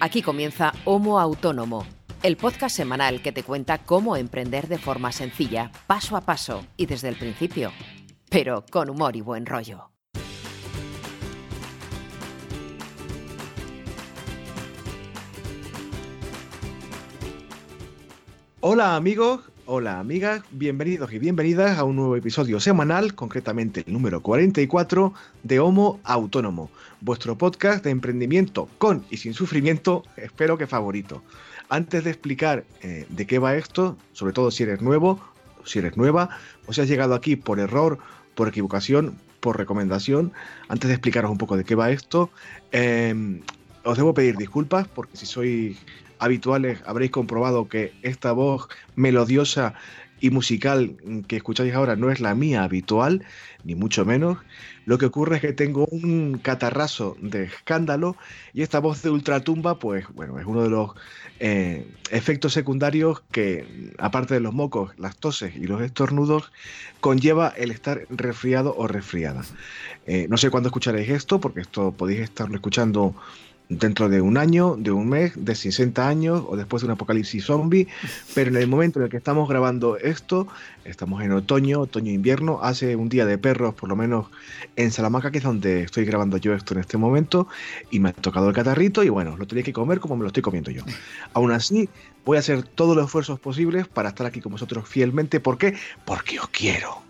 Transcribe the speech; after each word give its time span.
Aquí 0.00 0.22
comienza 0.22 0.72
Homo 0.84 1.18
Autónomo, 1.18 1.86
el 2.22 2.36
podcast 2.36 2.76
semanal 2.76 3.22
que 3.22 3.32
te 3.32 3.42
cuenta 3.42 3.78
cómo 3.78 4.16
emprender 4.16 4.68
de 4.68 4.78
forma 4.78 5.12
sencilla, 5.12 5.70
paso 5.86 6.16
a 6.16 6.22
paso 6.22 6.64
y 6.76 6.86
desde 6.86 7.08
el 7.08 7.16
principio, 7.16 7.72
pero 8.30 8.64
con 8.70 8.90
humor 8.90 9.16
y 9.16 9.20
buen 9.20 9.46
rollo. 9.46 9.90
Hola 18.60 18.96
amigos, 18.96 19.50
hola 19.66 19.98
amigas, 19.98 20.42
bienvenidos 20.50 21.12
y 21.12 21.18
bienvenidas 21.18 21.78
a 21.78 21.84
un 21.84 21.96
nuevo 21.96 22.16
episodio 22.16 22.60
semanal, 22.60 23.14
concretamente 23.14 23.82
el 23.86 23.92
número 23.92 24.20
44 24.20 25.14
de 25.42 25.60
Homo 25.60 26.00
Autónomo, 26.04 26.70
vuestro 27.00 27.38
podcast 27.38 27.82
de 27.82 27.90
emprendimiento 27.90 28.68
con 28.78 29.04
y 29.10 29.16
sin 29.16 29.32
sufrimiento, 29.32 30.02
espero 30.16 30.58
que 30.58 30.66
favorito. 30.66 31.22
Antes 31.70 32.04
de 32.04 32.10
explicar 32.10 32.64
eh, 32.82 33.06
de 33.08 33.26
qué 33.26 33.38
va 33.38 33.56
esto, 33.56 33.96
sobre 34.12 34.34
todo 34.34 34.50
si 34.50 34.64
eres 34.64 34.82
nuevo, 34.82 35.18
si 35.64 35.78
eres 35.78 35.96
nueva, 35.96 36.28
o 36.66 36.72
si 36.72 36.82
has 36.82 36.88
llegado 36.88 37.14
aquí 37.14 37.36
por 37.36 37.58
error, 37.58 37.98
por 38.34 38.48
equivocación, 38.48 39.16
por 39.40 39.56
recomendación, 39.56 40.32
antes 40.68 40.88
de 40.88 40.94
explicaros 40.94 41.30
un 41.30 41.38
poco 41.38 41.56
de 41.56 41.64
qué 41.64 41.74
va 41.74 41.90
esto, 41.90 42.30
eh, 42.72 43.40
os 43.84 43.96
debo 43.96 44.14
pedir 44.14 44.36
disculpas 44.36 44.88
porque 44.88 45.16
si 45.16 45.26
sois 45.26 45.76
habituales 46.18 46.80
habréis 46.86 47.10
comprobado 47.10 47.68
que 47.68 47.92
esta 48.02 48.32
voz 48.32 48.68
melodiosa 48.96 49.74
y 50.20 50.30
musical 50.30 50.96
que 51.26 51.36
escucháis 51.36 51.74
ahora 51.74 51.96
no 51.96 52.10
es 52.10 52.18
la 52.20 52.34
mía 52.34 52.64
habitual, 52.64 53.24
ni 53.62 53.74
mucho 53.74 54.06
menos. 54.06 54.38
Lo 54.86 54.96
que 54.96 55.06
ocurre 55.06 55.36
es 55.36 55.42
que 55.42 55.52
tengo 55.52 55.86
un 55.86 56.38
catarrazo 56.38 57.16
de 57.20 57.44
escándalo 57.44 58.16
y 58.52 58.62
esta 58.62 58.78
voz 58.78 59.02
de 59.02 59.10
ultratumba, 59.10 59.78
pues 59.78 60.06
bueno, 60.14 60.38
es 60.38 60.46
uno 60.46 60.62
de 60.62 60.70
los 60.70 60.92
eh, 61.40 61.86
efectos 62.10 62.54
secundarios 62.54 63.22
que, 63.32 63.92
aparte 63.98 64.32
de 64.32 64.40
los 64.40 64.54
mocos, 64.54 64.92
las 64.98 65.16
toses 65.16 65.56
y 65.56 65.66
los 65.66 65.82
estornudos, 65.82 66.52
conlleva 67.00 67.48
el 67.48 67.70
estar 67.70 68.06
resfriado 68.08 68.74
o 68.76 68.86
resfriada. 68.86 69.42
Eh, 70.06 70.26
no 70.30 70.36
sé 70.38 70.48
cuándo 70.48 70.68
escucharéis 70.68 71.10
esto, 71.10 71.40
porque 71.40 71.60
esto 71.60 71.92
podéis 71.92 72.20
estarlo 72.20 72.54
escuchando 72.54 73.14
dentro 73.68 74.08
de 74.08 74.20
un 74.20 74.36
año, 74.36 74.76
de 74.78 74.90
un 74.90 75.08
mes, 75.08 75.32
de 75.36 75.54
60 75.54 76.06
años 76.06 76.42
o 76.46 76.56
después 76.56 76.82
de 76.82 76.86
un 76.86 76.92
apocalipsis 76.92 77.44
zombie, 77.44 77.88
pero 78.34 78.50
en 78.50 78.56
el 78.56 78.68
momento 78.68 78.98
en 78.98 79.04
el 79.04 79.10
que 79.10 79.16
estamos 79.16 79.48
grabando 79.48 79.96
esto, 79.96 80.46
estamos 80.84 81.22
en 81.22 81.32
otoño, 81.32 81.80
otoño-invierno, 81.80 82.60
hace 82.62 82.96
un 82.96 83.08
día 83.08 83.24
de 83.24 83.38
perros, 83.38 83.74
por 83.74 83.88
lo 83.88 83.96
menos 83.96 84.26
en 84.76 84.90
Salamanca, 84.90 85.30
que 85.30 85.38
es 85.38 85.44
donde 85.44 85.82
estoy 85.82 86.04
grabando 86.04 86.36
yo 86.36 86.52
esto 86.52 86.74
en 86.74 86.80
este 86.80 86.98
momento, 86.98 87.48
y 87.90 88.00
me 88.00 88.10
ha 88.10 88.12
tocado 88.12 88.48
el 88.48 88.54
catarrito 88.54 89.02
y 89.02 89.08
bueno, 89.08 89.36
lo 89.36 89.46
tenía 89.46 89.64
que 89.64 89.72
comer 89.72 90.00
como 90.00 90.16
me 90.16 90.22
lo 90.22 90.28
estoy 90.28 90.42
comiendo 90.42 90.70
yo. 90.70 90.82
Aún 91.32 91.52
así, 91.52 91.88
voy 92.24 92.36
a 92.36 92.40
hacer 92.40 92.62
todos 92.62 92.94
los 92.94 93.06
esfuerzos 93.06 93.40
posibles 93.40 93.88
para 93.88 94.10
estar 94.10 94.26
aquí 94.26 94.40
con 94.40 94.52
vosotros 94.52 94.88
fielmente. 94.88 95.40
¿Por 95.40 95.58
qué? 95.58 95.74
Porque 96.04 96.38
os 96.38 96.48
quiero. 96.48 97.02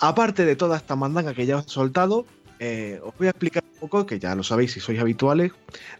Aparte 0.00 0.44
de 0.44 0.56
toda 0.56 0.76
esta 0.76 0.96
mandanga 0.96 1.34
que 1.34 1.46
ya 1.46 1.56
os 1.58 1.66
he 1.66 1.70
soltado, 1.70 2.26
eh, 2.64 3.00
os 3.02 3.12
voy 3.18 3.26
a 3.26 3.30
explicar 3.30 3.64
un 3.64 3.80
poco, 3.80 4.06
que 4.06 4.20
ya 4.20 4.36
lo 4.36 4.44
sabéis 4.44 4.70
si 4.70 4.78
sois 4.78 5.00
habituales, 5.00 5.50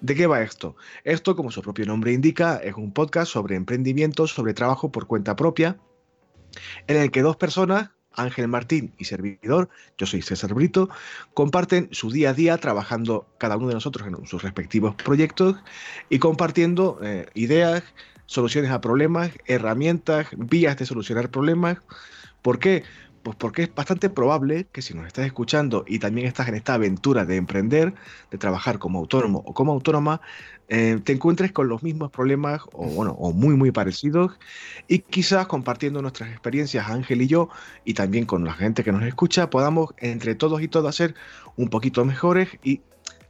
de 0.00 0.14
qué 0.14 0.28
va 0.28 0.42
esto. 0.42 0.76
Esto, 1.02 1.34
como 1.34 1.50
su 1.50 1.60
propio 1.60 1.86
nombre 1.86 2.12
indica, 2.12 2.58
es 2.62 2.76
un 2.76 2.92
podcast 2.92 3.32
sobre 3.32 3.56
emprendimiento, 3.56 4.28
sobre 4.28 4.54
trabajo 4.54 4.92
por 4.92 5.08
cuenta 5.08 5.34
propia, 5.34 5.76
en 6.86 6.98
el 6.98 7.10
que 7.10 7.22
dos 7.22 7.36
personas, 7.36 7.90
Ángel 8.12 8.46
Martín 8.46 8.94
y 8.96 9.06
servidor, 9.06 9.70
yo 9.98 10.06
soy 10.06 10.22
César 10.22 10.54
Brito, 10.54 10.88
comparten 11.34 11.88
su 11.90 12.12
día 12.12 12.30
a 12.30 12.34
día 12.34 12.56
trabajando 12.58 13.26
cada 13.38 13.56
uno 13.56 13.66
de 13.66 13.74
nosotros 13.74 14.06
en 14.06 14.24
sus 14.28 14.44
respectivos 14.44 14.94
proyectos 14.94 15.56
y 16.10 16.20
compartiendo 16.20 17.00
eh, 17.02 17.26
ideas, 17.34 17.82
soluciones 18.26 18.70
a 18.70 18.80
problemas, 18.80 19.32
herramientas, 19.46 20.28
vías 20.36 20.78
de 20.78 20.86
solucionar 20.86 21.28
problemas. 21.28 21.78
¿Por 22.40 22.60
qué? 22.60 22.84
Pues 23.22 23.36
porque 23.36 23.62
es 23.62 23.74
bastante 23.74 24.10
probable 24.10 24.66
que 24.72 24.82
si 24.82 24.94
nos 24.94 25.06
estás 25.06 25.26
escuchando 25.26 25.84
y 25.86 26.00
también 26.00 26.26
estás 26.26 26.48
en 26.48 26.56
esta 26.56 26.74
aventura 26.74 27.24
de 27.24 27.36
emprender, 27.36 27.94
de 28.30 28.38
trabajar 28.38 28.78
como 28.78 28.98
autónomo 28.98 29.42
o 29.46 29.54
como 29.54 29.72
autónoma, 29.72 30.20
eh, 30.68 30.98
te 31.04 31.12
encuentres 31.12 31.52
con 31.52 31.68
los 31.68 31.82
mismos 31.82 32.10
problemas 32.10 32.62
o, 32.72 32.86
bueno, 32.86 33.12
o 33.12 33.32
muy 33.32 33.56
muy 33.56 33.70
parecidos 33.70 34.38
y 34.88 35.00
quizás 35.00 35.46
compartiendo 35.46 36.02
nuestras 36.02 36.30
experiencias 36.30 36.88
Ángel 36.88 37.22
y 37.22 37.26
yo 37.26 37.48
y 37.84 37.94
también 37.94 38.24
con 38.24 38.44
la 38.44 38.54
gente 38.54 38.82
que 38.82 38.90
nos 38.90 39.02
escucha 39.02 39.50
podamos 39.50 39.94
entre 39.98 40.34
todos 40.34 40.62
y 40.62 40.68
todas 40.68 40.96
ser 40.96 41.14
un 41.56 41.68
poquito 41.68 42.04
mejores 42.04 42.48
y 42.64 42.80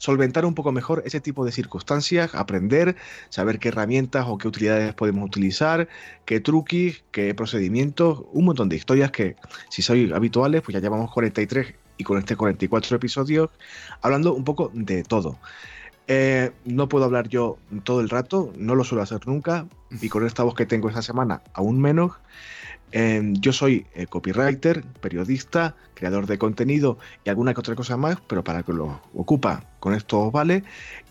solventar 0.02 0.44
un 0.44 0.56
poco 0.56 0.72
mejor 0.72 1.04
ese 1.06 1.20
tipo 1.20 1.44
de 1.44 1.52
circunstancias, 1.52 2.34
aprender, 2.34 2.96
saber 3.28 3.60
qué 3.60 3.68
herramientas 3.68 4.24
o 4.26 4.36
qué 4.36 4.48
utilidades 4.48 4.94
podemos 4.94 5.24
utilizar, 5.24 5.88
qué 6.24 6.40
truquis, 6.40 7.04
qué 7.12 7.32
procedimientos, 7.36 8.24
un 8.32 8.46
montón 8.46 8.68
de 8.68 8.74
historias 8.74 9.12
que 9.12 9.36
si 9.70 9.80
sois 9.80 10.10
habituales, 10.10 10.62
pues 10.62 10.72
ya 10.74 10.80
llevamos 10.80 11.12
43 11.12 11.74
y 11.98 12.02
con 12.02 12.18
este 12.18 12.34
44 12.34 12.96
episodios 12.96 13.50
hablando 14.00 14.34
un 14.34 14.42
poco 14.42 14.72
de 14.74 15.04
todo. 15.04 15.38
Eh, 16.08 16.50
no 16.64 16.88
puedo 16.88 17.04
hablar 17.04 17.28
yo 17.28 17.58
todo 17.84 18.00
el 18.00 18.08
rato, 18.08 18.52
no 18.58 18.74
lo 18.74 18.82
suelo 18.82 19.02
hacer 19.02 19.24
nunca 19.28 19.68
y 20.00 20.08
con 20.08 20.26
esta 20.26 20.42
voz 20.42 20.56
que 20.56 20.66
tengo 20.66 20.88
esta 20.88 21.02
semana 21.02 21.42
aún 21.54 21.80
menos. 21.80 22.10
Eh, 22.92 23.32
yo 23.40 23.52
soy 23.52 23.86
eh, 23.94 24.06
copywriter, 24.06 24.84
periodista, 25.00 25.74
creador 25.94 26.26
de 26.26 26.38
contenido 26.38 26.98
y 27.24 27.30
alguna 27.30 27.54
que 27.54 27.60
otra 27.60 27.74
cosa 27.74 27.96
más, 27.96 28.18
pero 28.26 28.44
para 28.44 28.62
que 28.62 28.72
lo 28.72 29.00
ocupa 29.14 29.64
con 29.80 29.94
esto 29.94 30.20
os 30.20 30.32
vale. 30.32 30.62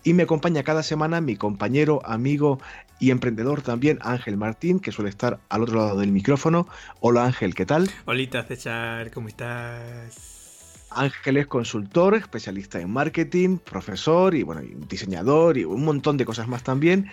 Y 0.04 0.14
me 0.14 0.22
acompaña 0.22 0.62
cada 0.62 0.82
semana 0.82 1.20
mi 1.20 1.36
compañero, 1.36 2.00
amigo 2.04 2.60
y 3.00 3.10
emprendedor 3.10 3.62
también, 3.62 3.98
Ángel 4.02 4.36
Martín, 4.36 4.78
que 4.78 4.92
suele 4.92 5.10
estar 5.10 5.40
al 5.48 5.62
otro 5.62 5.78
lado 5.78 5.98
del 5.98 6.12
micrófono. 6.12 6.68
Hola 7.00 7.24
Ángel, 7.24 7.54
¿qué 7.54 7.66
tal? 7.66 7.90
Hola 8.04 8.44
César, 8.46 9.10
¿cómo 9.10 9.28
estás? 9.28 10.86
Ángel 10.94 11.38
es 11.38 11.46
consultor, 11.46 12.14
especialista 12.14 12.80
en 12.80 12.90
marketing, 12.90 13.58
profesor 13.58 14.34
y 14.34 14.42
bueno, 14.42 14.62
diseñador 14.88 15.58
y 15.58 15.64
un 15.64 15.84
montón 15.84 16.16
de 16.16 16.24
cosas 16.24 16.48
más 16.48 16.62
también. 16.62 17.10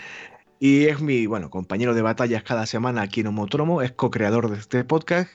Y 0.59 0.88
es 0.88 1.00
mi, 1.00 1.25
bueno, 1.25 1.50
compañero 1.50 1.94
de 1.94 2.02
batallas 2.02 2.44
cada 2.44 2.66
semana 2.66 3.02
aquí 3.02 3.22
en 3.22 3.28
Homotromo, 3.28 3.81
es 3.81 3.94
co-creador 3.94 4.52
de 4.52 4.58
este 4.58 4.84
podcast. 4.84 5.31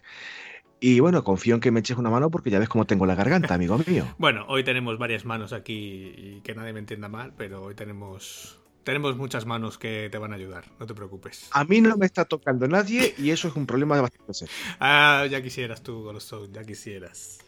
Y 0.80 1.00
bueno, 1.00 1.24
confío 1.24 1.54
en 1.54 1.62
que 1.62 1.70
me 1.70 1.80
eches 1.80 1.96
una 1.96 2.10
mano 2.10 2.30
porque 2.30 2.50
ya 2.50 2.58
ves 2.58 2.68
cómo 2.68 2.84
tengo 2.84 3.06
la 3.06 3.14
garganta, 3.14 3.54
amigo 3.54 3.78
mío. 3.86 4.04
bueno, 4.18 4.44
hoy 4.48 4.64
tenemos 4.64 4.98
varias 4.98 5.24
manos 5.24 5.54
aquí 5.54 6.12
y 6.14 6.40
que 6.42 6.54
nadie 6.54 6.74
me 6.74 6.80
entienda 6.80 7.08
mal, 7.08 7.32
pero 7.38 7.62
hoy 7.62 7.74
tenemos 7.74 8.60
tenemos 8.82 9.16
muchas 9.16 9.46
manos 9.46 9.78
que 9.78 10.10
te 10.12 10.18
van 10.18 10.32
a 10.32 10.36
ayudar, 10.36 10.66
no 10.78 10.84
te 10.84 10.92
preocupes. 10.92 11.48
A 11.52 11.64
mí 11.64 11.80
no 11.80 11.96
me 11.96 12.04
está 12.04 12.26
tocando 12.26 12.68
nadie 12.68 13.14
y 13.16 13.30
eso 13.30 13.48
es 13.48 13.56
un 13.56 13.64
problema 13.64 13.96
de 13.96 14.02
bastante 14.02 14.34
serio. 14.34 14.54
Ah, 14.78 15.26
ya 15.30 15.42
quisieras 15.42 15.82
tú, 15.82 16.02
Golostone, 16.02 16.52
ya 16.52 16.64
quisieras. 16.64 17.38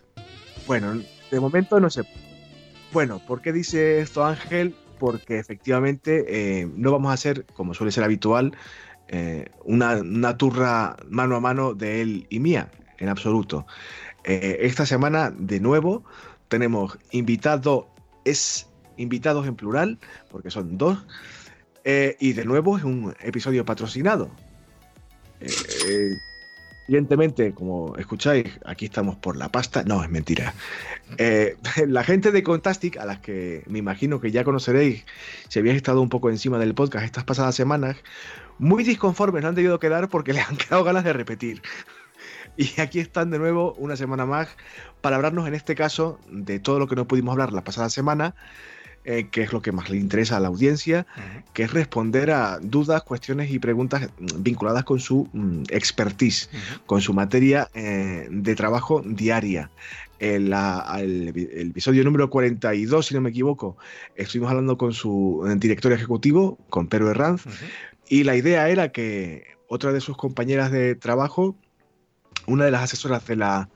Bueno, 0.66 1.02
de 1.30 1.40
momento 1.40 1.78
no 1.78 1.90
sé. 1.90 2.04
Bueno, 2.90 3.20
¿por 3.26 3.42
qué 3.42 3.52
dice 3.52 4.00
esto 4.00 4.24
Ángel? 4.24 4.74
Porque 4.98 5.38
efectivamente 5.38 6.24
eh, 6.28 6.68
no 6.74 6.92
vamos 6.92 7.10
a 7.10 7.14
hacer, 7.14 7.44
como 7.54 7.74
suele 7.74 7.92
ser 7.92 8.04
habitual, 8.04 8.56
eh, 9.08 9.50
una, 9.64 10.36
turra 10.36 10.96
mano 11.08 11.36
a 11.36 11.40
mano 11.40 11.74
de 11.74 12.02
él 12.02 12.26
y 12.30 12.40
mía, 12.40 12.70
en 12.98 13.08
absoluto. 13.08 13.66
Eh, 14.24 14.58
esta 14.62 14.86
semana, 14.86 15.32
de 15.36 15.60
nuevo, 15.60 16.04
tenemos 16.48 16.98
invitado, 17.12 17.88
es 18.24 18.68
invitados 18.96 19.46
en 19.46 19.56
plural, 19.56 19.98
porque 20.30 20.50
son 20.50 20.78
dos, 20.78 21.04
y 22.18 22.32
de 22.32 22.44
nuevo 22.44 22.76
es 22.76 22.82
un 22.82 23.14
episodio 23.20 23.64
patrocinado. 23.64 24.28
Evidentemente, 26.88 27.52
como 27.52 27.96
escucháis, 27.96 28.60
aquí 28.64 28.84
estamos 28.84 29.16
por 29.16 29.36
la 29.36 29.48
pasta. 29.48 29.82
No, 29.82 30.04
es 30.04 30.10
mentira. 30.10 30.54
Eh, 31.18 31.56
la 31.86 32.04
gente 32.04 32.30
de 32.30 32.42
Contastic, 32.42 32.96
a 32.98 33.04
las 33.04 33.18
que 33.18 33.64
me 33.66 33.78
imagino 33.78 34.20
que 34.20 34.30
ya 34.30 34.44
conoceréis 34.44 35.04
si 35.48 35.58
habéis 35.58 35.76
estado 35.76 36.00
un 36.00 36.08
poco 36.08 36.30
encima 36.30 36.58
del 36.58 36.74
podcast 36.74 37.04
estas 37.04 37.24
pasadas 37.24 37.54
semanas, 37.54 37.96
muy 38.58 38.84
disconformes 38.84 39.42
no 39.42 39.48
han 39.48 39.54
debido 39.54 39.78
quedar 39.80 40.08
porque 40.08 40.32
les 40.34 40.48
han 40.48 40.56
quedado 40.56 40.84
ganas 40.84 41.04
de 41.04 41.12
repetir. 41.12 41.62
Y 42.56 42.80
aquí 42.80 43.00
están 43.00 43.30
de 43.30 43.38
nuevo 43.38 43.74
una 43.74 43.96
semana 43.96 44.24
más 44.24 44.48
para 45.00 45.16
hablarnos 45.16 45.46
en 45.46 45.54
este 45.54 45.74
caso 45.74 46.18
de 46.30 46.58
todo 46.58 46.78
lo 46.78 46.86
que 46.86 46.96
no 46.96 47.06
pudimos 47.06 47.32
hablar 47.32 47.52
la 47.52 47.64
pasada 47.64 47.90
semana 47.90 48.34
eh, 49.08 49.28
que 49.30 49.42
es 49.42 49.52
lo 49.52 49.62
que 49.62 49.70
más 49.70 49.88
le 49.88 49.98
interesa 49.98 50.36
a 50.36 50.40
la 50.40 50.48
audiencia, 50.48 51.06
que 51.52 51.62
es 51.62 51.72
responder 51.72 52.32
a 52.32 52.58
dudas, 52.60 53.04
cuestiones 53.04 53.52
y 53.52 53.60
preguntas 53.60 54.10
mm, 54.18 54.42
vinculadas 54.42 54.82
con 54.82 54.98
su 54.98 55.28
mm, 55.32 55.62
expertise, 55.70 56.50
con 56.86 57.00
su 57.00 57.14
materia 57.14 57.70
eh, 57.72 58.26
de 58.28 58.54
trabajo 58.56 59.02
diaria. 59.06 59.70
El, 60.18 60.52
el, 60.52 61.68
episodio 61.70 62.02
número 62.02 62.28
42, 62.28 63.06
si 63.06 63.14
no 63.14 63.20
me 63.20 63.30
equivoco, 63.30 63.76
estuvimos 64.16 64.50
hablando 64.50 64.76
con 64.76 64.92
su 64.92 65.46
eh, 65.48 65.54
director 65.56 65.92
ejecutivo, 65.92 66.58
con 66.68 66.88
Pedro 66.88 67.12
Herranz, 67.12 67.44
y 68.08 68.24
la 68.24 68.34
idea 68.34 68.68
era 68.68 68.90
que 68.90 69.44
otra 69.68 69.92
de 69.92 70.00
sus 70.00 70.16
compañeras 70.16 70.72
de 70.72 70.96
trabajo, 70.96 71.54
una 72.48 72.64
de 72.64 72.72
las 72.72 72.82
asesoras 72.82 73.24
de 73.28 73.36
la 73.36 73.68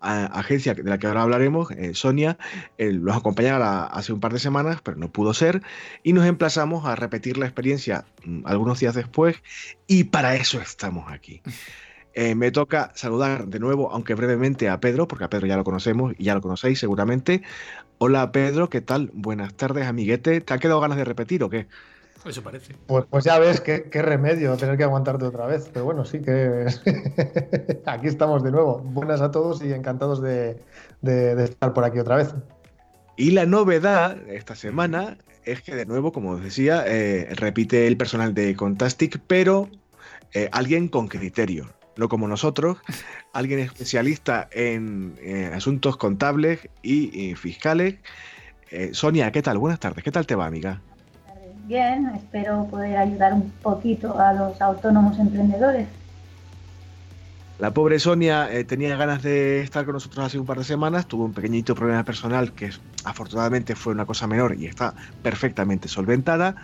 agencia 0.00 0.74
de 0.74 0.82
la 0.82 0.98
que 0.98 1.06
ahora 1.06 1.22
hablaremos, 1.22 1.70
eh, 1.72 1.94
Sonia, 1.94 2.38
los 2.78 3.16
acompañaba 3.16 3.86
hace 3.86 4.12
un 4.12 4.20
par 4.20 4.32
de 4.32 4.38
semanas, 4.38 4.80
pero 4.82 4.96
no 4.96 5.10
pudo 5.10 5.34
ser, 5.34 5.62
y 6.02 6.12
nos 6.12 6.26
emplazamos 6.26 6.86
a 6.86 6.96
repetir 6.96 7.36
la 7.38 7.46
experiencia 7.46 8.04
mm, 8.24 8.46
algunos 8.46 8.80
días 8.80 8.94
después, 8.94 9.36
y 9.86 10.04
para 10.04 10.36
eso 10.36 10.60
estamos 10.60 11.10
aquí. 11.12 11.42
Eh, 12.12 12.34
me 12.34 12.50
toca 12.50 12.90
saludar 12.96 13.46
de 13.46 13.60
nuevo, 13.60 13.92
aunque 13.92 14.14
brevemente, 14.14 14.68
a 14.68 14.80
Pedro, 14.80 15.06
porque 15.06 15.24
a 15.24 15.30
Pedro 15.30 15.46
ya 15.46 15.56
lo 15.56 15.62
conocemos 15.62 16.12
y 16.18 16.24
ya 16.24 16.34
lo 16.34 16.40
conocéis 16.40 16.80
seguramente. 16.80 17.42
Hola 17.98 18.32
Pedro, 18.32 18.68
¿qué 18.68 18.80
tal? 18.80 19.10
Buenas 19.14 19.54
tardes, 19.54 19.86
amiguete. 19.86 20.40
¿Te 20.40 20.54
ha 20.54 20.58
quedado 20.58 20.80
ganas 20.80 20.98
de 20.98 21.04
repetir 21.04 21.44
o 21.44 21.50
qué? 21.50 21.68
Eso 22.24 22.42
parece. 22.42 22.74
Pues, 22.86 23.04
pues 23.08 23.24
ya 23.24 23.38
ves, 23.38 23.60
qué, 23.60 23.88
remedio 24.02 24.56
tener 24.56 24.76
que 24.76 24.84
aguantarte 24.84 25.24
otra 25.24 25.46
vez. 25.46 25.70
Pero 25.72 25.86
bueno, 25.86 26.04
sí 26.04 26.20
que 26.20 26.66
aquí 27.86 28.06
estamos 28.06 28.42
de 28.42 28.50
nuevo. 28.50 28.78
Buenas 28.78 29.20
a 29.20 29.30
todos 29.30 29.62
y 29.62 29.72
encantados 29.72 30.20
de, 30.20 30.62
estar 31.02 31.72
por 31.72 31.84
aquí 31.84 31.98
otra 31.98 32.16
vez. 32.16 32.34
Y 33.16 33.30
la 33.32 33.46
novedad 33.46 34.18
esta 34.28 34.54
semana 34.54 35.18
es 35.44 35.62
que 35.62 35.74
de 35.74 35.86
nuevo, 35.86 36.12
como 36.12 36.32
os 36.32 36.42
decía, 36.42 36.84
eh, 36.86 37.28
repite 37.34 37.86
el 37.86 37.96
personal 37.96 38.34
de 38.34 38.54
Contastic, 38.54 39.20
pero 39.26 39.68
eh, 40.32 40.48
alguien 40.52 40.88
con 40.88 41.08
criterio 41.08 41.70
no 41.96 42.08
como 42.08 42.26
nosotros, 42.28 42.78
alguien 43.34 43.60
especialista 43.60 44.48
en, 44.52 45.16
asuntos 45.52 45.98
contables 45.98 46.60
y, 46.82 47.34
fiscales. 47.34 47.96
Eh, 48.70 48.90
Sonia, 48.92 49.30
¿qué 49.32 49.42
tal? 49.42 49.58
Buenas 49.58 49.80
tardes, 49.80 50.02
¿qué 50.02 50.10
tal 50.10 50.26
te 50.26 50.34
va, 50.34 50.46
amiga? 50.46 50.80
Bien, 51.70 52.10
espero 52.16 52.66
poder 52.68 52.96
ayudar 52.96 53.32
un 53.32 53.48
poquito 53.62 54.18
a 54.18 54.32
los 54.32 54.60
autónomos 54.60 55.16
emprendedores. 55.20 55.86
La 57.60 57.72
pobre 57.72 58.00
Sonia 58.00 58.52
eh, 58.52 58.64
tenía 58.64 58.96
ganas 58.96 59.22
de 59.22 59.60
estar 59.60 59.84
con 59.84 59.94
nosotros 59.94 60.26
hace 60.26 60.40
un 60.40 60.46
par 60.46 60.58
de 60.58 60.64
semanas, 60.64 61.06
tuvo 61.06 61.26
un 61.26 61.32
pequeñito 61.32 61.76
problema 61.76 62.02
personal 62.02 62.50
que 62.54 62.70
afortunadamente 63.04 63.76
fue 63.76 63.92
una 63.92 64.04
cosa 64.04 64.26
menor 64.26 64.56
y 64.58 64.66
está 64.66 64.96
perfectamente 65.22 65.86
solventada 65.86 66.56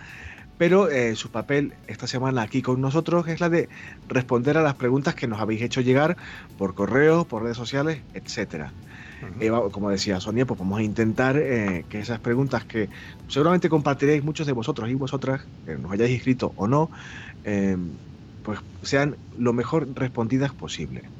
pero 0.57 0.89
eh, 0.89 1.15
su 1.15 1.31
papel 1.31 1.75
esta 1.87 2.07
semana 2.07 2.41
aquí 2.41 2.61
con 2.61 2.81
nosotros 2.81 3.27
es 3.27 3.39
la 3.39 3.49
de 3.49 3.69
responder 4.07 4.57
a 4.57 4.63
las 4.63 4.75
preguntas 4.75 5.15
que 5.15 5.27
nos 5.27 5.39
habéis 5.39 5.61
hecho 5.61 5.81
llegar 5.81 6.17
por 6.55 6.75
correo, 6.75 7.27
por 7.27 7.43
redes 7.43 7.57
sociales, 7.57 8.05
etcétera. 8.13 8.75
Eh, 9.39 9.51
como 9.71 9.89
decía 9.89 10.19
Sonia, 10.19 10.45
pues 10.45 10.59
vamos 10.59 10.79
a 10.79 10.83
intentar 10.83 11.37
eh, 11.37 11.85
que 11.89 11.99
esas 11.99 12.19
preguntas 12.19 12.65
que 12.65 12.89
seguramente 13.27 13.69
compartiréis 13.69 14.23
muchos 14.23 14.47
de 14.47 14.53
vosotros 14.53 14.89
y 14.89 14.95
vosotras, 14.95 15.49
que 15.65 15.77
nos 15.77 15.91
hayáis 15.91 16.17
escrito 16.17 16.53
o 16.55 16.67
no, 16.67 16.91
pues 18.41 18.59
sean 18.81 19.19
lo 19.31 19.53
mejor 19.53 19.89
respondidas 19.93 20.53
posible. 20.53 21.11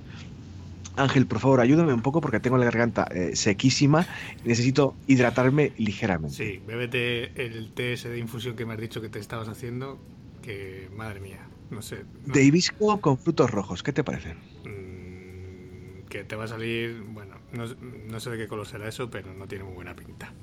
Ángel, 0.98 1.28
por 1.28 1.40
favor, 1.40 1.62
ayúdame 1.62 1.94
un 1.94 2.02
poco 2.02 2.22
porque 2.22 2.40
tengo 2.40 2.58
la 2.58 2.66
garganta 2.66 3.08
eh, 3.12 3.36
sequísima 3.36 4.08
necesito 4.44 4.96
hidratarme 5.08 5.72
ligeramente. 5.78 6.36
Sí, 6.36 6.62
bébete 6.66 7.32
el 7.46 7.72
té 7.72 7.94
ese 7.94 8.10
de 8.10 8.18
infusión 8.18 8.56
que 8.56 8.66
me 8.66 8.74
has 8.74 8.80
dicho 8.80 9.00
que 9.02 9.10
te 9.10 9.20
estabas 9.20 9.48
haciendo, 9.48 10.00
que 10.42 10.90
madre 10.96 11.20
mía, 11.20 11.48
no 11.70 11.82
sé. 11.82 12.04
De 12.26 12.44
hibisco 12.44 13.00
con 13.00 13.18
frutos 13.18 13.52
rojos, 13.52 13.84
¿qué 13.84 13.94
te 13.94 14.04
parece? 14.04 14.34
Mm, 14.66 16.08
que 16.10 16.24
te 16.24 16.36
va 16.36 16.46
a 16.46 16.48
salir, 16.48 17.04
bueno, 17.10 17.36
no, 17.54 18.20
sé 18.20 18.30
de 18.30 18.38
qué 18.38 18.48
color 18.48 18.66
será 18.66 18.88
eso, 18.88 19.10
pero 19.10 19.34
no 19.34 19.48
tiene 19.48 19.64
muy 19.64 19.76
buena 19.76 19.96
pinta. 19.96 20.34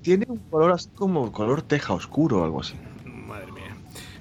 Tiene 0.00 0.24
un 0.28 0.38
color 0.38 0.72
así 0.72 0.88
como 0.94 1.30
color 1.32 1.62
teja 1.62 1.92
oscuro 1.92 2.40
o 2.40 2.44
algo 2.44 2.60
así. 2.60 2.74
Madre 3.04 3.52
mía. 3.52 3.76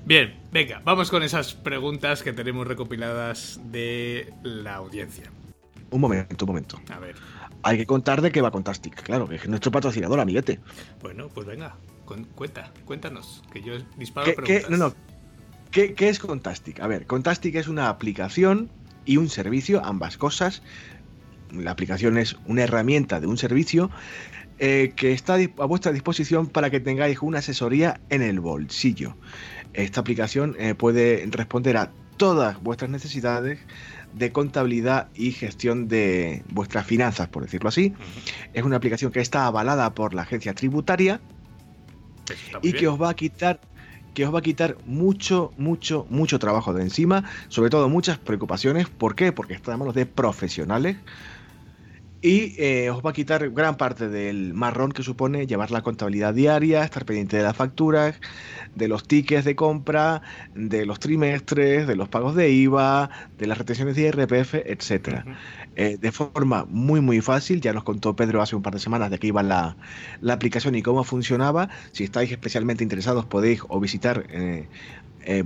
Bien, 0.05 0.39
venga, 0.51 0.81
vamos 0.83 1.09
con 1.09 1.23
esas 1.23 1.53
preguntas 1.53 2.23
que 2.23 2.33
tenemos 2.33 2.67
recopiladas 2.67 3.59
de 3.71 4.33
la 4.43 4.75
audiencia. 4.75 5.31
Un 5.91 6.01
momento, 6.01 6.45
un 6.45 6.47
momento. 6.47 6.81
A 6.89 6.99
ver. 6.99 7.15
Hay 7.63 7.77
que 7.77 7.85
contar 7.85 8.21
de 8.21 8.31
qué 8.31 8.41
va 8.41 8.49
Contastic, 8.49 9.03
claro, 9.03 9.27
que 9.27 9.35
es 9.35 9.47
nuestro 9.47 9.71
patrocinador, 9.71 10.19
amiguete. 10.19 10.59
Bueno, 11.01 11.29
pues 11.29 11.45
venga, 11.45 11.75
cuenta, 12.35 12.71
cuéntanos, 12.85 13.43
que 13.53 13.61
yo 13.61 13.73
disparo 13.97 14.25
¿Qué, 14.25 14.35
¿qué, 14.43 14.65
no, 14.69 14.77
no. 14.77 14.93
¿Qué, 15.71 15.95
es 15.97 16.19
Contastic? 16.19 16.81
A 16.81 16.87
ver, 16.87 17.05
Contastic 17.05 17.55
es 17.55 17.67
una 17.67 17.87
aplicación 17.87 18.69
y 19.05 19.17
un 19.17 19.29
servicio, 19.29 19.83
ambas 19.85 20.17
cosas. 20.17 20.63
La 21.51 21.71
aplicación 21.71 22.17
es 22.17 22.35
una 22.45 22.63
herramienta 22.63 23.19
de 23.19 23.27
un 23.27 23.37
servicio 23.37 23.89
eh, 24.59 24.93
que 24.95 25.13
está 25.13 25.35
a 25.35 25.65
vuestra 25.65 25.91
disposición 25.91 26.47
para 26.47 26.69
que 26.69 26.79
tengáis 26.79 27.21
una 27.21 27.39
asesoría 27.39 28.01
en 28.09 28.21
el 28.21 28.39
bolsillo. 28.39 29.15
Esta 29.73 30.01
aplicación 30.01 30.55
eh, 30.59 30.75
puede 30.75 31.25
responder 31.29 31.77
a 31.77 31.91
todas 32.17 32.61
vuestras 32.61 32.91
necesidades 32.91 33.59
de 34.13 34.31
contabilidad 34.31 35.09
y 35.15 35.31
gestión 35.31 35.87
de 35.87 36.43
vuestras 36.49 36.85
finanzas, 36.85 37.27
por 37.29 37.43
decirlo 37.43 37.69
así. 37.69 37.93
Es 38.53 38.63
una 38.63 38.77
aplicación 38.77 39.11
que 39.11 39.19
está 39.19 39.45
avalada 39.45 39.93
por 39.93 40.13
la 40.13 40.23
agencia 40.23 40.53
tributaria 40.53 41.21
y 42.61 42.73
que 42.73 42.87
os 42.87 43.01
va 43.01 43.09
a 43.09 43.13
quitar 43.15 43.59
que 44.13 44.25
os 44.25 44.33
va 44.33 44.39
a 44.39 44.41
quitar 44.41 44.75
mucho, 44.85 45.53
mucho, 45.57 46.05
mucho 46.09 46.37
trabajo 46.37 46.73
de 46.73 46.81
encima, 46.83 47.23
sobre 47.47 47.69
todo 47.69 47.87
muchas 47.87 48.17
preocupaciones. 48.17 48.89
¿Por 48.89 49.15
qué? 49.15 49.31
Porque 49.31 49.53
está 49.53 49.71
en 49.71 49.79
manos 49.79 49.95
de 49.95 50.05
profesionales 50.05 50.97
y 52.21 52.53
eh, 52.57 52.91
os 52.91 53.03
va 53.03 53.09
a 53.09 53.13
quitar 53.13 53.49
gran 53.49 53.77
parte 53.77 54.07
del 54.07 54.53
marrón 54.53 54.91
que 54.91 55.01
supone 55.01 55.47
llevar 55.47 55.71
la 55.71 55.81
contabilidad 55.81 56.35
diaria, 56.35 56.83
estar 56.83 57.03
pendiente 57.03 57.37
de 57.37 57.43
las 57.43 57.55
facturas, 57.55 58.15
de 58.75 58.87
los 58.87 59.07
tickets 59.07 59.43
de 59.43 59.55
compra, 59.55 60.21
de 60.53 60.85
los 60.85 60.99
trimestres, 60.99 61.87
de 61.87 61.95
los 61.95 62.09
pagos 62.09 62.35
de 62.35 62.51
IVA, 62.51 63.09
de 63.39 63.47
las 63.47 63.57
retenciones 63.57 63.95
de 63.95 64.03
IRPF, 64.03 64.53
etc. 64.53 65.25
Eh, 65.75 65.97
de 65.99 66.11
forma 66.11 66.65
muy 66.69 67.01
muy 67.01 67.21
fácil, 67.21 67.59
ya 67.59 67.73
nos 67.73 67.83
contó 67.83 68.15
Pedro 68.15 68.43
hace 68.43 68.55
un 68.55 68.61
par 68.61 68.73
de 68.73 68.79
semanas 68.79 69.09
de 69.09 69.17
qué 69.17 69.27
iba 69.27 69.41
la, 69.41 69.75
aplicación 70.29 70.75
y 70.75 70.83
cómo 70.83 71.03
funcionaba. 71.03 71.69
Si 71.91 72.03
estáis 72.03 72.31
especialmente 72.31 72.83
interesados 72.83 73.25
podéis 73.25 73.61
o 73.67 73.79
visitar 73.79 74.27
eh, 74.29 74.67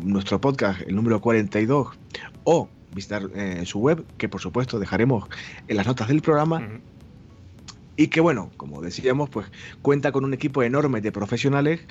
nuestro 0.03 0.41
podcast, 0.41 0.81
el 0.81 0.95
número 0.95 1.21
42, 1.21 1.97
o 2.43 2.67
visitar 2.95 3.29
eh, 3.35 3.63
su 3.65 3.79
web, 3.79 4.03
que 4.17 4.29
por 4.29 4.41
supuesto 4.41 4.79
dejaremos 4.79 5.29
en 5.67 5.77
las 5.77 5.85
notas 5.85 6.07
del 6.07 6.21
programa. 6.21 6.67
Y 7.97 8.07
que 8.07 8.21
bueno, 8.21 8.49
como 8.57 8.81
decíamos, 8.81 9.29
pues 9.29 9.47
cuenta 9.81 10.11
con 10.11 10.25
un 10.25 10.33
equipo 10.33 10.63
enorme 10.63 11.01
de 11.01 11.11
profesionales, 11.11 11.81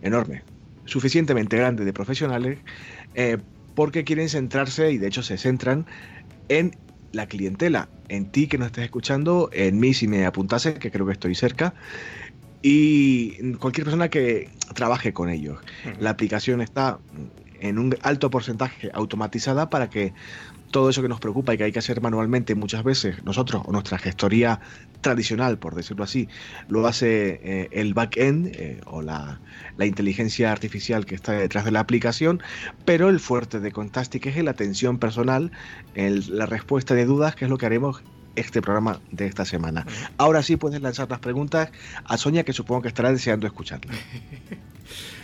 enorme, 0.00 0.42
suficientemente 0.84 1.56
grande 1.56 1.84
de 1.84 1.92
profesionales, 1.92 2.58
eh, 3.14 3.38
porque 3.74 4.04
quieren 4.04 4.28
centrarse, 4.28 4.92
y 4.92 4.98
de 4.98 5.08
hecho 5.08 5.22
se 5.22 5.36
centran, 5.36 5.86
en 6.48 6.76
la 7.12 7.26
clientela, 7.26 7.88
en 8.08 8.30
ti 8.30 8.46
que 8.46 8.56
nos 8.58 8.66
estés 8.66 8.84
escuchando, 8.84 9.50
en 9.52 9.78
mí 9.80 9.94
si 9.94 10.08
me 10.08 10.24
apuntase, 10.24 10.74
que 10.74 10.90
creo 10.90 11.06
que 11.06 11.12
estoy 11.12 11.34
cerca, 11.34 11.74
y 12.62 13.54
cualquier 13.54 13.84
persona 13.84 14.08
que 14.08 14.48
trabaje 14.74 15.12
con 15.12 15.28
ellos. 15.28 15.58
La 15.98 16.10
aplicación 16.10 16.60
está 16.60 16.98
en 17.60 17.78
un 17.78 17.96
alto 18.02 18.30
porcentaje 18.30 18.90
automatizada 18.92 19.70
para 19.70 19.90
que 19.90 20.12
todo 20.70 20.90
eso 20.90 21.02
que 21.02 21.08
nos 21.08 21.20
preocupa 21.20 21.54
y 21.54 21.58
que 21.58 21.64
hay 21.64 21.72
que 21.72 21.78
hacer 21.78 22.00
manualmente 22.00 22.54
muchas 22.54 22.84
veces 22.84 23.22
nosotros 23.24 23.62
o 23.66 23.72
nuestra 23.72 23.98
gestoría 23.98 24.60
tradicional, 25.00 25.58
por 25.58 25.74
decirlo 25.74 26.04
así, 26.04 26.28
lo 26.68 26.86
hace 26.86 27.40
eh, 27.42 27.68
el 27.72 27.94
backend 27.94 28.48
eh, 28.54 28.80
o 28.86 29.02
la, 29.02 29.40
inteligencia 29.78 30.52
artificial 30.52 31.06
que 31.06 31.14
está 31.14 31.32
detrás 31.32 31.64
de 31.64 31.70
la 31.70 31.80
aplicación, 31.80 32.42
pero 32.84 33.08
el 33.08 33.18
fuerte 33.18 33.60
de 33.60 33.72
Contastic 33.72 34.26
es 34.26 34.36
la 34.44 34.50
atención 34.50 34.98
personal, 34.98 35.52
la 35.94 36.46
respuesta 36.46 36.94
de 36.94 37.06
dudas, 37.06 37.34
que 37.34 37.46
es 37.46 37.50
lo 37.50 37.56
que 37.56 37.66
haremos 37.66 38.02
este 38.36 38.60
programa 38.62 39.00
de 39.10 39.26
esta 39.26 39.44
semana. 39.44 39.86
Ahora 40.18 40.42
sí 40.42 40.56
puedes 40.56 40.80
lanzar 40.80 41.08
las 41.10 41.20
preguntas 41.20 41.70
a 42.04 42.16
Sonia, 42.18 42.44
que 42.44 42.52
supongo 42.52 42.82
que 42.82 42.88
estará 42.88 43.10
deseando 43.10 43.46
escucharlas. 43.46 43.96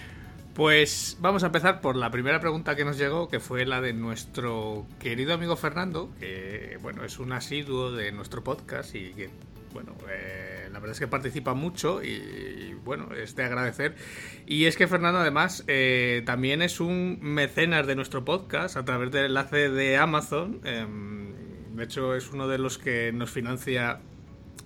Pues 0.57 1.19
vamos 1.21 1.43
a 1.43 1.49
empezar 1.49 1.83
por 1.83 1.97
la 1.97 2.11
primera 2.11 2.41
pregunta 2.41 2.75
que 2.77 2.87
nos 2.87 2.97
llegó, 2.97 3.29
que 3.29 3.41
fue 3.41 3.67
la 3.67 3.83
de 3.83 3.93
nuestro 3.93 4.87
querido 4.99 5.35
amigo 5.35 5.55
Fernando, 5.55 6.11
que 6.19 6.79
bueno, 6.81 7.05
es 7.05 7.19
un 7.19 7.33
asiduo 7.33 7.93
de 7.93 8.11
nuestro 8.11 8.43
podcast 8.43 8.95
y 8.95 9.13
que 9.13 9.29
bueno, 9.75 9.95
eh, 10.09 10.71
la 10.73 10.79
verdad 10.79 10.93
es 10.93 10.99
que 10.99 11.09
participa 11.09 11.53
mucho 11.53 12.03
y, 12.03 12.75
bueno, 12.87 13.11
es 13.15 13.37
de 13.37 13.45
agradecer. 13.45 13.97
Y 14.47 14.65
es 14.65 14.79
que 14.79 14.87
Fernando 14.87 15.19
además 15.19 15.63
eh, 15.67 16.23
también 16.25 16.63
es 16.63 16.81
un 16.81 17.19
mecenas 17.21 17.87
de 17.87 17.95
nuestro 17.95 18.25
podcast 18.25 18.79
a 18.79 18.85
través 18.87 19.11
del 19.13 19.27
enlace 19.27 19.69
de 19.69 19.99
Amazon. 19.99 20.63
Em, 20.65 21.35
de 21.77 21.85
hecho, 21.85 22.15
es 22.15 22.31
uno 22.31 22.49
de 22.49 22.57
los 22.57 22.79
que 22.79 23.13
nos 23.13 23.31
financia 23.31 24.01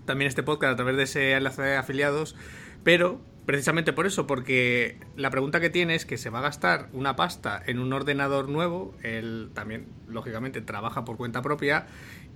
también 0.05 0.29
este 0.29 0.45
podcast 0.45 0.75
a 0.75 0.77
través 0.77 0.97
de 0.97 1.03
ese 1.03 1.33
enlace 1.33 1.63
de 1.63 1.77
afiliados. 1.77 2.37
Pero 2.85 3.21
Precisamente 3.47 3.93
por 3.93 4.07
eso, 4.07 4.27
porque 4.27 4.99
la 5.17 5.31
pregunta 5.31 5.61
que 5.61 5.71
tiene 5.71 5.95
es 5.95 6.07
que 6.07 6.19
se 6.19 6.31
va 6.31 6.39
a 6.39 6.43
gastar 6.43 6.89
una 6.93 7.17
pasta 7.17 7.61
en 7.67 7.79
un 7.79 7.93
ordenador 7.93 8.49
nuevo, 8.49 8.95
él 9.03 9.51
también, 9.55 9.87
lógicamente, 10.07 10.61
trabaja 10.61 11.05
por 11.05 11.17
cuenta 11.17 11.43
propia 11.43 11.87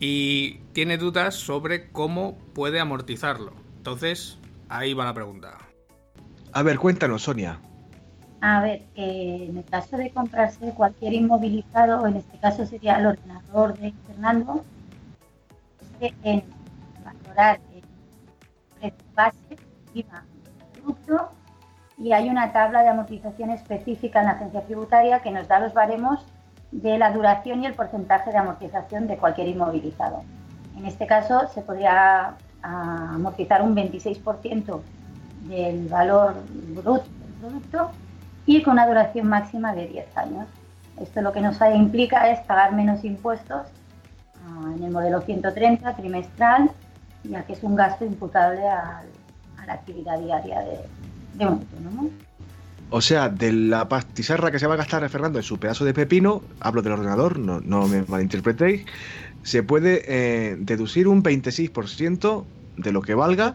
y 0.00 0.60
tiene 0.72 0.98
dudas 0.98 1.34
sobre 1.34 1.88
cómo 1.90 2.38
puede 2.54 2.80
amortizarlo. 2.80 3.52
Entonces, 3.76 4.38
ahí 4.68 4.94
va 4.94 5.04
la 5.04 5.14
pregunta. 5.14 5.58
A 6.52 6.62
ver, 6.62 6.78
cuéntanos, 6.78 7.22
Sonia. 7.22 7.60
A 8.40 8.60
ver, 8.60 8.82
en 8.94 9.56
el 9.56 9.64
caso 9.64 9.96
de 9.96 10.10
comprarse 10.10 10.72
cualquier 10.74 11.14
inmovilizado, 11.14 12.06
en 12.06 12.16
este 12.16 12.38
caso 12.38 12.66
sería 12.66 12.98
el 12.98 13.06
ordenador 13.06 13.78
de 13.78 13.92
Fernando, 14.06 14.64
en 16.00 16.44
valorar 17.04 17.60
el 17.72 17.82
precio 18.80 19.06
base, 19.14 19.56
producto, 20.84 21.30
y 21.98 22.12
hay 22.12 22.28
una 22.28 22.52
tabla 22.52 22.82
de 22.82 22.88
amortización 22.88 23.50
específica 23.50 24.20
en 24.20 24.26
la 24.26 24.32
agencia 24.32 24.62
tributaria 24.62 25.20
que 25.20 25.30
nos 25.30 25.46
da 25.48 25.60
los 25.60 25.72
baremos 25.72 26.20
de 26.72 26.98
la 26.98 27.12
duración 27.12 27.62
y 27.62 27.66
el 27.66 27.74
porcentaje 27.74 28.32
de 28.32 28.38
amortización 28.38 29.06
de 29.06 29.16
cualquier 29.16 29.48
inmovilizado. 29.48 30.22
En 30.76 30.86
este 30.86 31.06
caso 31.06 31.48
se 31.54 31.62
podría 31.62 32.34
ah, 32.62 33.10
amortizar 33.14 33.62
un 33.62 33.76
26% 33.76 34.80
del 35.42 35.88
valor 35.88 36.34
bruto 36.74 37.04
del 37.20 37.32
producto 37.40 37.90
y 38.46 38.62
con 38.62 38.72
una 38.72 38.86
duración 38.88 39.28
máxima 39.28 39.74
de 39.74 39.86
10 39.86 40.16
años. 40.16 40.46
Esto 41.00 41.22
lo 41.22 41.32
que 41.32 41.40
nos 41.40 41.58
implica 41.74 42.30
es 42.30 42.40
pagar 42.40 42.72
menos 42.72 43.04
impuestos 43.04 43.68
ah, 44.44 44.72
en 44.76 44.82
el 44.82 44.90
modelo 44.90 45.20
130 45.20 45.94
trimestral, 45.94 46.70
ya 47.22 47.44
que 47.44 47.52
es 47.52 47.62
un 47.62 47.76
gasto 47.76 48.04
imputable 48.04 48.62
a, 49.64 49.66
la 49.66 49.72
actividad 49.74 50.18
diaria 50.18 50.60
de, 50.60 51.44
un 51.44 51.52
autónomo. 51.52 52.10
O 52.90 53.00
sea, 53.00 53.28
de 53.28 53.52
la 53.52 53.88
pastizarra 53.88 54.50
que 54.50 54.58
se 54.58 54.66
va 54.66 54.74
a 54.74 54.76
gastar 54.76 55.08
Fernando 55.08 55.38
en 55.38 55.42
su 55.42 55.58
pedazo 55.58 55.84
de 55.84 55.94
pepino, 55.94 56.42
hablo 56.60 56.82
del 56.82 56.92
ordenador, 56.92 57.38
no, 57.38 57.60
no 57.60 57.88
me 57.88 58.04
malinterpretéis, 58.06 58.84
se 59.42 59.62
puede 59.62 60.02
eh, 60.06 60.56
deducir 60.58 61.08
un 61.08 61.22
26% 61.22 62.44
de 62.76 62.92
lo 62.92 63.02
que 63.02 63.14
valga. 63.14 63.54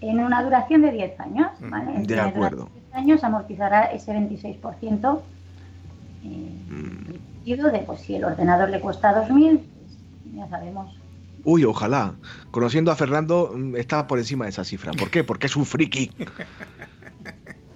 En 0.00 0.20
una 0.20 0.42
duración 0.42 0.82
de 0.82 0.92
10 0.92 1.20
años, 1.20 1.48
¿vale? 1.60 2.06
De 2.06 2.20
acuerdo. 2.20 2.64
De 2.66 2.80
10 2.80 2.94
años 2.94 3.24
amortizará 3.24 3.84
ese 3.86 4.12
26% 4.12 5.20
eh, 6.24 7.56
de 7.56 7.78
pues 7.80 8.00
si 8.00 8.14
el 8.14 8.24
ordenador 8.24 8.70
le 8.70 8.80
cuesta 8.80 9.26
2.000, 9.26 9.58
pues, 9.58 10.34
ya 10.34 10.48
sabemos. 10.48 10.99
Uy, 11.44 11.64
ojalá. 11.64 12.14
Conociendo 12.50 12.90
a 12.90 12.96
Fernando, 12.96 13.52
mm, 13.54 13.76
estaba 13.76 14.06
por 14.06 14.18
encima 14.18 14.44
de 14.44 14.50
esa 14.50 14.64
cifra. 14.64 14.92
¿Por 14.92 15.10
qué? 15.10 15.24
Porque 15.24 15.46
es 15.46 15.56
un 15.56 15.66
friki. 15.66 16.10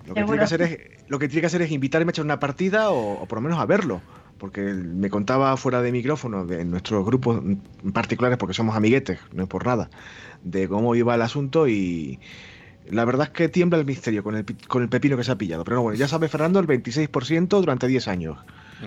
Lo 0.06 0.14
que, 0.14 0.23
tiene 0.23 0.38
que, 0.38 0.44
hacer 0.44 0.62
es, 0.62 0.78
lo 1.09 1.18
que 1.18 1.28
tiene 1.28 1.40
que 1.40 1.47
hacer 1.47 1.62
es 1.62 1.71
invitarme 1.71 2.11
a 2.11 2.12
echar 2.12 2.26
una 2.26 2.38
partida 2.38 2.90
o, 2.90 3.25
por 3.26 3.38
lo 3.38 3.42
menos 3.42 3.59
a 3.59 3.66
verlo. 3.66 4.02
Porque 4.37 4.61
me 4.61 5.09
contaba 5.09 5.56
fuera 5.56 5.80
de 5.80 5.92
micrófono, 5.92 6.44
de, 6.44 6.61
en 6.61 6.71
nuestros 6.71 7.06
grupos 7.06 7.40
particulares, 7.92 8.37
porque 8.37 8.52
somos 8.52 8.76
amiguetes, 8.76 9.18
no 9.33 9.44
es 9.44 9.49
por 9.49 9.64
nada, 9.64 9.88
de 10.42 10.68
cómo 10.68 10.94
iba 10.94 11.14
el 11.14 11.23
asunto 11.23 11.68
y, 11.68 12.18
la 12.90 13.04
verdad 13.04 13.28
es 13.28 13.30
que 13.30 13.49
tiembla 13.49 13.78
el 13.78 13.87
misterio 13.87 14.23
con 14.23 14.37
el, 14.37 14.44
con 14.68 14.83
el 14.83 14.88
pepino 14.88 15.16
que 15.16 15.25
se 15.25 15.33
ha 15.33 15.38
pillado. 15.38 15.64
Pero 15.64 15.83
bueno, 15.83 15.97
ya 15.97 16.09
sabes, 16.09 16.30
Fernando, 16.30 16.61
el 16.61 16.66
26% 16.66 17.49
durante 17.49 17.87
10 17.87 18.09
años. 18.09 18.38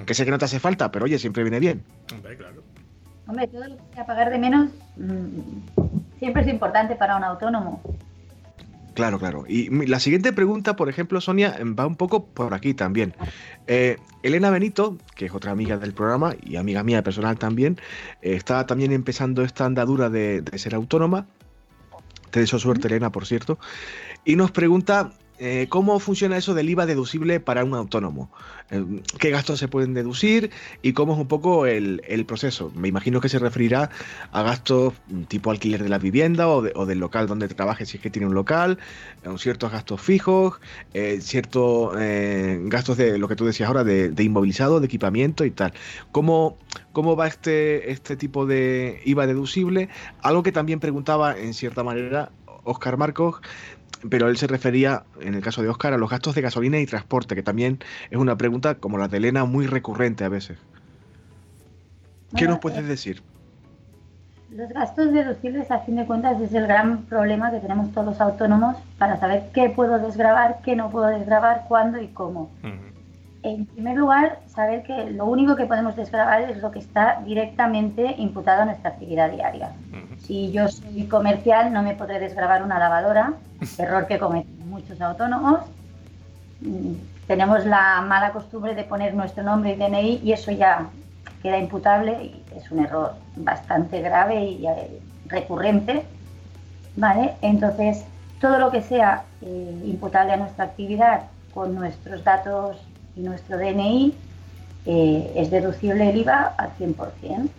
Que 0.05 0.13
sé 0.13 0.25
que 0.25 0.31
no 0.31 0.37
te 0.37 0.45
hace 0.45 0.59
falta, 0.59 0.91
pero 0.91 1.05
oye, 1.05 1.17
siempre 1.17 1.43
viene 1.43 1.59
bien. 1.59 1.83
Hombre, 2.13 2.37
claro. 2.37 2.61
Hombre, 3.27 3.47
todo 3.47 3.67
lo 3.67 3.77
que 3.77 3.83
sea 3.93 4.05
pagar 4.05 4.29
de 4.29 4.37
menos 4.37 4.71
mm, 4.95 6.17
siempre 6.19 6.43
es 6.43 6.47
importante 6.47 6.95
para 6.95 7.17
un 7.17 7.23
autónomo. 7.23 7.81
Claro, 8.93 9.19
claro. 9.19 9.45
Y 9.47 9.69
la 9.85 9.99
siguiente 9.99 10.33
pregunta, 10.33 10.75
por 10.75 10.89
ejemplo, 10.89 11.21
Sonia, 11.21 11.55
va 11.77 11.85
un 11.85 11.95
poco 11.95 12.25
por 12.25 12.55
aquí 12.55 12.73
también. 12.73 13.13
Eh, 13.67 13.97
Elena 14.23 14.49
Benito, 14.49 14.97
que 15.15 15.27
es 15.27 15.33
otra 15.35 15.51
amiga 15.51 15.77
del 15.77 15.93
programa 15.93 16.33
y 16.41 16.55
amiga 16.55 16.81
mía 16.81 17.03
personal 17.03 17.37
también, 17.37 17.77
eh, 18.23 18.33
está 18.33 18.65
también 18.65 18.91
empezando 18.91 19.43
esta 19.43 19.65
andadura 19.65 20.09
de 20.09 20.43
ser 20.55 20.73
autónoma 20.73 21.27
te 22.29 22.41
deseo 22.41 22.59
suerte, 22.59 22.87
Elena, 22.87 23.11
por 23.11 23.25
cierto. 23.25 23.57
Y 24.25 24.35
nos 24.35 24.51
pregunta 24.51 25.11
eh, 25.39 25.67
cómo 25.69 25.99
funciona 25.99 26.37
eso 26.37 26.53
del 26.55 26.69
IVA 26.69 26.85
deducible 26.85 27.39
para 27.39 27.63
un 27.63 27.75
autónomo. 27.75 28.31
Eh, 28.71 28.83
¿Qué 29.19 29.29
gastos 29.29 29.59
se 29.59 29.67
pueden 29.67 29.93
deducir 29.93 30.49
y 30.81 30.93
cómo 30.93 31.13
es 31.13 31.19
un 31.19 31.27
poco 31.27 31.67
el, 31.67 32.01
proceso? 32.27 32.71
Me 32.75 32.87
imagino 32.87 33.21
que 33.21 33.29
se 33.29 33.37
referirá 33.37 33.91
a 34.31 34.41
gastos 34.41 34.93
tipo 35.27 35.51
alquiler 35.51 35.83
de 35.83 35.89
la 35.89 35.99
vivienda 35.99 36.47
o, 36.47 36.85
del 36.85 36.99
local 36.99 37.27
donde 37.27 37.47
trabaje 37.47 37.85
si 37.85 37.97
es 37.97 38.03
que 38.03 38.09
tiene 38.09 38.27
un 38.27 38.33
local, 38.33 38.79
eh, 39.23 39.29
ciertos 39.37 39.71
gastos 39.71 40.01
fijos, 40.01 40.59
ciertos 41.19 41.93
gastos 42.69 42.97
de 42.97 43.17
lo 43.17 43.27
que 43.27 43.35
tú 43.35 43.45
decías 43.45 43.67
ahora, 43.67 43.83
de, 43.83 44.23
inmovilizado, 44.23 44.79
de 44.79 44.87
equipamiento 44.87 45.45
y 45.45 45.51
tal. 45.51 45.73
¿Cómo, 46.11 46.57
cómo 46.93 47.15
va 47.15 47.27
este, 47.27 47.91
este 47.91 48.15
tipo 48.15 48.45
de 48.45 49.01
IVA 49.05 49.27
deducible? 49.27 49.89
Algo 50.21 50.41
que 50.41 50.51
también 50.51 50.79
preguntaba 50.79 51.37
en 51.37 51.53
cierta 51.53 51.83
manera 51.83 52.31
Oscar 52.67 52.97
Marcos 52.97 53.37
pero 54.09 54.29
él 54.29 54.37
se 54.37 54.47
refería, 54.47 55.03
en 55.21 55.33
el 55.33 55.41
caso 55.41 55.61
de 55.61 55.69
Oscar, 55.69 55.93
a 55.93 55.97
los 55.97 56.09
gastos 56.09 56.35
de 56.35 56.41
gasolina 56.41 56.79
y 56.79 56.85
transporte, 56.85 57.35
que 57.35 57.43
también 57.43 57.79
es 58.11 58.17
una 58.17 58.37
pregunta 58.37 58.75
como 58.75 58.97
la 58.97 59.07
de 59.07 59.17
Elena 59.17 59.45
muy 59.45 59.67
recurrente 59.67 60.23
a 60.23 60.29
veces. 60.29 60.57
¿Qué 62.35 62.47
nos 62.47 62.59
puedes 62.59 62.79
eh, 62.79 62.83
decir? 62.83 63.23
Los 64.51 64.69
gastos 64.69 65.11
deducibles, 65.11 65.69
a 65.71 65.79
fin 65.79 65.97
de 65.97 66.05
cuentas, 66.05 66.39
es 66.41 66.53
el 66.53 66.67
gran 66.67 67.03
problema 67.03 67.51
que 67.51 67.59
tenemos 67.59 67.91
todos 67.91 68.07
los 68.07 68.21
autónomos 68.21 68.77
para 68.97 69.19
saber 69.19 69.49
qué 69.53 69.69
puedo 69.69 69.99
desgravar, 69.99 70.59
qué 70.63 70.75
no 70.75 70.89
puedo 70.89 71.07
desgravar, 71.07 71.65
cuándo 71.67 72.01
y 72.01 72.07
cómo. 72.07 72.49
En 73.43 73.65
primer 73.65 73.97
lugar, 73.97 74.39
saber 74.47 74.83
que 74.83 75.11
lo 75.11 75.25
único 75.25 75.55
que 75.55 75.65
podemos 75.65 75.95
desgravar 75.95 76.41
es 76.41 76.57
lo 76.57 76.71
que 76.71 76.79
está 76.79 77.21
directamente 77.25 78.15
imputado 78.17 78.63
a 78.63 78.65
nuestra 78.65 78.91
actividad 78.91 79.31
diaria. 79.31 79.71
Si 80.19 80.51
yo 80.51 80.67
soy 80.67 81.07
comercial, 81.07 81.71
no 81.71 81.83
me 81.83 81.93
podré 81.93 82.19
desgravar 82.19 82.63
una 82.63 82.79
lavadora, 82.79 83.33
error 83.77 84.07
que 84.07 84.19
cometen 84.19 84.69
muchos 84.69 84.99
autónomos. 84.99 85.61
Mm, 86.61 86.93
tenemos 87.27 87.65
la 87.65 88.01
mala 88.01 88.31
costumbre 88.31 88.73
de 88.73 88.83
poner 88.83 89.13
nuestro 89.13 89.43
nombre 89.43 89.73
y 89.73 89.75
DNI 89.75 90.21
y 90.23 90.31
eso 90.31 90.51
ya 90.51 90.87
queda 91.43 91.57
imputable 91.57 92.23
y 92.23 92.43
es 92.55 92.71
un 92.71 92.79
error 92.79 93.13
bastante 93.35 94.01
grave 94.01 94.43
y 94.43 94.65
eh, 94.65 94.99
recurrente. 95.27 96.03
¿vale? 96.97 97.35
Entonces, 97.41 98.03
todo 98.41 98.59
lo 98.59 98.71
que 98.71 98.81
sea 98.81 99.23
eh, 99.41 99.81
imputable 99.85 100.33
a 100.33 100.37
nuestra 100.37 100.65
actividad 100.65 101.21
con 101.53 101.73
nuestros 101.73 102.23
datos 102.23 102.77
y 103.17 103.21
nuestro 103.21 103.57
DNI 103.57 104.13
eh, 104.85 105.33
es 105.35 105.49
deducible 105.49 106.09
el 106.09 106.17
IVA 106.17 106.53
al 106.57 106.69
100%. 106.77 107.49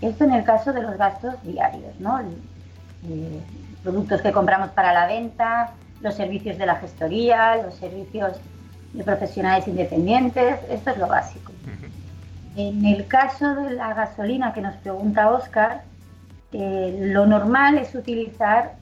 Esto 0.00 0.24
en 0.24 0.32
el 0.32 0.44
caso 0.44 0.72
de 0.72 0.82
los 0.82 0.96
gastos 0.96 1.34
diarios, 1.42 1.98
¿no? 2.00 2.20
Eh, 2.20 3.40
productos 3.82 4.20
que 4.20 4.32
compramos 4.32 4.70
para 4.70 4.92
la 4.92 5.06
venta, 5.06 5.72
los 6.00 6.14
servicios 6.14 6.58
de 6.58 6.66
la 6.66 6.76
gestoría, 6.76 7.56
los 7.62 7.74
servicios 7.74 8.32
de 8.92 9.04
profesionales 9.04 9.68
independientes, 9.68 10.58
esto 10.68 10.90
es 10.90 10.98
lo 10.98 11.06
básico. 11.06 11.52
En 12.56 12.84
el 12.86 13.06
caso 13.06 13.54
de 13.54 13.70
la 13.70 13.92
gasolina 13.92 14.52
que 14.54 14.62
nos 14.62 14.74
pregunta 14.76 15.30
Oscar, 15.30 15.82
eh, 16.52 17.10
lo 17.12 17.26
normal 17.26 17.76
es 17.76 17.94
utilizar, 17.94 18.76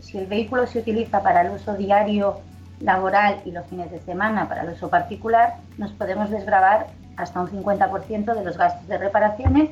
si 0.00 0.18
el 0.18 0.26
vehículo 0.26 0.66
se 0.66 0.80
utiliza 0.80 1.22
para 1.22 1.40
el 1.42 1.52
uso 1.52 1.74
diario 1.74 2.40
laboral 2.80 3.40
y 3.44 3.50
los 3.50 3.66
fines 3.66 3.90
de 3.90 4.00
semana 4.00 4.48
para 4.48 4.62
el 4.62 4.70
uso 4.70 4.88
particular, 4.90 5.54
nos 5.78 5.92
podemos 5.92 6.30
desgravar 6.30 6.86
hasta 7.16 7.40
un 7.40 7.48
50% 7.48 8.34
de 8.34 8.44
los 8.44 8.58
gastos 8.58 8.88
de 8.88 8.98
reparaciones 8.98 9.70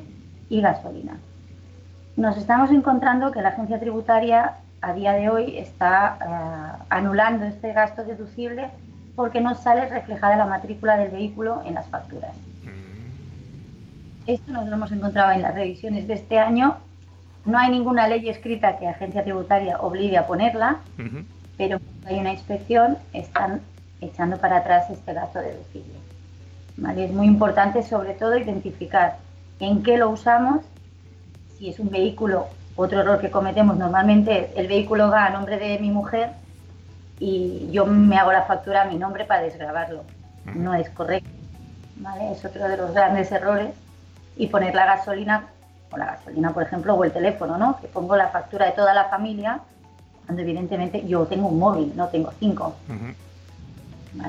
y 0.49 0.61
gasolina. 0.61 1.17
Nos 2.15 2.37
estamos 2.37 2.71
encontrando 2.71 3.31
que 3.31 3.41
la 3.41 3.49
agencia 3.49 3.79
tributaria 3.79 4.55
a 4.81 4.93
día 4.93 5.13
de 5.13 5.29
hoy 5.29 5.57
está 5.57 6.17
eh, 6.19 6.83
anulando 6.89 7.45
este 7.45 7.73
gasto 7.73 8.03
deducible 8.03 8.69
porque 9.15 9.41
no 9.41 9.55
sale 9.55 9.87
reflejada 9.87 10.35
la 10.35 10.45
matrícula 10.45 10.97
del 10.97 11.11
vehículo 11.11 11.61
en 11.65 11.75
las 11.75 11.87
facturas. 11.87 12.35
Mm. 12.63 14.29
Esto 14.29 14.51
nos 14.51 14.67
lo 14.67 14.75
hemos 14.75 14.91
encontrado 14.91 15.31
en 15.31 15.41
las 15.41 15.55
revisiones 15.55 16.07
de 16.07 16.15
este 16.15 16.39
año. 16.39 16.77
No 17.45 17.57
hay 17.57 17.71
ninguna 17.71 18.07
ley 18.07 18.29
escrita 18.29 18.77
que 18.77 18.85
la 18.85 18.91
agencia 18.91 19.23
tributaria 19.23 19.79
obligue 19.79 20.17
a 20.17 20.27
ponerla, 20.27 20.77
pero 21.57 21.79
cuando 21.79 22.09
hay 22.09 22.19
una 22.19 22.33
inspección 22.33 22.97
están 23.13 23.61
echando 24.01 24.37
para 24.37 24.57
atrás 24.57 24.89
este 24.89 25.13
gasto 25.13 25.39
deducible. 25.39 25.93
¿Vale? 26.77 27.05
Es 27.05 27.11
muy 27.11 27.27
importante 27.27 27.83
sobre 27.83 28.13
todo 28.13 28.37
identificar 28.37 29.17
en 29.59 29.83
qué 29.83 29.97
lo 29.97 30.09
usamos, 30.09 30.61
si 31.57 31.69
es 31.69 31.79
un 31.79 31.89
vehículo, 31.89 32.47
otro 32.75 33.01
error 33.01 33.21
que 33.21 33.29
cometemos 33.29 33.77
normalmente, 33.77 34.51
el 34.55 34.67
vehículo 34.67 35.09
va 35.09 35.27
a 35.27 35.29
nombre 35.29 35.57
de 35.57 35.77
mi 35.79 35.91
mujer 35.91 36.31
y 37.19 37.69
yo 37.71 37.85
me 37.85 38.17
hago 38.17 38.31
la 38.31 38.43
factura 38.43 38.81
a 38.81 38.85
mi 38.85 38.97
nombre 38.97 39.25
para 39.25 39.43
desgrabarlo. 39.43 40.03
No 40.55 40.73
es 40.73 40.89
correcto. 40.89 41.29
¿vale? 41.97 42.31
Es 42.31 42.43
otro 42.43 42.67
de 42.67 42.77
los 42.77 42.93
grandes 42.93 43.31
errores. 43.31 43.73
Y 44.35 44.47
poner 44.47 44.73
la 44.73 44.85
gasolina, 44.85 45.47
o 45.91 45.97
la 45.97 46.05
gasolina, 46.07 46.51
por 46.51 46.63
ejemplo, 46.63 46.95
o 46.95 47.03
el 47.03 47.11
teléfono, 47.11 47.57
¿no? 47.57 47.79
Que 47.79 47.87
pongo 47.87 48.15
la 48.15 48.29
factura 48.29 48.65
de 48.65 48.71
toda 48.71 48.95
la 48.95 49.05
familia 49.05 49.59
cuando 50.25 50.41
evidentemente 50.41 51.05
yo 51.07 51.25
tengo 51.25 51.47
un 51.47 51.59
móvil, 51.59 51.93
no 51.95 52.07
tengo 52.07 52.31
cinco. 52.39 52.75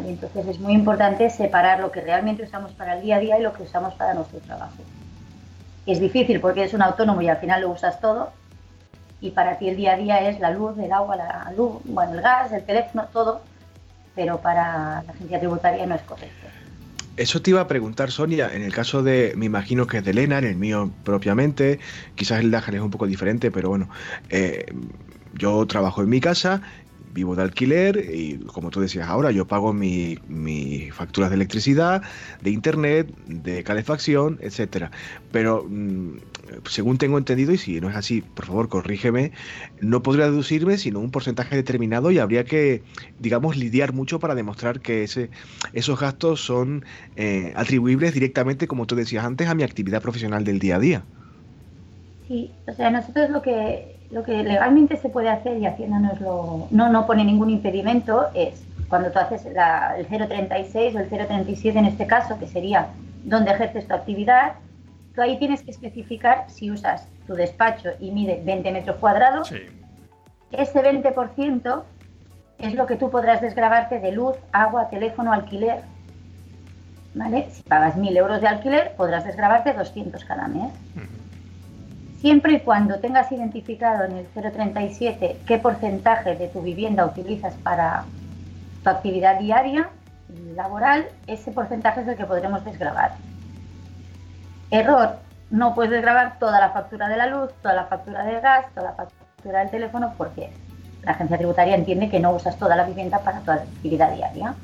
Entonces 0.06 0.46
es 0.46 0.58
muy 0.60 0.72
importante 0.72 1.28
separar 1.30 1.80
lo 1.80 1.92
que 1.92 2.00
realmente 2.00 2.42
usamos 2.42 2.72
para 2.72 2.96
el 2.96 3.02
día 3.02 3.16
a 3.16 3.20
día 3.20 3.38
y 3.38 3.42
lo 3.42 3.52
que 3.52 3.64
usamos 3.64 3.94
para 3.94 4.14
nuestro 4.14 4.40
trabajo. 4.40 4.76
Es 5.86 6.00
difícil 6.00 6.40
porque 6.40 6.60
eres 6.60 6.74
un 6.74 6.82
autónomo 6.82 7.20
y 7.20 7.28
al 7.28 7.36
final 7.36 7.60
lo 7.60 7.70
usas 7.70 8.00
todo 8.00 8.32
y 9.20 9.30
para 9.30 9.58
ti 9.58 9.68
el 9.68 9.76
día 9.76 9.92
a 9.92 9.96
día 9.96 10.28
es 10.28 10.40
la 10.40 10.50
luz, 10.50 10.78
el 10.78 10.92
agua, 10.92 11.16
la 11.16 11.52
luz, 11.56 11.80
bueno, 11.84 12.14
el 12.14 12.22
gas, 12.22 12.52
el 12.52 12.64
teléfono, 12.64 13.06
todo, 13.12 13.42
pero 14.14 14.38
para 14.40 15.02
la 15.02 15.12
agencia 15.12 15.38
tributaria 15.38 15.86
no 15.86 15.94
es 15.94 16.02
correcto. 16.02 16.46
Eso 17.16 17.40
te 17.40 17.50
iba 17.50 17.60
a 17.60 17.68
preguntar, 17.68 18.10
Sonia, 18.10 18.50
en 18.52 18.62
el 18.62 18.72
caso 18.72 19.02
de, 19.02 19.34
me 19.36 19.46
imagino 19.46 19.86
que 19.86 19.98
es 19.98 20.04
de 20.04 20.10
Elena, 20.10 20.38
en 20.38 20.44
el 20.44 20.56
mío 20.56 20.90
propiamente, 21.04 21.78
quizás 22.16 22.40
el 22.40 22.50
de 22.50 22.56
Ángel 22.56 22.74
es 22.74 22.80
un 22.80 22.90
poco 22.90 23.06
diferente, 23.06 23.52
pero 23.52 23.68
bueno, 23.68 23.88
eh, 24.30 24.66
yo 25.34 25.66
trabajo 25.66 26.02
en 26.02 26.08
mi 26.08 26.20
casa 26.20 26.62
vivo 27.14 27.36
de 27.36 27.42
alquiler 27.42 27.96
y 28.12 28.38
como 28.46 28.70
tú 28.70 28.80
decías 28.80 29.08
ahora, 29.08 29.30
yo 29.30 29.46
pago 29.46 29.72
mis 29.72 30.18
mi 30.28 30.90
facturas 30.90 31.30
de 31.30 31.36
electricidad, 31.36 32.02
de 32.42 32.50
internet, 32.50 33.14
de 33.26 33.62
calefacción, 33.64 34.38
etcétera. 34.42 34.90
Pero 35.30 35.64
mm, 35.68 36.16
según 36.68 36.98
tengo 36.98 37.16
entendido, 37.16 37.52
y 37.52 37.58
si 37.58 37.80
no 37.80 37.88
es 37.88 37.96
así, 37.96 38.22
por 38.22 38.46
favor, 38.46 38.68
corrígeme, 38.68 39.32
no 39.80 40.02
podría 40.02 40.26
deducirme 40.26 40.76
sino 40.76 41.00
un 41.00 41.10
porcentaje 41.10 41.56
determinado 41.56 42.10
y 42.10 42.18
habría 42.18 42.44
que, 42.44 42.82
digamos, 43.18 43.56
lidiar 43.56 43.92
mucho 43.92 44.18
para 44.18 44.34
demostrar 44.34 44.80
que 44.80 45.04
ese, 45.04 45.30
esos 45.72 45.98
gastos 46.00 46.40
son 46.44 46.84
eh, 47.16 47.52
atribuibles 47.56 48.12
directamente, 48.12 48.66
como 48.66 48.86
tú 48.86 48.96
decías 48.96 49.24
antes, 49.24 49.48
a 49.48 49.54
mi 49.54 49.62
actividad 49.62 50.02
profesional 50.02 50.44
del 50.44 50.58
día 50.58 50.76
a 50.76 50.80
día. 50.80 51.04
Sí, 52.26 52.50
o 52.66 52.72
sea, 52.72 52.90
nosotros 52.90 53.30
lo 53.30 53.42
que 53.42 53.93
lo 54.14 54.22
que 54.22 54.44
legalmente 54.44 54.96
se 54.96 55.08
puede 55.08 55.28
hacer 55.28 55.58
y 55.58 55.66
Hacienda 55.66 55.98
no, 55.98 56.68
no 56.70 57.06
pone 57.06 57.24
ningún 57.24 57.50
impedimento 57.50 58.28
es 58.32 58.64
cuando 58.88 59.10
tú 59.10 59.18
haces 59.18 59.44
el 59.44 59.56
036 60.06 60.94
o 60.94 61.00
el 61.00 61.08
037 61.08 61.76
en 61.76 61.84
este 61.86 62.06
caso, 62.06 62.38
que 62.38 62.46
sería 62.46 62.86
donde 63.24 63.50
ejerces 63.50 63.88
tu 63.88 63.94
actividad, 63.94 64.52
tú 65.16 65.20
ahí 65.20 65.36
tienes 65.40 65.62
que 65.62 65.72
especificar 65.72 66.44
si 66.48 66.70
usas 66.70 67.08
tu 67.26 67.34
despacho 67.34 67.90
y 67.98 68.12
mide 68.12 68.40
20 68.44 68.70
metros 68.70 68.96
cuadrados, 68.98 69.52
ese 70.52 70.80
20% 70.80 71.82
es 72.58 72.74
lo 72.74 72.86
que 72.86 72.94
tú 72.94 73.10
podrás 73.10 73.40
desgrabarte 73.40 73.98
de 73.98 74.12
luz, 74.12 74.36
agua, 74.52 74.90
teléfono, 74.90 75.32
alquiler. 75.32 75.80
¿Vale? 77.14 77.48
Si 77.50 77.62
pagas 77.62 77.96
1.000 77.96 78.16
euros 78.16 78.40
de 78.40 78.48
alquiler, 78.48 78.94
podrás 78.96 79.24
desgrabarte 79.24 79.72
200 79.72 80.24
cada 80.24 80.46
mes 80.46 80.72
siempre 82.24 82.54
y 82.54 82.60
cuando 82.60 83.00
tengas 83.00 83.30
identificado 83.32 84.04
en 84.04 84.12
el 84.12 84.26
037 84.28 85.40
qué 85.46 85.58
porcentaje 85.58 86.34
de 86.34 86.48
tu 86.48 86.62
vivienda 86.62 87.04
utilizas 87.04 87.52
para 87.56 88.06
tu 88.82 88.88
actividad 88.88 89.38
diaria 89.38 89.90
laboral, 90.56 91.04
ese 91.26 91.52
porcentaje 91.52 92.00
es 92.00 92.08
el 92.08 92.16
que 92.16 92.24
podremos 92.24 92.64
desgrabar. 92.64 93.12
Error, 94.70 95.16
no 95.50 95.74
puedes 95.74 95.90
desgrabar 95.90 96.38
toda 96.38 96.60
la 96.60 96.70
factura 96.70 97.08
de 97.08 97.18
la 97.18 97.26
luz, 97.26 97.50
toda 97.60 97.74
la 97.74 97.84
factura 97.84 98.24
del 98.24 98.40
gas, 98.40 98.64
toda 98.74 98.92
la 98.92 98.94
factura 98.94 99.58
del 99.58 99.70
teléfono, 99.70 100.14
porque 100.16 100.50
la 101.02 101.12
agencia 101.12 101.36
tributaria 101.36 101.74
entiende 101.74 102.08
que 102.08 102.20
no 102.20 102.32
usas 102.32 102.56
toda 102.56 102.74
la 102.74 102.84
vivienda 102.84 103.18
para 103.18 103.40
tu 103.40 103.50
actividad 103.50 104.10
diaria. 104.14 104.54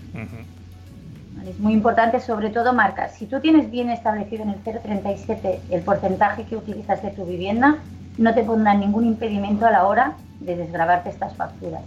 Es 1.46 1.58
muy 1.58 1.72
importante, 1.72 2.20
sobre 2.20 2.50
todo, 2.50 2.72
marcar. 2.72 3.10
Si 3.10 3.26
tú 3.26 3.40
tienes 3.40 3.70
bien 3.70 3.88
establecido 3.90 4.42
en 4.42 4.50
el 4.50 4.62
037 4.62 5.62
el 5.70 5.82
porcentaje 5.82 6.44
que 6.44 6.56
utilizas 6.56 7.02
de 7.02 7.10
tu 7.10 7.24
vivienda, 7.24 7.78
no 8.18 8.34
te 8.34 8.44
pondrán 8.44 8.80
ningún 8.80 9.06
impedimento 9.06 9.66
a 9.66 9.70
la 9.70 9.86
hora 9.86 10.18
de 10.38 10.56
desgrabarte 10.56 11.08
estas 11.08 11.34
facturas. 11.36 11.82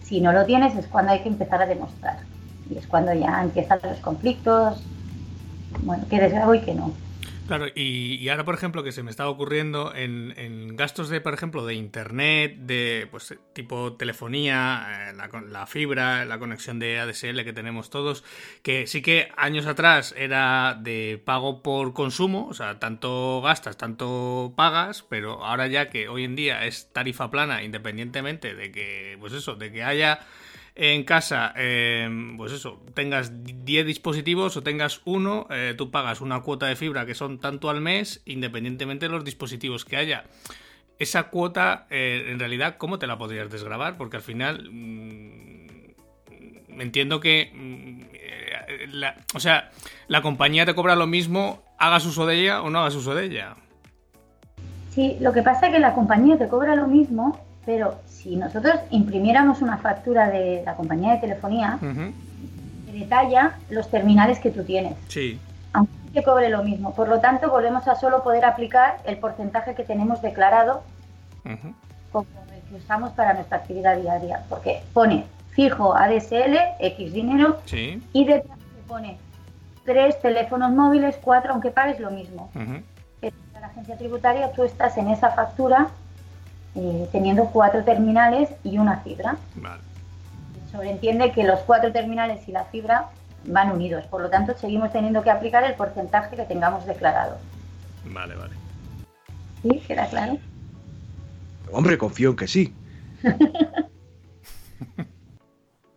Si 0.00 0.20
no 0.20 0.32
lo 0.32 0.46
tienes, 0.46 0.76
es 0.76 0.86
cuando 0.88 1.12
hay 1.12 1.22
que 1.22 1.28
empezar 1.28 1.60
a 1.60 1.66
demostrar. 1.66 2.20
Y 2.64 2.78
es 2.78 2.86
cuando 2.86 3.12
ya 3.12 3.42
empiezan 3.42 3.80
los 3.82 4.00
conflictos, 4.00 4.90
bueno, 5.80 6.06
que 6.08 6.20
desgrabo 6.20 6.54
y 6.54 6.60
que 6.62 6.74
no. 6.74 7.03
Claro, 7.46 7.66
y, 7.74 8.26
ahora, 8.30 8.44
por 8.44 8.54
ejemplo, 8.54 8.82
que 8.82 8.90
se 8.90 9.02
me 9.02 9.10
estaba 9.10 9.28
ocurriendo 9.28 9.94
en, 9.94 10.76
gastos 10.76 11.10
de, 11.10 11.20
por 11.20 11.34
ejemplo, 11.34 11.66
de 11.66 11.74
internet, 11.74 12.56
de 12.60 13.06
pues 13.10 13.34
tipo 13.52 13.94
telefonía, 13.96 15.10
eh, 15.10 15.42
la, 15.50 15.66
fibra, 15.66 16.24
la 16.24 16.38
conexión 16.38 16.78
de 16.78 16.98
ADSL 16.98 17.44
que 17.44 17.52
tenemos 17.52 17.90
todos, 17.90 18.24
que 18.62 18.86
sí 18.86 19.02
que 19.02 19.28
años 19.36 19.66
atrás 19.66 20.14
era 20.16 20.78
de 20.80 21.20
pago 21.22 21.62
por 21.62 21.92
consumo, 21.92 22.46
o 22.48 22.54
sea, 22.54 22.78
tanto 22.78 23.42
gastas, 23.42 23.76
tanto 23.76 24.54
pagas, 24.56 25.02
pero 25.02 25.44
ahora 25.44 25.66
ya 25.66 25.90
que 25.90 26.08
hoy 26.08 26.24
en 26.24 26.36
día 26.36 26.64
es 26.64 26.92
tarifa 26.92 27.30
plana, 27.30 27.62
independientemente 27.62 28.54
de 28.54 28.72
que, 28.72 29.18
pues 29.20 29.34
eso, 29.34 29.54
de 29.54 29.70
que 29.70 29.84
haya 29.84 30.20
en 30.76 31.04
casa, 31.04 31.52
em, 31.56 32.36
pues 32.36 32.52
eso, 32.52 32.82
tengas 32.94 33.32
10 33.64 33.86
dispositivos 33.86 34.56
o 34.56 34.62
tengas 34.62 35.02
uno, 35.04 35.46
eh, 35.50 35.74
tú 35.76 35.90
pagas 35.90 36.20
una 36.20 36.40
cuota 36.40 36.66
de 36.66 36.74
fibra 36.74 37.06
que 37.06 37.14
son 37.14 37.38
tanto 37.38 37.70
al 37.70 37.80
mes, 37.80 38.22
independientemente 38.24 39.06
de 39.06 39.12
los 39.12 39.24
dispositivos 39.24 39.84
que 39.84 39.96
haya. 39.96 40.24
Esa 40.98 41.24
cuota, 41.24 41.86
eh, 41.90 42.26
en 42.28 42.38
realidad, 42.38 42.76
¿cómo 42.76 42.98
te 42.98 43.06
la 43.06 43.18
podrías 43.18 43.50
desgrabar? 43.50 43.96
Porque 43.96 44.16
al 44.16 44.22
final, 44.22 44.68
mm, 44.70 46.80
entiendo 46.80 47.20
que, 47.20 47.52
mm, 47.54 48.00
eh, 48.14 49.14
o 49.34 49.40
sea, 49.40 49.70
la 50.08 50.22
compañía 50.22 50.66
te 50.66 50.74
cobra 50.74 50.96
lo 50.96 51.06
mismo, 51.06 51.62
hagas 51.78 52.04
uso 52.04 52.26
de 52.26 52.40
ella 52.40 52.62
o 52.62 52.70
no 52.70 52.80
hagas 52.80 52.96
uso 52.96 53.14
de 53.14 53.26
ella. 53.26 53.56
Sí, 54.90 55.16
lo 55.20 55.32
que 55.32 55.42
pasa 55.42 55.66
es 55.66 55.72
que 55.72 55.80
la 55.80 55.94
compañía 55.94 56.38
te 56.38 56.48
cobra 56.48 56.76
lo 56.76 56.86
mismo, 56.86 57.43
pero 57.66 58.00
si 58.06 58.36
nosotros 58.36 58.74
imprimiéramos 58.90 59.62
una 59.62 59.78
factura 59.78 60.28
de 60.28 60.62
la 60.64 60.74
compañía 60.74 61.12
de 61.14 61.18
telefonía, 61.18 61.78
detalla 62.92 63.56
los 63.70 63.90
terminales 63.90 64.38
que 64.38 64.50
tú 64.50 64.64
tienes. 64.64 64.94
Sí. 65.08 65.38
Aunque 65.72 65.92
te 66.12 66.22
cobre 66.22 66.48
lo 66.48 66.62
mismo. 66.62 66.94
Por 66.94 67.08
lo 67.08 67.20
tanto, 67.20 67.50
volvemos 67.50 67.88
a 67.88 67.96
solo 67.96 68.22
poder 68.22 68.44
aplicar 68.44 68.98
el 69.04 69.18
porcentaje 69.18 69.74
que 69.74 69.84
tenemos 69.84 70.22
declarado 70.22 70.82
como 72.12 72.26
el 72.54 72.60
que 72.68 72.76
usamos 72.76 73.12
para 73.12 73.34
nuestra 73.34 73.58
actividad 73.58 73.96
diaria. 73.96 74.42
Porque 74.48 74.82
pone 74.92 75.24
fijo 75.50 75.94
ADSL, 75.96 76.56
X 76.80 77.12
dinero, 77.12 77.60
y 78.12 78.24
detrás 78.24 78.58
se 78.58 78.88
pone 78.88 79.18
tres 79.84 80.20
teléfonos 80.20 80.72
móviles, 80.72 81.16
cuatro, 81.22 81.52
aunque 81.52 81.70
pagues 81.70 82.00
lo 82.00 82.10
mismo. 82.10 82.50
En 82.54 83.32
la 83.60 83.66
agencia 83.66 83.96
tributaria 83.96 84.52
tú 84.52 84.64
estás 84.64 84.96
en 84.96 85.08
esa 85.08 85.30
factura 85.30 85.88
eh, 86.74 87.08
teniendo 87.12 87.46
cuatro 87.46 87.84
terminales 87.84 88.50
y 88.64 88.78
una 88.78 88.98
fibra. 89.00 89.36
Vale. 89.56 89.82
Sobreentiende 90.70 91.32
que 91.32 91.44
los 91.44 91.60
cuatro 91.60 91.92
terminales 91.92 92.48
y 92.48 92.52
la 92.52 92.64
fibra 92.64 93.10
van 93.46 93.70
unidos, 93.70 94.04
por 94.06 94.22
lo 94.22 94.30
tanto 94.30 94.56
seguimos 94.56 94.90
teniendo 94.92 95.22
que 95.22 95.30
aplicar 95.30 95.64
el 95.64 95.74
porcentaje 95.74 96.34
que 96.34 96.44
tengamos 96.44 96.86
declarado. 96.86 97.38
Vale, 98.06 98.34
vale. 98.34 98.54
¿Sí? 99.62 99.82
¿Queda 99.86 100.06
claro? 100.08 100.38
Hombre, 101.70 101.98
confío 101.98 102.30
en 102.30 102.36
que 102.36 102.48
sí. 102.48 102.74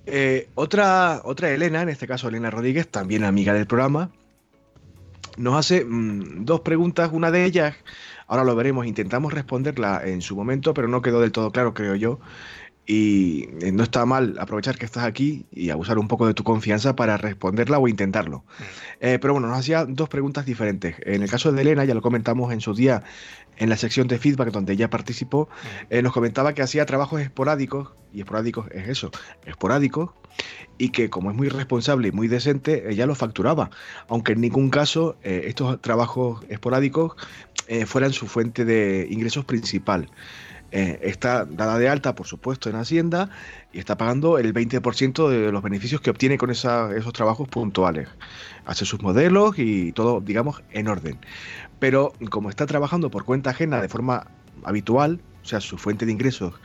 Eh, 0.10 0.50
otra, 0.56 1.20
otra 1.26 1.50
Elena, 1.50 1.82
en 1.82 1.90
este 1.90 2.08
caso 2.08 2.30
Elena 2.30 2.50
Rodríguez, 2.50 2.88
también 2.88 3.26
amiga 3.26 3.52
del 3.52 3.68
programa, 3.68 4.10
nos 5.38 5.56
hace 5.56 5.86
mm, 5.86 6.46
dos 6.46 6.62
preguntas. 6.62 7.10
Una 7.14 7.32
de 7.32 7.46
ellas 7.46 7.76
Ahora 8.28 8.44
lo 8.44 8.56
veremos, 8.56 8.86
intentamos 8.86 9.34
responderla 9.34 10.02
en 10.06 10.22
su 10.22 10.36
momento, 10.36 10.74
pero 10.74 10.90
no 10.90 11.02
quedó 11.02 11.22
del 11.22 11.32
todo 11.32 11.52
claro, 11.52 11.74
creo 11.74 11.96
yo. 11.96 12.20
Y 12.90 13.50
eh, 13.62 13.74
no 13.74 13.84
está 13.84 14.06
mal 14.06 14.38
aprovechar 14.40 14.78
que 14.78 14.86
estás 14.86 15.04
aquí 15.04 15.46
y 15.52 15.72
abusar 15.72 16.00
un 16.00 16.08
poco 16.08 16.26
de 16.26 16.34
tu 16.34 16.46
confianza 16.46 16.96
para 16.96 17.18
responderla 17.18 17.80
o 17.80 17.90
intentarlo. 17.90 18.40
Mm. 18.40 18.64
Eh, 19.02 19.20
pero 19.20 19.34
bueno, 19.34 19.50
nos 19.50 19.60
hacía 19.60 19.84
dos 19.84 20.08
preguntas 20.08 20.46
diferentes. 20.46 20.96
En 21.02 21.22
el 21.22 21.30
caso 21.30 21.52
de 21.52 21.62
Elena, 21.62 21.84
ya 21.84 21.94
lo 21.94 22.02
comentamos 22.02 22.54
en 22.54 22.62
su 22.62 22.74
día 22.74 23.04
en 23.58 23.70
la 23.70 23.76
sección 23.76 24.08
de 24.08 24.20
feedback 24.20 24.52
donde 24.52 24.72
ella 24.72 24.90
participó, 24.90 25.50
mm. 25.50 25.94
eh, 25.96 26.02
nos 26.02 26.14
comentaba 26.14 26.54
que 26.54 26.62
hacía 26.62 26.86
trabajos 26.86 27.20
esporádicos, 27.20 27.90
y 28.14 28.22
esporádicos 28.22 28.68
es 28.72 28.88
eso, 28.88 29.12
esporádicos, 29.46 30.12
y 30.78 30.90
que 30.90 31.10
como 31.10 31.30
es 31.30 31.36
muy 31.36 31.50
responsable 31.50 32.08
y 32.08 32.12
muy 32.14 32.30
decente, 32.30 32.90
ella 32.90 33.06
lo 33.06 33.16
facturaba, 33.16 33.70
aunque 34.08 34.32
en 34.32 34.42
ningún 34.42 34.70
caso 34.70 35.18
estos 35.24 35.82
trabajos 35.82 36.46
esporádicos 36.48 37.14
fueran 37.88 38.14
su 38.14 38.28
fuente 38.28 38.64
de 38.64 39.08
ingresos 39.10 39.44
principal. 39.46 40.12
Eh, 40.72 41.00
está 41.04 41.46
dada 41.46 41.78
de 41.78 41.88
alta, 41.88 42.14
por 42.14 42.28
supuesto, 42.28 42.70
en 42.70 42.76
Hacienda 42.76 43.30
y 43.72 43.80
está 43.80 43.98
pagando 43.98 44.38
el 44.38 44.54
20% 44.54 45.30
de 45.30 45.52
los 45.52 45.64
beneficios 45.64 46.02
que 46.02 46.10
obtiene 46.10 46.38
con 46.38 46.50
esos 46.50 47.14
trabajos 47.14 47.48
puntuales. 47.48 48.10
Hace 48.66 48.86
sus 48.86 49.02
modelos 49.02 49.58
y 49.58 49.94
todo, 49.94 50.20
digamos, 50.20 50.64
en 50.72 50.88
orden. 50.90 51.20
Pero 51.80 52.14
como 52.30 52.50
está 52.50 52.66
trabajando 52.66 53.10
por 53.10 53.24
cuenta 53.24 53.52
ajena 53.52 53.82
de 53.82 53.88
forma 53.88 54.28
habitual, 54.64 55.22
o 55.48 55.50
sea, 55.50 55.62
su 55.62 55.78
fuente 55.78 56.06
de 56.06 56.12
ingresos 56.12 56.56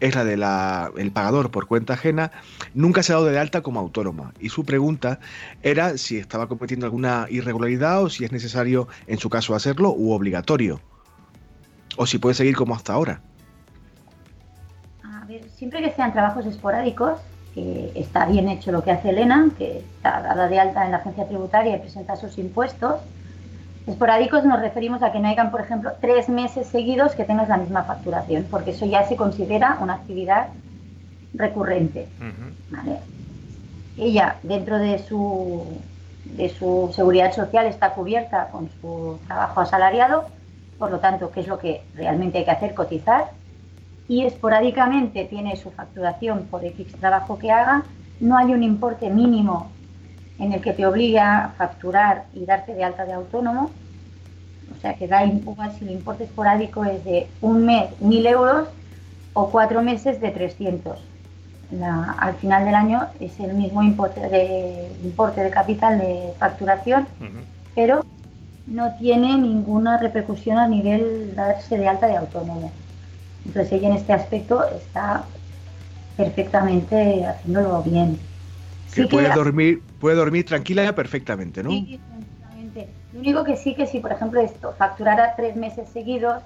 es 0.00 0.14
la 0.14 0.90
del 0.94 1.10
pagador 1.10 1.50
por 1.50 1.66
cuenta 1.66 1.94
ajena, 1.94 2.32
nunca 2.74 3.02
se 3.02 3.12
ha 3.12 3.16
dado 3.16 3.28
de 3.28 3.38
alta 3.38 3.62
como 3.62 3.80
autónoma. 3.80 4.34
Y 4.38 4.50
su 4.50 4.64
pregunta 4.64 5.20
era 5.62 5.96
si 5.96 6.18
estaba 6.18 6.46
cometiendo 6.46 6.84
alguna 6.84 7.26
irregularidad 7.30 8.02
o 8.02 8.10
si 8.10 8.26
es 8.26 8.32
necesario, 8.32 8.88
en 9.06 9.18
su 9.18 9.30
caso, 9.30 9.54
hacerlo 9.54 9.94
u 9.96 10.12
obligatorio. 10.12 10.82
O 11.96 12.04
si 12.04 12.18
puede 12.18 12.34
seguir 12.34 12.56
como 12.56 12.74
hasta 12.74 12.92
ahora. 12.92 13.22
Siempre 15.56 15.82
que 15.82 15.90
sean 15.92 16.12
trabajos 16.12 16.46
esporádicos, 16.46 17.18
que 17.54 17.92
está 17.94 18.26
bien 18.26 18.48
hecho 18.48 18.72
lo 18.72 18.84
que 18.84 18.92
hace 18.92 19.10
Elena, 19.10 19.48
que 19.56 19.78
está 19.78 20.20
dada 20.20 20.48
de 20.48 20.60
alta 20.60 20.84
en 20.84 20.92
la 20.92 20.98
agencia 20.98 21.26
tributaria 21.26 21.76
y 21.76 21.80
presenta 21.80 22.16
sus 22.16 22.38
impuestos, 22.38 23.00
Esporádicos 23.86 24.44
nos 24.44 24.60
referimos 24.60 25.00
a 25.02 25.12
que 25.12 25.20
no 25.20 25.28
hayan, 25.28 25.52
por 25.52 25.60
ejemplo, 25.60 25.92
tres 26.00 26.28
meses 26.28 26.66
seguidos 26.66 27.14
que 27.14 27.22
tengas 27.22 27.48
la 27.48 27.56
misma 27.56 27.84
facturación, 27.84 28.44
porque 28.50 28.72
eso 28.72 28.84
ya 28.84 29.06
se 29.06 29.14
considera 29.14 29.78
una 29.80 29.94
actividad 29.94 30.48
recurrente. 31.34 32.08
Ella, 33.96 34.36
dentro 34.42 34.78
de 34.78 34.98
su 34.98 35.64
de 36.24 36.48
su 36.48 36.90
seguridad 36.92 37.32
social 37.32 37.66
está 37.66 37.90
cubierta 37.90 38.48
con 38.48 38.68
su 38.80 39.20
trabajo 39.28 39.60
asalariado, 39.60 40.24
por 40.76 40.90
lo 40.90 40.98
tanto, 40.98 41.30
¿qué 41.30 41.40
es 41.40 41.46
lo 41.46 41.60
que 41.60 41.82
realmente 41.94 42.38
hay 42.38 42.44
que 42.44 42.50
hacer? 42.50 42.74
Cotizar. 42.74 43.30
Y 44.08 44.24
esporádicamente 44.24 45.24
tiene 45.24 45.56
su 45.56 45.70
facturación 45.70 46.46
por 46.50 46.64
X 46.64 46.92
trabajo 47.00 47.38
que 47.38 47.50
haga. 47.50 47.84
No 48.20 48.36
hay 48.36 48.52
un 48.52 48.62
importe 48.62 49.10
mínimo 49.10 49.70
en 50.38 50.52
el 50.52 50.60
que 50.60 50.72
te 50.72 50.86
obliga 50.86 51.44
a 51.44 51.48
facturar 51.50 52.26
y 52.34 52.44
darte 52.44 52.74
de 52.74 52.84
alta 52.84 53.04
de 53.04 53.14
autónomo. 53.14 53.70
O 54.76 54.80
sea 54.80 54.94
que 54.94 55.08
da 55.08 55.24
igual 55.24 55.72
si 55.72 55.84
el 55.84 55.92
importe 55.92 56.24
esporádico 56.24 56.84
es 56.84 57.04
de 57.04 57.26
un 57.40 57.64
mes, 57.64 58.00
mil 58.00 58.26
euros 58.26 58.68
o 59.32 59.50
cuatro 59.50 59.82
meses 59.82 60.20
de 60.20 60.30
300 60.30 60.98
al 62.18 62.34
final 62.34 62.64
del 62.64 62.74
año 62.74 63.02
es 63.20 63.38
el 63.40 63.54
mismo 63.54 63.82
importe 63.82 64.20
de, 64.20 64.90
importe 65.02 65.42
de 65.42 65.50
capital 65.50 65.98
de 65.98 66.32
facturación, 66.38 67.06
pero 67.74 68.04
no 68.66 68.94
tiene 68.96 69.36
ninguna 69.36 69.98
repercusión 69.98 70.58
a 70.58 70.68
nivel 70.68 71.34
darse 71.34 71.76
de 71.76 71.88
alta 71.88 72.06
de 72.06 72.16
autónomo. 72.16 72.70
Entonces 73.46 73.72
ella 73.72 73.88
en 73.88 73.94
este 73.94 74.12
aspecto 74.12 74.64
está 74.70 75.24
perfectamente 76.16 77.24
haciéndolo 77.24 77.82
bien. 77.82 78.18
Que 78.92 79.06
puede 79.06 79.32
dormir, 79.32 79.82
puede 80.00 80.16
dormir 80.16 80.44
tranquila 80.44 80.94
perfectamente, 80.94 81.62
¿no? 81.62 81.70
Sí, 81.70 82.00
tranquilamente. 82.08 82.88
Lo 83.12 83.20
único 83.20 83.44
que 83.44 83.56
sí 83.56 83.74
que 83.74 83.86
si 83.86 84.00
por 84.00 84.12
ejemplo 84.12 84.40
esto 84.40 84.74
facturara 84.76 85.34
tres 85.36 85.56
meses 85.56 85.88
seguidos, 85.90 86.42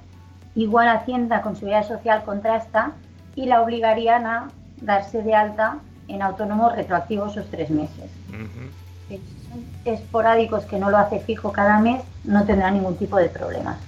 igual 0.54 0.88
Hacienda 0.88 1.42
con 1.42 1.56
Seguridad 1.56 1.86
Social 1.86 2.22
contrasta 2.24 2.92
y 3.34 3.46
la 3.46 3.62
obligarían 3.62 4.26
a 4.26 4.50
darse 4.82 5.22
de 5.22 5.34
alta 5.34 5.78
en 6.08 6.22
autónomo 6.22 6.70
retroactivo 6.70 7.26
esos 7.26 7.48
tres 7.50 7.70
meses. 7.70 8.10
Si 9.08 9.22
son 9.48 9.64
esporádicos 9.84 10.64
que 10.66 10.78
no 10.78 10.90
lo 10.90 10.98
hace 10.98 11.20
fijo 11.20 11.52
cada 11.52 11.78
mes, 11.78 12.02
no 12.24 12.44
tendrá 12.44 12.70
ningún 12.70 12.96
tipo 12.96 13.16
de 13.16 13.28
problema. 13.28 13.78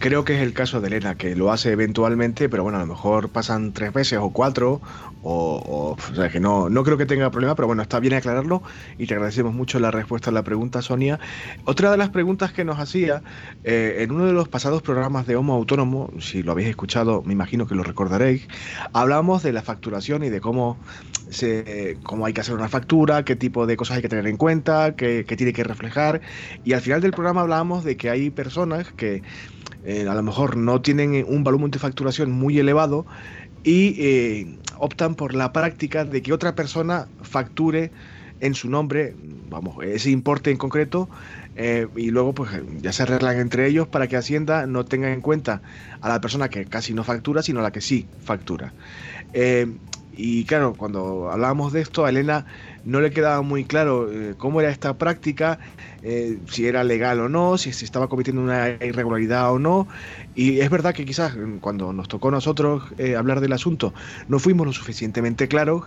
Creo 0.00 0.24
que 0.24 0.34
es 0.34 0.40
el 0.40 0.54
caso 0.54 0.80
de 0.80 0.88
Elena, 0.88 1.14
que 1.14 1.36
lo 1.36 1.52
hace 1.52 1.72
eventualmente, 1.72 2.48
pero 2.48 2.62
bueno, 2.62 2.78
a 2.78 2.80
lo 2.80 2.86
mejor 2.86 3.28
pasan 3.28 3.74
tres 3.74 3.94
meses 3.94 4.18
o 4.18 4.30
cuatro, 4.30 4.80
o, 5.22 5.96
o, 5.98 6.14
sea 6.14 6.30
que 6.30 6.40
no, 6.40 6.70
no 6.70 6.84
creo 6.84 6.96
que 6.96 7.04
tenga 7.04 7.30
problema, 7.30 7.54
pero 7.54 7.66
bueno, 7.66 7.82
está 7.82 8.00
bien 8.00 8.14
aclararlo 8.14 8.62
y 8.96 9.06
te 9.06 9.12
agradecemos 9.12 9.52
mucho 9.52 9.78
la 9.78 9.90
respuesta 9.90 10.30
a 10.30 10.32
la 10.32 10.42
pregunta, 10.42 10.80
Sonia. 10.80 11.20
Otra 11.66 11.90
de 11.90 11.98
las 11.98 12.08
preguntas 12.08 12.50
que 12.50 12.64
nos 12.64 12.78
hacía, 12.78 13.22
eh, 13.62 13.96
en 13.98 14.12
uno 14.12 14.24
de 14.24 14.32
los 14.32 14.48
pasados 14.48 14.80
programas 14.80 15.26
de 15.26 15.36
Homo 15.36 15.52
Autónomo, 15.52 16.10
si 16.18 16.42
lo 16.42 16.52
habéis 16.52 16.70
escuchado, 16.70 17.22
me 17.26 17.34
imagino 17.34 17.66
que 17.66 17.74
lo 17.74 17.82
recordaréis, 17.82 18.48
hablamos 18.94 19.42
de 19.42 19.52
la 19.52 19.60
facturación 19.60 20.24
y 20.24 20.30
de 20.30 20.40
cómo, 20.40 20.78
se, 21.28 21.98
cómo 22.04 22.24
hay 22.24 22.32
que 22.32 22.40
hacer 22.40 22.54
una 22.54 22.70
factura, 22.70 23.22
qué 23.26 23.36
tipo 23.36 23.66
de 23.66 23.76
cosas 23.76 23.96
hay 23.96 24.02
que 24.02 24.08
tener 24.08 24.26
en 24.26 24.38
cuenta, 24.38 24.96
qué, 24.96 25.26
qué 25.28 25.36
tiene 25.36 25.52
que 25.52 25.62
reflejar, 25.62 26.22
y 26.64 26.72
al 26.72 26.80
final 26.80 27.02
del 27.02 27.10
programa 27.10 27.42
hablábamos 27.42 27.84
de 27.84 27.98
que 27.98 28.08
hay 28.08 28.30
personas 28.30 28.90
que 28.92 29.22
eh, 29.84 30.06
a 30.08 30.14
lo 30.14 30.22
mejor 30.22 30.56
no 30.56 30.82
tienen 30.82 31.24
un 31.26 31.42
volumen 31.42 31.70
de 31.70 31.78
facturación 31.78 32.30
muy 32.30 32.58
elevado 32.58 33.06
y 33.64 33.96
eh, 33.98 34.58
optan 34.78 35.14
por 35.14 35.34
la 35.34 35.52
práctica 35.52 36.04
de 36.04 36.22
que 36.22 36.32
otra 36.32 36.54
persona 36.54 37.08
facture 37.22 37.90
en 38.40 38.54
su 38.54 38.70
nombre, 38.70 39.14
vamos, 39.50 39.76
ese 39.84 40.10
importe 40.10 40.50
en 40.50 40.56
concreto, 40.56 41.10
eh, 41.56 41.86
y 41.94 42.10
luego 42.10 42.32
pues 42.32 42.50
ya 42.80 42.90
se 42.92 43.02
arreglan 43.02 43.38
entre 43.38 43.66
ellos 43.66 43.86
para 43.86 44.06
que 44.06 44.16
Hacienda 44.16 44.66
no 44.66 44.84
tenga 44.86 45.12
en 45.12 45.20
cuenta 45.20 45.60
a 46.00 46.08
la 46.08 46.20
persona 46.22 46.48
que 46.48 46.64
casi 46.64 46.94
no 46.94 47.04
factura, 47.04 47.42
sino 47.42 47.60
a 47.60 47.62
la 47.62 47.70
que 47.70 47.82
sí 47.82 48.06
factura. 48.22 48.72
y 50.12 50.44
claro, 50.44 50.74
cuando 50.74 51.30
hablábamos 51.30 51.72
de 51.72 51.82
esto, 51.82 52.04
a 52.04 52.10
Elena 52.10 52.46
no 52.84 53.00
le 53.00 53.10
quedaba 53.10 53.42
muy 53.42 53.64
claro 53.64 54.08
cómo 54.38 54.60
era 54.60 54.70
esta 54.70 54.96
práctica 54.96 55.58
eh, 56.02 56.38
si 56.50 56.66
era 56.66 56.82
legal 56.82 57.20
o 57.20 57.28
no, 57.28 57.58
si 57.58 57.72
se 57.72 57.84
estaba 57.84 58.08
cometiendo 58.08 58.40
una 58.42 58.70
irregularidad 58.70 59.52
o 59.52 59.58
no. 59.58 59.86
Y 60.34 60.60
es 60.60 60.70
verdad 60.70 60.94
que 60.94 61.04
quizás 61.04 61.36
cuando 61.60 61.92
nos 61.92 62.08
tocó 62.08 62.28
a 62.28 62.32
nosotros 62.32 62.84
eh, 62.98 63.16
hablar 63.16 63.40
del 63.40 63.52
asunto 63.52 63.92
no 64.28 64.38
fuimos 64.38 64.66
lo 64.66 64.72
suficientemente 64.72 65.48
claros 65.48 65.84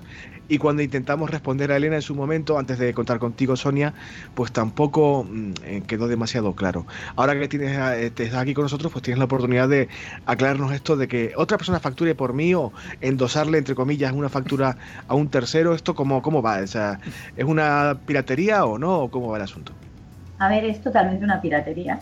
y 0.48 0.58
cuando 0.58 0.82
intentamos 0.82 1.30
responder 1.30 1.72
a 1.72 1.78
Elena 1.78 1.96
en 1.96 2.02
su 2.02 2.16
momento, 2.16 2.58
antes 2.58 2.80
de 2.80 2.94
contar 2.94 3.20
contigo 3.20 3.56
Sonia, 3.56 3.94
pues 4.36 4.52
tampoco 4.52 5.26
mm, 5.30 5.52
eh, 5.64 5.84
quedó 5.88 6.08
demasiado 6.08 6.54
claro. 6.54 6.86
Ahora 7.16 7.40
que 7.40 7.48
tienes, 7.48 7.78
estás 7.98 8.34
aquí 8.36 8.54
con 8.54 8.64
nosotros, 8.64 8.92
pues 8.92 9.04
tienes 9.04 9.20
la 9.20 9.26
oportunidad 9.26 9.70
de 9.70 9.88
aclararnos 10.26 10.72
esto 10.74 10.98
de 10.98 11.08
que 11.08 11.34
otra 11.36 11.58
persona 11.58 11.80
facture 11.80 12.16
por 12.16 12.34
mí 12.34 12.54
o 12.54 12.72
endosarle, 13.02 13.58
entre 13.58 13.76
comillas, 13.76 14.12
una 14.14 14.30
factura 14.30 14.78
a 15.08 15.16
un 15.16 15.30
tercero. 15.30 15.74
¿Esto 15.74 15.96
cómo, 15.96 16.22
cómo 16.22 16.42
va? 16.42 16.60
O 16.62 16.68
sea, 16.68 17.00
¿Es 17.36 17.46
una 17.46 17.98
piratería 18.06 18.66
o 18.66 18.78
no? 18.78 19.02
¿O 19.02 19.12
cómo 19.12 19.30
va 19.30 19.38
el 19.38 19.44
asunto? 19.44 19.74
A 20.40 20.50
ver, 20.50 20.66
es 20.66 20.82
totalmente 20.82 21.24
una 21.24 21.42
piratería. 21.42 22.00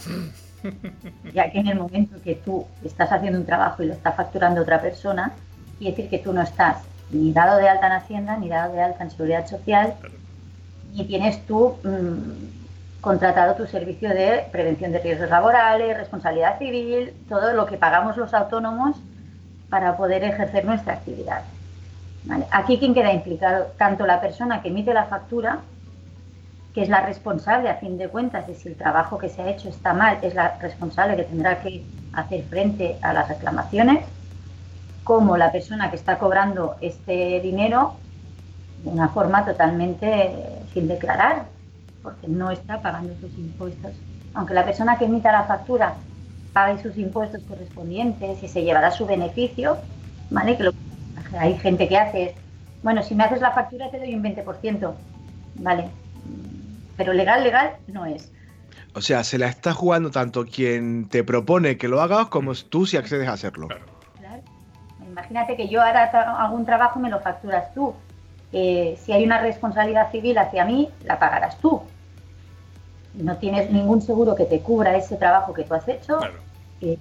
ya 1.33 1.51
que 1.51 1.59
en 1.59 1.67
el 1.67 1.77
momento 1.77 2.21
que 2.23 2.35
tú 2.35 2.65
estás 2.83 3.11
haciendo 3.11 3.39
un 3.39 3.45
trabajo 3.45 3.83
y 3.83 3.87
lo 3.87 3.93
está 3.93 4.11
facturando 4.11 4.61
otra 4.61 4.81
persona, 4.81 5.31
quiere 5.79 5.95
decir 5.95 6.09
que 6.09 6.19
tú 6.19 6.33
no 6.33 6.41
estás 6.41 6.77
ni 7.11 7.31
dado 7.33 7.57
de 7.57 7.69
alta 7.69 7.87
en 7.87 7.93
Hacienda, 7.93 8.37
ni 8.37 8.49
dado 8.49 8.73
de 8.73 8.81
alta 8.81 9.03
en 9.03 9.11
Seguridad 9.11 9.47
Social, 9.47 9.95
ni 10.93 11.05
tienes 11.05 11.45
tú 11.45 11.77
mm, 11.83 13.01
contratado 13.01 13.55
tu 13.55 13.65
servicio 13.67 14.09
de 14.09 14.45
prevención 14.51 14.91
de 14.91 14.99
riesgos 14.99 15.29
laborales, 15.29 15.97
responsabilidad 15.97 16.59
civil, 16.59 17.13
todo 17.29 17.53
lo 17.53 17.65
que 17.65 17.77
pagamos 17.77 18.17
los 18.17 18.33
autónomos 18.33 18.97
para 19.69 19.97
poder 19.97 20.23
ejercer 20.23 20.65
nuestra 20.65 20.93
actividad. 20.93 21.43
Aquí 22.51 22.77
quien 22.77 22.93
queda 22.93 23.11
implicado, 23.11 23.67
tanto 23.77 24.05
la 24.05 24.21
persona 24.21 24.61
que 24.61 24.69
emite 24.69 24.93
la 24.93 25.05
factura 25.05 25.59
que 26.73 26.83
es 26.83 26.89
la 26.89 27.01
responsable, 27.01 27.69
a 27.69 27.75
fin 27.75 27.97
de 27.97 28.07
cuentas, 28.07 28.47
de 28.47 28.55
si 28.55 28.69
el 28.69 28.75
trabajo 28.75 29.17
que 29.17 29.29
se 29.29 29.41
ha 29.41 29.49
hecho 29.49 29.69
está 29.69 29.93
mal, 29.93 30.17
es 30.21 30.33
la 30.35 30.57
responsable 30.59 31.17
que 31.17 31.23
tendrá 31.23 31.59
que 31.61 31.83
hacer 32.13 32.43
frente 32.43 32.97
a 33.01 33.13
las 33.13 33.27
reclamaciones, 33.27 34.05
como 35.03 35.37
la 35.37 35.51
persona 35.51 35.89
que 35.89 35.95
está 35.95 36.17
cobrando 36.17 36.75
este 36.81 37.39
dinero 37.41 37.95
de 38.83 38.89
una 38.89 39.09
forma 39.09 39.45
totalmente 39.45 40.31
sin 40.73 40.87
declarar, 40.87 41.45
porque 42.01 42.27
no 42.27 42.51
está 42.51 42.81
pagando 42.81 43.13
sus 43.19 43.37
impuestos. 43.37 43.91
Aunque 44.33 44.53
la 44.53 44.65
persona 44.65 44.97
que 44.97 45.05
emita 45.05 45.31
la 45.31 45.43
factura 45.43 45.95
pague 46.53 46.81
sus 46.81 46.97
impuestos 46.97 47.41
correspondientes 47.43 48.41
y 48.43 48.47
se 48.47 48.63
llevará 48.63 48.91
su 48.91 49.05
beneficio, 49.05 49.77
¿vale? 50.29 50.57
Que 50.57 50.71
hay 51.37 51.57
gente 51.57 51.87
que 51.87 51.97
hace, 51.97 52.35
bueno, 52.83 53.03
si 53.03 53.15
me 53.15 53.23
haces 53.23 53.41
la 53.41 53.51
factura 53.51 53.89
te 53.89 53.99
doy 53.99 54.15
un 54.15 54.23
20%, 54.23 54.93
¿vale? 55.55 55.89
pero 57.03 57.13
legal, 57.13 57.43
legal 57.43 57.71
no 57.87 58.05
es. 58.05 58.31
O 58.93 59.01
sea, 59.01 59.23
se 59.23 59.39
la 59.39 59.47
está 59.47 59.73
jugando 59.73 60.11
tanto 60.11 60.45
quien 60.45 61.07
te 61.09 61.23
propone 61.23 61.77
que 61.77 61.87
lo 61.87 61.99
hagas 61.99 62.27
como 62.27 62.53
tú 62.53 62.85
si 62.85 62.97
accedes 62.97 63.27
a 63.27 63.33
hacerlo. 63.33 63.67
Claro. 63.67 63.90
Imagínate 65.11 65.57
que 65.57 65.67
yo 65.67 65.81
ahora 65.81 66.49
un 66.53 66.65
trabajo 66.65 66.99
me 66.99 67.09
lo 67.09 67.19
facturas 67.19 67.73
tú. 67.73 67.93
Eh, 68.53 68.97
si 69.03 69.11
hay 69.11 69.25
una 69.25 69.41
responsabilidad 69.41 70.09
civil 70.09 70.37
hacia 70.37 70.63
mí, 70.63 70.89
la 71.03 71.19
pagarás 71.19 71.57
tú. 71.57 71.81
No 73.15 73.35
tienes 73.35 73.69
ningún 73.71 74.01
seguro 74.01 74.35
que 74.35 74.45
te 74.45 74.61
cubra 74.61 74.95
ese 74.95 75.17
trabajo 75.17 75.53
que 75.53 75.63
tú 75.63 75.73
has 75.73 75.87
hecho. 75.89 76.17
Claro, 76.17 76.33
eh, 76.81 76.97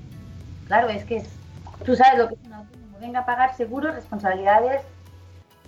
claro 0.66 0.88
es 0.88 1.04
que 1.04 1.22
tú 1.84 1.94
sabes 1.94 2.18
lo 2.18 2.28
que 2.28 2.34
es 2.34 2.40
un 2.46 2.52
autónomo. 2.52 2.98
Venga 3.00 3.20
a 3.20 3.26
pagar 3.26 3.54
seguros, 3.56 3.94
responsabilidades, 3.94 4.82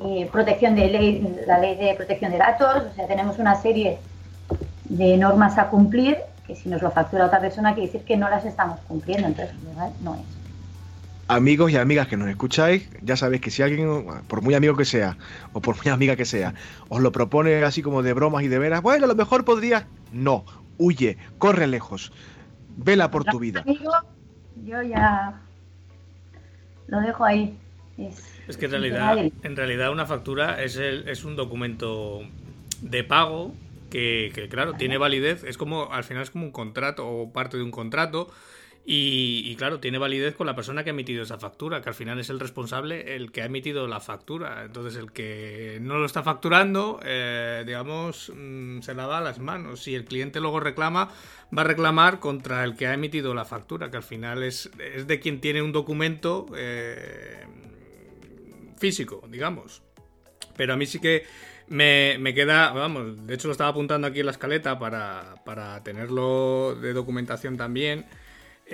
eh, 0.05 0.29
protección 0.33 0.75
de 0.75 0.89
ley, 0.89 1.45
la 1.47 1.59
ley 1.59 1.77
de 1.77 1.95
protección 1.95 2.33
de 2.33 2.39
datos. 2.39 2.85
O 2.91 2.95
sea, 2.95 3.07
tenemos 3.07 3.39
una 3.39 3.55
serie 3.55 4.01
de 4.85 5.17
normas 5.17 5.59
a 5.59 5.69
cumplir, 5.69 6.19
que 6.45 6.57
si 6.57 6.69
nos 6.69 6.83
lo 6.83 6.91
factura 6.91 7.27
otra 7.27 7.41
persona 7.41 7.73
quiere 7.75 7.87
decir 7.87 8.05
que 8.05 8.17
no 8.17 8.29
las 8.29 8.45
estamos 8.45 8.81
cumpliendo, 8.89 9.29
entonces 9.29 9.55
no 10.01 10.15
es. 10.15 10.42
Amigos 11.35 11.73
y 11.73 11.77
amigas 11.77 12.09
que 12.09 12.17
nos 12.17 12.29
escucháis, 12.29 12.89
ya 13.03 13.17
sabéis 13.17 13.43
que 13.43 13.51
si 13.51 13.63
alguien, 13.63 14.07
por 14.29 14.43
muy 14.43 14.55
amigo 14.55 14.77
que 14.77 14.85
sea, 14.85 15.17
o 15.53 15.61
por 15.61 15.77
muy 15.77 15.89
amiga 15.89 16.17
que 16.17 16.25
sea, 16.25 16.55
os 16.89 17.01
lo 17.01 17.13
propone 17.13 17.63
así 17.65 17.83
como 17.83 18.03
de 18.03 18.13
bromas 18.13 18.43
y 18.43 18.49
de 18.49 18.59
veras, 18.59 18.83
bueno, 18.83 19.05
a 19.05 19.09
lo 19.09 19.15
mejor 19.15 19.45
podría, 19.45 19.87
no, 20.13 20.45
huye, 20.79 21.17
corre 21.39 21.67
lejos, 21.67 22.13
vela 22.77 23.11
por 23.11 23.25
tu 23.25 23.39
vida. 23.39 23.65
yo 24.65 24.83
ya 24.83 25.41
lo 26.89 27.01
dejo 27.01 27.25
ahí. 27.25 27.57
Es, 28.49 28.57
que 28.57 28.67
en 28.67 28.71
realidad, 28.73 29.19
en 29.19 29.57
realidad 29.57 29.93
una 29.93 30.07
factura 30.07 30.63
es, 30.63 30.77
el, 30.77 31.09
es 31.09 31.25
un 31.25 31.37
documento 31.37 32.23
de 32.81 33.05
pago 33.05 33.55
que, 33.93 34.49
claro, 34.51 34.75
tiene 34.75 34.97
validez, 34.97 35.45
es 35.45 35.59
como, 35.59 35.93
al 35.93 36.05
final 36.05 36.23
es 36.23 36.31
como 36.31 36.47
un 36.47 36.51
contrato 36.51 37.07
o 37.07 37.31
parte 37.31 37.59
de 37.59 37.63
un 37.63 37.71
contrato. 37.71 38.29
Y, 38.85 39.55
claro, 39.57 39.79
tiene 39.79 39.99
validez 39.99 40.35
con 40.35 40.47
la 40.47 40.57
persona 40.57 40.83
que 40.83 40.91
ha 40.91 40.93
emitido 40.93 41.23
esa 41.23 41.39
factura, 41.39 41.81
que 41.81 41.89
al 41.89 41.95
final 41.95 42.19
es 42.19 42.31
el 42.31 42.41
responsable 42.41 43.15
el 43.15 43.31
que 43.31 43.43
ha 43.43 43.45
emitido 43.45 43.87
la 43.87 44.01
factura. 44.01 44.65
Entonces, 44.65 44.99
el 44.99 45.13
que 45.13 45.79
no 45.81 45.99
lo 45.99 46.07
está 46.07 46.25
facturando, 46.25 46.99
eh, 47.05 47.63
digamos, 47.65 48.33
mm, 48.35 48.81
se 48.81 48.95
lava 48.95 49.21
las 49.21 49.39
manos. 49.39 49.85
Si 49.85 49.95
el 49.95 50.05
cliente 50.05 50.41
luego 50.41 50.59
reclama, 50.59 51.11
va 51.57 51.63
a 51.63 51.65
reclamar 51.65 52.19
contra 52.19 52.65
el 52.65 52.75
que 52.77 52.89
ha 52.89 52.95
emitido 52.95 53.35
la 53.35 53.45
factura, 53.45 53.89
que 53.89 53.99
al 53.99 54.03
final 54.03 54.43
es, 54.43 54.69
es 54.81 55.07
de 55.07 55.21
quien 55.21 55.41
tiene 55.41 55.63
un 55.63 55.71
documento 55.71 56.47
eh, 56.57 57.47
físico, 58.79 59.23
digamos. 59.29 59.83
Pero 60.57 60.73
a 60.75 60.77
mí 60.77 60.87
sí 60.87 60.99
que 60.99 61.25
me, 61.69 62.35
queda, 62.35 62.73
vamos, 62.73 63.27
de 63.27 63.35
hecho 63.35 63.47
lo 63.47 63.53
estaba 63.53 63.71
apuntando 63.71 64.09
aquí 64.09 64.21
en 64.21 64.27
la 64.27 64.33
escaleta 64.33 64.79
para, 64.79 65.37
para 65.45 65.83
tenerlo 65.85 66.75
de 66.75 66.93
documentación 66.93 67.57
también. 67.57 68.07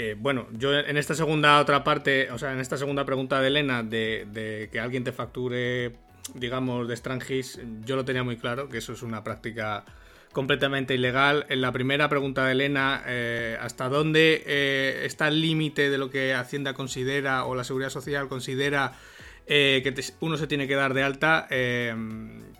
Eh, 0.01 0.15
bueno, 0.17 0.47
yo 0.53 0.79
en 0.79 0.97
esta 0.97 1.17
segunda 1.17 1.59
otra 1.59 1.83
parte, 1.83 2.31
o 2.31 2.39
sea, 2.39 2.53
en 2.53 2.61
esta 2.61 2.77
segunda 2.77 3.05
pregunta 3.05 3.41
de 3.41 3.49
Elena 3.49 3.83
de, 3.83 4.69
que 4.71 4.79
alguien 4.79 5.03
te 5.03 5.11
facture, 5.11 5.91
digamos, 6.35 6.87
de 6.87 6.97
Strangis, 6.97 7.61
yo 7.85 7.97
lo 7.97 8.05
tenía 8.05 8.23
muy 8.23 8.37
claro, 8.37 8.69
que 8.69 8.79
eso 8.79 8.93
es 8.93 9.03
una 9.03 9.25
práctica 9.25 9.85
completamente 10.31 10.95
ilegal. 10.95 11.47
En 11.49 11.61
la 11.61 11.73
primera 11.73 12.09
pregunta 12.09 12.47
de 12.47 12.53
Elena, 12.53 13.03
eh, 13.09 13.59
¿hasta 13.61 13.89
dónde 13.89 14.45
eh, 14.47 15.03
está 15.03 15.27
el 15.27 15.41
límite 15.41 15.91
de 15.91 15.99
lo 15.99 16.11
que 16.11 16.33
Hacienda 16.33 16.75
considera 16.75 17.45
o 17.45 17.57
la 17.57 17.65
Seguridad 17.65 17.91
Social 17.91 18.29
considera 18.29 18.93
que 19.49 19.95
uno 20.21 20.37
se 20.37 20.47
tiene 20.47 20.69
que 20.69 20.77
dar 20.77 20.95
de 20.95 21.03
alta, 21.03 21.49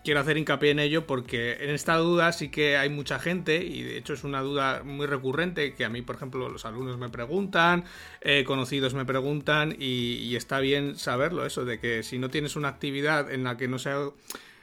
quiero 0.09 0.21
hacer 0.21 0.39
hincapié 0.39 0.71
en 0.71 0.79
ello 0.79 1.07
porque 1.07 1.59
en 1.61 1.69
esta 1.69 1.97
duda 1.99 2.33
sí 2.33 2.49
que 2.49 2.79
hay 2.79 2.89
mucha 2.89 3.19
gente 3.19 3.63
y 3.63 3.83
de 3.83 3.99
hecho 3.99 4.15
es 4.15 4.25
una 4.25 4.41
duda 4.41 4.81
muy 4.83 5.05
recurrente 5.05 5.75
que 5.75 5.85
a 5.85 5.91
mí, 5.91 6.01
por 6.01 6.17
ejemplo, 6.17 6.49
los 6.49 6.65
alumnos 6.65 6.97
me 6.97 7.11
preguntan, 7.11 7.85
eh, 8.23 8.43
conocidos 8.45 8.95
me 8.95 9.05
preguntan 9.05 9.77
y, 9.79 10.15
y, 10.15 10.37
está 10.37 10.61
bien 10.61 10.97
saberlo, 10.97 11.45
eso 11.45 11.67
de 11.67 11.79
que 11.79 12.03
si 12.03 12.19
no 12.19 12.31
tienes 12.31 12.57
una 12.57 12.69
actividad 12.69 13.31
en 13.31 13.45
la 13.45 13.59
que 13.59 13.69
no 13.69 13.79
sea 13.79 13.99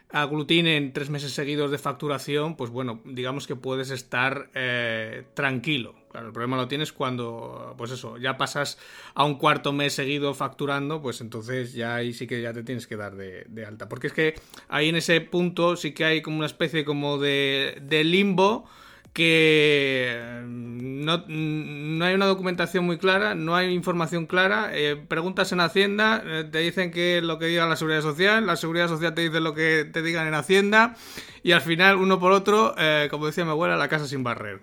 aglutinen 0.10 0.94
tres 0.94 1.10
meses 1.10 1.32
seguidos 1.34 1.72
de 1.72 1.78
facturación, 1.78 2.56
pues 2.56 2.70
bueno, 2.70 3.02
digamos 3.06 3.48
que 3.48 3.56
puedes 3.56 3.90
estar 3.90 4.50
eh, 4.54 5.26
tranquilo. 5.34 5.96
Claro, 6.12 6.28
el 6.28 6.34
problema 6.34 6.56
lo 6.56 6.68
tienes 6.68 6.94
cuando, 6.94 7.76
pues 7.78 7.92
eso, 7.92 8.18
ya 8.18 8.38
pasas 8.38 8.78
a 9.14 9.26
un 9.26 9.36
cuarto 9.36 9.74
mes 9.74 9.94
seguido 9.94 10.34
facturando, 10.34 11.02
pues 11.02 11.20
entonces 11.20 11.74
ya 11.74 11.96
ahí 11.96 12.14
sí 12.14 12.28
que 12.28 12.42
ya 12.42 12.54
te 12.54 12.64
tienes 12.64 12.88
que 12.88 12.96
dar 12.96 13.16
de, 13.16 13.46
de 13.50 13.66
alta. 13.66 13.90
Porque 13.90 14.08
es 14.08 14.14
que 14.14 14.36
ahí 14.70 14.88
en 14.90 14.96
ese 14.96 15.20
punto 15.20 15.76
sí 15.76 15.92
que 15.94 16.06
hay 16.06 16.22
como 16.22 16.38
una 16.38 16.46
especie 16.46 16.86
como 16.86 17.18
de, 17.18 17.80
de 17.82 18.04
limbo 18.06 18.66
que 19.16 20.44
no, 20.44 21.24
hay 22.06 22.16
una 22.16 22.26
documentación 22.26 22.86
muy 22.86 22.98
clara, 22.98 23.34
no 23.34 23.56
hay 23.56 23.74
información 23.74 24.26
clara. 24.26 24.72
Eh, 24.74 24.98
preguntas 25.08 25.54
en 25.54 25.62
Hacienda, 25.62 26.22
eh, 26.26 26.44
te 26.52 26.60
dicen 26.60 26.92
que 26.92 27.22
lo 27.22 27.40
que 27.40 27.46
diga 27.46 27.66
la 27.66 27.78
Seguridad 27.78 28.02
Social, 28.02 28.46
la 28.46 28.58
Seguridad 28.58 28.90
Social 28.90 29.14
te 29.14 29.22
dice 29.22 29.40
lo 29.40 29.54
que 29.54 29.90
te 29.92 30.02
digan 30.02 30.28
en 30.28 30.34
Hacienda, 30.34 30.96
y 31.44 31.54
al 31.54 31.62
final, 31.62 31.96
uno 31.96 32.20
por 32.20 32.34
otro, 32.34 32.76
eh, 32.78 33.08
como 33.10 33.28
decía 33.28 33.46
mi 33.46 33.52
abuela, 33.52 33.78
la 33.78 33.88
casa 33.88 34.06
sin 34.06 34.22
barrer. 34.22 34.60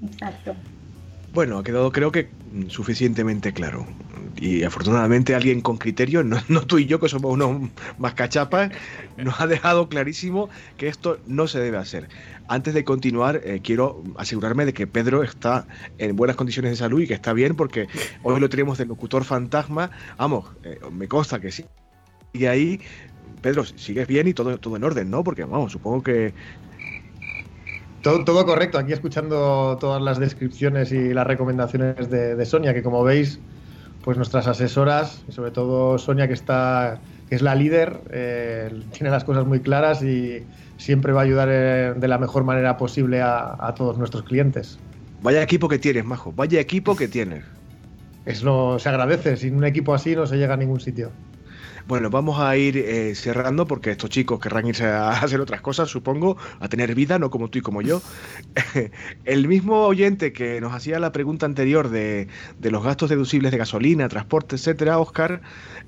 Exacto. 0.00 0.54
Bueno, 1.32 1.58
ha 1.58 1.64
quedado 1.64 1.90
creo 1.90 2.12
que 2.12 2.28
suficientemente 2.68 3.52
claro. 3.52 3.86
Y 4.36 4.62
afortunadamente 4.62 5.34
alguien 5.34 5.60
con 5.60 5.76
criterio, 5.76 6.24
no, 6.48 6.62
tú 6.62 6.78
y 6.78 6.86
yo 6.86 6.98
que 6.98 7.08
somos 7.08 7.32
unos 7.32 7.70
más 7.98 8.14
cachapas, 8.14 8.72
nos 9.16 9.40
ha 9.40 9.46
dejado 9.46 9.88
clarísimo 9.88 10.48
que 10.76 10.88
esto 10.88 11.18
no 11.26 11.46
se 11.46 11.60
debe 11.60 11.78
hacer. 11.78 12.08
Antes 12.50 12.74
de 12.74 12.82
continuar, 12.82 13.42
eh, 13.44 13.60
quiero 13.62 14.02
asegurarme 14.16 14.66
de 14.66 14.72
que 14.72 14.88
Pedro 14.88 15.22
está 15.22 15.68
en 15.98 16.16
buenas 16.16 16.34
condiciones 16.34 16.72
de 16.72 16.76
salud 16.76 17.00
y 17.00 17.06
que 17.06 17.14
está 17.14 17.32
bien, 17.32 17.54
porque 17.54 17.86
hoy 18.24 18.40
lo 18.40 18.48
tenemos 18.48 18.76
del 18.76 18.88
locutor 18.88 19.22
fantasma. 19.22 19.92
Vamos, 20.18 20.46
eh, 20.64 20.80
me 20.90 21.06
consta 21.06 21.38
que 21.38 21.52
sí. 21.52 21.64
Y 22.32 22.46
ahí, 22.46 22.80
Pedro, 23.40 23.64
sigues 23.64 24.08
bien 24.08 24.26
y 24.26 24.34
todo, 24.34 24.58
todo 24.58 24.74
en 24.74 24.82
orden, 24.82 25.08
¿no? 25.12 25.22
Porque, 25.22 25.44
vamos, 25.44 25.70
supongo 25.70 26.02
que 26.02 26.34
todo, 28.02 28.44
correcto, 28.44 28.78
aquí 28.78 28.94
escuchando 28.94 29.78
todas 29.78 30.02
las 30.02 30.18
descripciones 30.18 30.90
y 30.90 31.14
las 31.14 31.28
recomendaciones 31.28 32.10
de, 32.10 32.46
Sonia, 32.46 32.74
que 32.74 32.82
como 32.82 33.04
veis, 33.04 33.38
pues 34.02 34.16
nuestras 34.16 34.48
asesoras, 34.48 35.22
y 35.28 35.32
sobre 35.32 35.52
todo 35.52 35.98
Sonia, 35.98 36.26
que 36.26 36.34
está 36.34 36.98
que 37.30 37.36
es 37.36 37.42
la 37.42 37.54
líder, 37.54 38.00
eh, 38.10 38.82
tiene 38.92 39.08
las 39.10 39.22
cosas 39.22 39.46
muy 39.46 39.60
claras 39.60 40.02
y 40.02 40.42
siempre 40.76 41.12
va 41.12 41.20
a 41.20 41.24
ayudar 41.24 41.48
eh, 41.48 41.94
de 41.96 42.08
la 42.08 42.18
mejor 42.18 42.42
manera 42.42 42.76
posible 42.76 43.22
a, 43.22 43.56
a, 43.56 43.72
todos 43.72 43.96
nuestros 43.96 44.24
clientes. 44.24 44.80
Vaya 45.22 45.40
equipo 45.40 45.68
que 45.68 45.78
tienes, 45.78 46.04
Majo, 46.04 46.32
vaya 46.32 46.58
equipo 46.58 46.96
que 46.96 47.06
tienes. 47.06 47.44
Eso 48.26 48.80
se 48.80 48.88
agradece, 48.88 49.36
sin 49.36 49.54
un 49.54 49.64
equipo 49.64 49.94
así 49.94 50.16
no 50.16 50.26
se 50.26 50.38
llega 50.38 50.54
a 50.54 50.56
ningún 50.56 50.80
sitio. 50.80 51.12
Bueno, 51.90 52.08
vamos 52.08 52.38
a 52.38 52.56
ir 52.56 52.76
eh, 52.76 53.16
cerrando 53.16 53.66
porque 53.66 53.90
estos 53.90 54.10
chicos 54.10 54.38
querrán 54.38 54.64
irse 54.64 54.86
a 54.86 55.10
hacer 55.24 55.40
otras 55.40 55.60
cosas, 55.60 55.88
supongo, 55.88 56.36
a 56.60 56.68
tener 56.68 56.94
vida, 56.94 57.18
no 57.18 57.30
como 57.30 57.50
tú 57.50 57.58
y 57.58 57.62
como 57.62 57.82
yo. 57.82 58.00
El 59.24 59.48
mismo 59.48 59.86
oyente 59.86 60.32
que 60.32 60.60
nos 60.60 60.72
hacía 60.72 61.00
la 61.00 61.10
pregunta 61.10 61.46
anterior 61.46 61.88
de, 61.88 62.28
los 62.62 62.84
gastos 62.84 63.10
deducibles 63.10 63.50
de 63.50 63.58
gasolina, 63.58 64.08
transporte, 64.08 64.54
etcétera, 64.54 65.00
Oscar, 65.00 65.40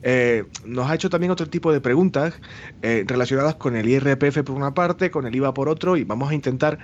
eh, 0.03 0.43
nos 0.67 0.91
ha 0.91 0.97
hecho 0.97 1.09
también 1.09 1.31
otro 1.31 1.49
tipo 1.49 1.73
de 1.73 1.81
preguntas 1.81 2.35
eh, 2.83 3.05
relacionadas 3.07 3.55
con 3.55 3.77
el 3.77 3.88
IRPF 3.88 4.43
por 4.43 4.57
una 4.57 4.75
parte, 4.75 5.12
con 5.12 5.25
el 5.29 5.37
IVA 5.37 5.55
por 5.55 5.69
otro, 5.69 5.97
y 5.97 6.03
vamos 6.03 6.33
a 6.33 6.35
intentar 6.35 6.81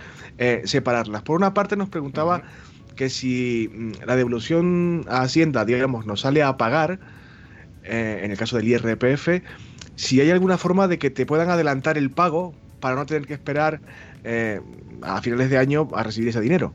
separarlas. 0.62 1.22
Por 1.22 1.36
una 1.36 1.54
parte 1.54 1.74
nos 1.74 1.88
preguntaba 1.88 2.44
que 2.94 3.10
si 3.10 3.68
mm, 3.68 4.06
la 4.06 4.14
devolución 4.14 5.06
a 5.08 5.22
Hacienda, 5.22 5.64
digamos, 5.64 6.06
nos 6.06 6.20
sale 6.20 6.44
a 6.44 6.56
pagar, 6.56 7.00
eh, 7.88 8.20
en 8.22 8.30
el 8.30 8.36
caso 8.36 8.56
del 8.56 8.68
IRPF, 8.68 9.42
si 9.96 10.20
hay 10.20 10.30
alguna 10.30 10.58
forma 10.58 10.88
de 10.88 10.98
que 10.98 11.10
te 11.10 11.26
puedan 11.26 11.50
adelantar 11.50 11.98
el 11.98 12.10
pago 12.10 12.54
para 12.80 12.94
no 12.94 13.06
tener 13.06 13.26
que 13.26 13.34
esperar 13.34 13.80
eh, 14.24 14.60
a 15.02 15.20
finales 15.20 15.50
de 15.50 15.58
año 15.58 15.88
a 15.94 16.02
recibir 16.02 16.28
ese 16.28 16.40
dinero. 16.40 16.72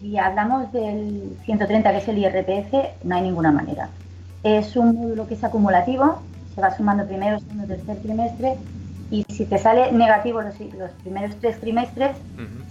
Si 0.00 0.16
hablamos 0.16 0.72
del 0.72 1.36
130, 1.44 1.90
que 1.90 1.98
es 1.98 2.08
el 2.08 2.18
IRPF, 2.18 3.04
no 3.04 3.16
hay 3.16 3.22
ninguna 3.22 3.50
manera. 3.50 3.90
Es 4.44 4.76
un 4.76 4.94
módulo 4.94 5.26
que 5.26 5.34
es 5.34 5.42
acumulativo, 5.42 6.22
se 6.54 6.60
va 6.60 6.76
sumando 6.76 7.06
primero, 7.06 7.40
segundo, 7.40 7.66
tercer 7.66 7.96
trimestre, 7.98 8.54
y 9.10 9.24
si 9.28 9.46
te 9.46 9.58
sale 9.58 9.92
negativo 9.92 10.42
los, 10.42 10.54
primeros 11.02 11.36
tres 11.40 11.60
trimestres, 11.60 12.16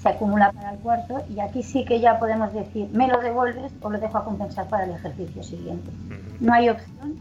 se 0.01 0.09
acumula 0.09 0.51
para 0.51 0.73
el 0.73 0.79
cuarto, 0.79 1.23
y 1.29 1.39
aquí 1.39 1.63
sí 1.63 1.85
que 1.85 1.99
ya 1.99 2.19
podemos 2.19 2.53
decir, 2.53 2.87
me 2.93 3.07
lo 3.07 3.19
devuelves 3.19 3.71
o 3.81 3.89
lo 3.89 3.99
dejo 3.99 4.17
a 4.17 4.23
compensar 4.23 4.67
para 4.67 4.85
el 4.85 4.91
ejercicio 4.91 5.43
siguiente 5.43 5.89
no 6.39 6.53
hay 6.53 6.69
opción 6.69 7.15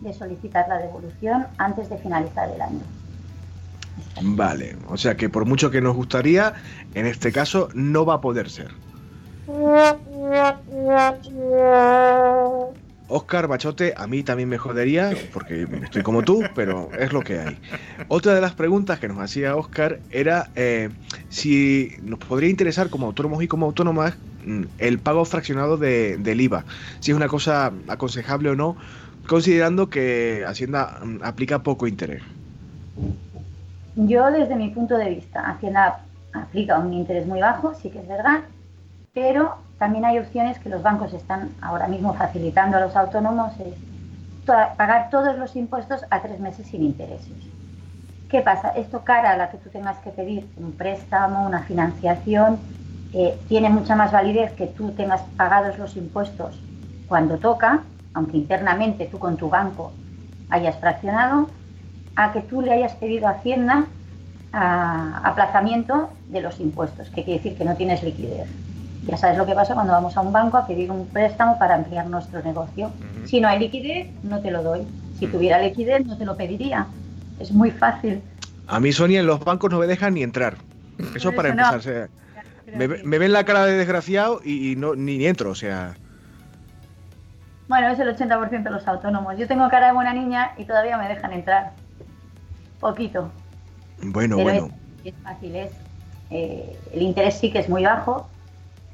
de 0.00 0.12
solicitar 0.12 0.68
la 0.68 0.78
devolución 0.78 1.46
antes 1.58 1.88
de 1.90 1.98
finalizar 1.98 2.50
el 2.50 2.60
año. 2.60 2.80
Vale, 4.22 4.76
o 4.88 4.96
sea 4.96 5.16
que 5.16 5.28
por 5.28 5.44
mucho 5.44 5.70
que 5.70 5.80
nos 5.80 5.94
gustaría, 5.94 6.54
en 6.94 7.06
este 7.06 7.32
caso 7.32 7.68
no 7.74 8.04
va 8.04 8.14
a 8.14 8.20
poder 8.20 8.50
ser. 8.50 8.70
Oscar 13.10 13.48
Bachote, 13.48 13.92
a 13.96 14.06
mí 14.06 14.22
también 14.22 14.48
me 14.48 14.56
jodería, 14.56 15.12
porque 15.32 15.66
estoy 15.82 16.02
como 16.02 16.22
tú, 16.22 16.42
pero 16.54 16.88
es 16.98 17.12
lo 17.12 17.20
que 17.20 17.40
hay. 17.40 17.58
Otra 18.08 18.34
de 18.34 18.40
las 18.40 18.54
preguntas 18.54 19.00
que 19.00 19.08
nos 19.08 19.18
hacía 19.18 19.56
Oscar 19.56 19.98
era 20.10 20.50
eh, 20.54 20.90
si 21.28 21.96
nos 22.02 22.20
podría 22.20 22.48
interesar 22.48 22.88
como 22.88 23.06
autónomos 23.06 23.42
y 23.42 23.48
como 23.48 23.66
autónomas 23.66 24.14
mm, 24.46 24.62
el 24.78 24.98
pago 25.00 25.24
fraccionado 25.24 25.76
del 25.76 26.40
IVA, 26.40 26.64
si 27.00 27.10
es 27.10 27.16
una 27.16 27.28
cosa 27.28 27.72
aconsejable 27.88 28.50
o 28.50 28.56
no, 28.56 28.76
considerando 29.26 29.90
que 29.90 30.44
Hacienda 30.46 31.00
mm, 31.04 31.18
aplica 31.22 31.58
poco 31.58 31.86
interés. 31.86 32.22
Yo 33.96 34.30
desde 34.30 34.54
mi 34.54 34.70
punto 34.70 34.96
de 34.96 35.10
vista, 35.10 35.50
Hacienda 35.50 36.04
aplica 36.32 36.78
un 36.78 36.92
interés 36.92 37.26
muy 37.26 37.40
bajo, 37.40 37.74
sí 37.74 37.90
que 37.90 37.98
es 37.98 38.08
verdad, 38.08 38.42
pero 39.12 39.56
también 39.80 40.04
hay 40.04 40.18
opciones 40.18 40.58
que 40.58 40.68
los 40.68 40.82
bancos 40.82 41.14
están 41.14 41.52
ahora 41.62 41.88
mismo 41.88 42.12
facilitando 42.12 42.76
a 42.76 42.80
los 42.80 42.94
autónomos, 42.94 43.54
es 43.60 43.74
pagar 44.76 45.08
todos 45.08 45.38
los 45.38 45.56
impuestos 45.56 46.04
a 46.10 46.20
tres 46.20 46.38
meses 46.38 46.66
sin 46.66 46.82
intereses. 46.82 47.32
¿Qué 48.28 48.42
pasa? 48.42 48.68
Esto 48.76 49.00
cara 49.04 49.30
a 49.30 49.38
la 49.38 49.50
que 49.50 49.56
tú 49.56 49.70
tengas 49.70 49.96
que 50.00 50.10
pedir 50.10 50.46
un 50.58 50.72
préstamo, 50.72 51.46
una 51.46 51.62
financiación, 51.62 52.58
eh, 53.14 53.38
tiene 53.48 53.70
mucha 53.70 53.96
más 53.96 54.12
validez 54.12 54.52
que 54.52 54.66
tú 54.66 54.90
tengas 54.90 55.22
pagados 55.38 55.78
los 55.78 55.96
impuestos 55.96 56.60
cuando 57.08 57.38
toca, 57.38 57.80
aunque 58.12 58.36
internamente 58.36 59.06
tú 59.06 59.18
con 59.18 59.38
tu 59.38 59.48
banco 59.48 59.92
hayas 60.50 60.76
fraccionado, 60.76 61.48
a 62.16 62.32
que 62.32 62.42
tú 62.42 62.60
le 62.60 62.74
hayas 62.74 62.92
pedido 62.96 63.28
a 63.28 63.30
Hacienda 63.30 63.86
aplazamiento 64.52 66.10
de 66.28 66.42
los 66.42 66.60
impuestos, 66.60 67.08
que 67.08 67.24
quiere 67.24 67.38
decir 67.38 67.56
que 67.56 67.64
no 67.64 67.76
tienes 67.76 68.02
liquidez. 68.02 68.48
Ya 69.06 69.16
sabes 69.16 69.38
lo 69.38 69.46
que 69.46 69.54
pasa 69.54 69.74
cuando 69.74 69.92
vamos 69.92 70.16
a 70.16 70.20
un 70.20 70.32
banco 70.32 70.58
a 70.58 70.66
pedir 70.66 70.90
un 70.90 71.06
préstamo 71.06 71.58
para 71.58 71.74
ampliar 71.74 72.06
nuestro 72.06 72.42
negocio. 72.42 72.90
Si 73.24 73.40
no 73.40 73.48
hay 73.48 73.58
liquidez, 73.58 74.08
no 74.22 74.40
te 74.40 74.50
lo 74.50 74.62
doy. 74.62 74.86
Si 75.18 75.26
tuviera 75.26 75.60
liquidez, 75.60 76.04
no 76.06 76.16
te 76.18 76.24
lo 76.24 76.36
pediría. 76.36 76.86
Es 77.38 77.50
muy 77.50 77.70
fácil. 77.70 78.22
A 78.66 78.78
mí, 78.78 78.92
Sonia, 78.92 79.20
en 79.20 79.26
los 79.26 79.42
bancos 79.44 79.70
no 79.70 79.78
me 79.78 79.86
dejan 79.86 80.14
ni 80.14 80.22
entrar. 80.22 80.56
Eso 81.14 81.32
para 81.32 81.48
empezar. 81.48 82.10
me, 82.66 83.18
ven 83.18 83.32
la 83.32 83.44
cara 83.44 83.66
de 83.66 83.76
desgraciado 83.76 84.40
y, 84.44 84.76
no, 84.76 84.94
ni, 84.94 85.26
entro, 85.26 85.50
o 85.50 85.54
sea. 85.54 85.94
Bueno, 87.68 87.88
es 87.88 87.98
el 87.98 88.14
80% 88.14 88.62
de 88.62 88.70
los 88.70 88.86
autónomos. 88.86 89.38
Yo 89.38 89.48
tengo 89.48 89.68
cara 89.68 89.88
de 89.88 89.92
buena 89.92 90.12
niña 90.12 90.52
y 90.56 90.64
todavía 90.64 90.98
me 90.98 91.08
dejan 91.08 91.32
entrar. 91.32 91.72
Poquito. 92.80 93.30
Bueno, 94.02 94.38
bueno. 94.38 94.70
Es, 95.04 95.14
fácil, 95.22 95.56
es. 95.56 95.72
Eh, 96.30 96.78
el 96.92 97.02
interés 97.02 97.38
sí 97.38 97.50
que 97.50 97.58
es 97.58 97.68
muy 97.68 97.82
bajo, 97.82 98.29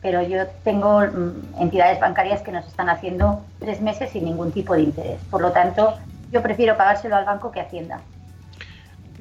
pero 0.06 0.22
yo 0.22 0.46
tengo 0.62 1.00
mm, 1.00 1.60
entidades 1.62 1.98
bancarias 1.98 2.40
que 2.40 2.52
nos 2.52 2.64
están 2.64 2.88
haciendo 2.88 3.44
tres 3.58 3.80
meses 3.80 4.08
sin 4.12 4.24
ningún 4.24 4.52
tipo 4.52 4.74
de 4.74 4.82
interés. 4.82 5.18
Por 5.32 5.40
lo 5.40 5.50
tanto, 5.50 5.98
yo 6.30 6.40
prefiero 6.44 6.76
pagárselo 6.76 7.16
al 7.16 7.24
banco 7.24 7.50
que 7.50 7.58
Hacienda. 7.58 8.00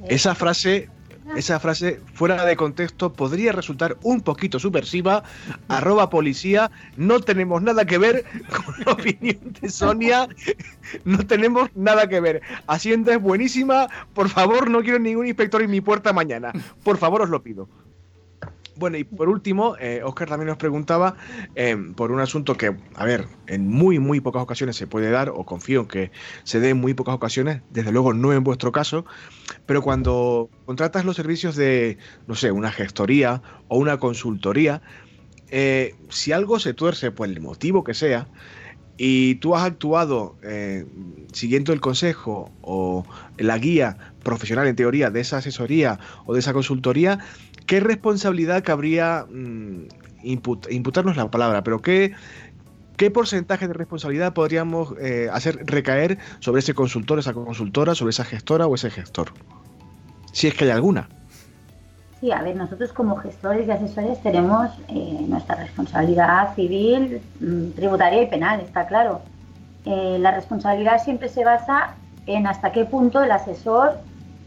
Esa 0.07 0.35
frase 0.35 0.87
esa 1.35 1.59
frase 1.59 1.99
fuera 2.13 2.45
de 2.45 2.55
contexto 2.55 3.11
podría 3.11 3.51
resultar 3.51 3.97
un 4.03 4.21
poquito 4.21 4.59
subversiva. 4.59 5.23
Arroba 5.69 6.11
policía, 6.11 6.69
no 6.97 7.19
tenemos 7.19 7.63
nada 7.63 7.83
que 7.85 7.97
ver 7.97 8.23
con 8.55 8.75
la 8.85 8.91
opinión 8.91 9.39
de 9.59 9.69
Sonia, 9.69 10.29
no 11.03 11.17
tenemos 11.25 11.75
nada 11.75 12.07
que 12.07 12.19
ver. 12.19 12.43
Hacienda 12.67 13.15
es 13.15 13.21
buenísima, 13.23 13.87
por 14.13 14.29
favor 14.29 14.69
no 14.69 14.83
quiero 14.83 14.99
ningún 14.99 15.25
inspector 15.25 15.63
en 15.63 15.71
mi 15.71 15.81
puerta 15.81 16.13
mañana, 16.13 16.53
por 16.83 16.97
favor 16.97 17.23
os 17.23 17.29
lo 17.29 17.41
pido. 17.41 17.67
Bueno, 18.77 18.97
y 18.97 19.05
por 19.05 19.29
último, 19.29 19.77
eh, 19.79 20.01
Oscar 20.03 20.27
también 20.27 20.47
nos 20.47 20.57
preguntaba 20.57 21.15
eh, 21.55 21.77
por 21.95 22.11
un 22.11 22.19
asunto 22.19 22.57
que, 22.57 22.75
a 22.95 23.05
ver, 23.05 23.25
en 23.47 23.69
muy, 23.69 23.99
muy 23.99 24.19
pocas 24.19 24.43
ocasiones 24.43 24.75
se 24.75 24.85
puede 24.85 25.09
dar, 25.09 25.29
o 25.29 25.45
confío 25.45 25.81
en 25.81 25.87
que 25.87 26.11
se 26.43 26.59
dé 26.59 26.69
en 26.69 26.77
muy 26.77 26.93
pocas 26.93 27.15
ocasiones, 27.15 27.61
desde 27.69 27.93
luego 27.93 28.13
no 28.13 28.33
en 28.33 28.43
vuestro 28.43 28.73
caso, 28.73 29.05
pero 29.65 29.81
cuando 29.81 30.49
contratas 30.65 31.05
los 31.05 31.15
servicios 31.15 31.55
de, 31.55 31.97
no 32.27 32.35
sé, 32.35 32.51
una 32.51 32.69
gestoría 32.69 33.41
o 33.69 33.77
una 33.77 33.97
consultoría, 33.97 34.81
eh, 35.51 35.95
si 36.09 36.33
algo 36.33 36.59
se 36.59 36.73
tuerce 36.73 37.11
por 37.11 37.29
el 37.29 37.39
motivo 37.39 37.85
que 37.85 37.93
sea, 37.93 38.27
y 38.97 39.35
tú 39.35 39.55
has 39.57 39.63
actuado 39.65 40.37
siguiendo 41.33 41.73
el 41.73 41.81
consejo 41.81 42.53
o 42.61 43.05
la 43.37 43.57
guía 43.57 43.97
profesional 44.23 44.67
en 44.67 44.77
teoría 44.77 45.09
de 45.09 45.19
esa 45.19 45.37
asesoría 45.37 45.99
o 46.25 46.33
de 46.33 46.39
esa 46.39 46.53
consultoría, 46.53 47.19
¿qué 47.65 47.79
responsabilidad 47.79 48.63
cabría 48.63 49.25
mm, 49.29 49.87
imputarnos 50.23 51.17
la 51.17 51.29
palabra, 51.29 51.63
pero 51.63 51.81
qué, 51.81 52.13
qué 52.97 53.11
porcentaje 53.11 53.67
de 53.67 53.73
responsabilidad 53.73 54.33
podríamos 54.33 54.93
eh, 54.99 55.29
hacer 55.31 55.65
recaer 55.65 56.17
sobre 56.39 56.59
ese 56.59 56.73
consultor, 56.73 57.19
esa 57.19 57.33
consultora, 57.33 57.95
sobre 57.95 58.11
esa 58.11 58.25
gestora 58.25 58.67
o 58.67 58.75
ese 58.75 58.89
gestor? 58.89 59.31
Si 60.31 60.47
es 60.47 60.53
que 60.53 60.65
hay 60.65 60.71
alguna. 60.71 61.09
Sí, 62.19 62.31
a 62.31 62.41
ver, 62.41 62.55
nosotros 62.55 62.91
como 62.93 63.17
gestores 63.17 63.67
y 63.67 63.71
asesores 63.71 64.21
tenemos 64.23 64.69
eh, 64.87 65.25
nuestra 65.27 65.55
responsabilidad 65.55 66.55
civil, 66.55 67.21
mm, 67.39 67.71
tributaria 67.71 68.23
y 68.23 68.27
penal, 68.27 68.61
está 68.61 68.87
claro. 68.87 69.21
Eh, 69.85 70.17
la 70.19 70.31
responsabilidad 70.31 71.03
siempre 71.03 71.29
se 71.29 71.43
basa 71.43 71.95
en 72.25 72.47
hasta 72.47 72.71
qué 72.71 72.85
punto 72.85 73.23
el 73.23 73.31
asesor 73.31 73.99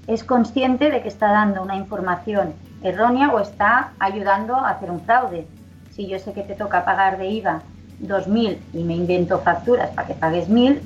es 0.08 0.24
consciente 0.24 0.90
de 0.90 1.02
que 1.02 1.08
está 1.08 1.30
dando 1.30 1.62
una 1.62 1.76
información 1.76 2.54
errónea 2.82 3.30
o 3.30 3.40
está 3.40 3.92
ayudando 3.98 4.54
a 4.54 4.70
hacer 4.70 4.90
un 4.90 5.00
fraude. 5.00 5.46
Si 5.90 6.06
yo 6.06 6.18
sé 6.18 6.32
que 6.32 6.42
te 6.42 6.54
toca 6.54 6.84
pagar 6.84 7.18
de 7.18 7.28
IVA 7.28 7.62
2.000 8.02 8.58
y 8.72 8.84
me 8.84 8.94
invento 8.94 9.40
facturas 9.40 9.90
para 9.90 10.06
que 10.06 10.14
pagues 10.14 10.48
1.000, 10.48 10.80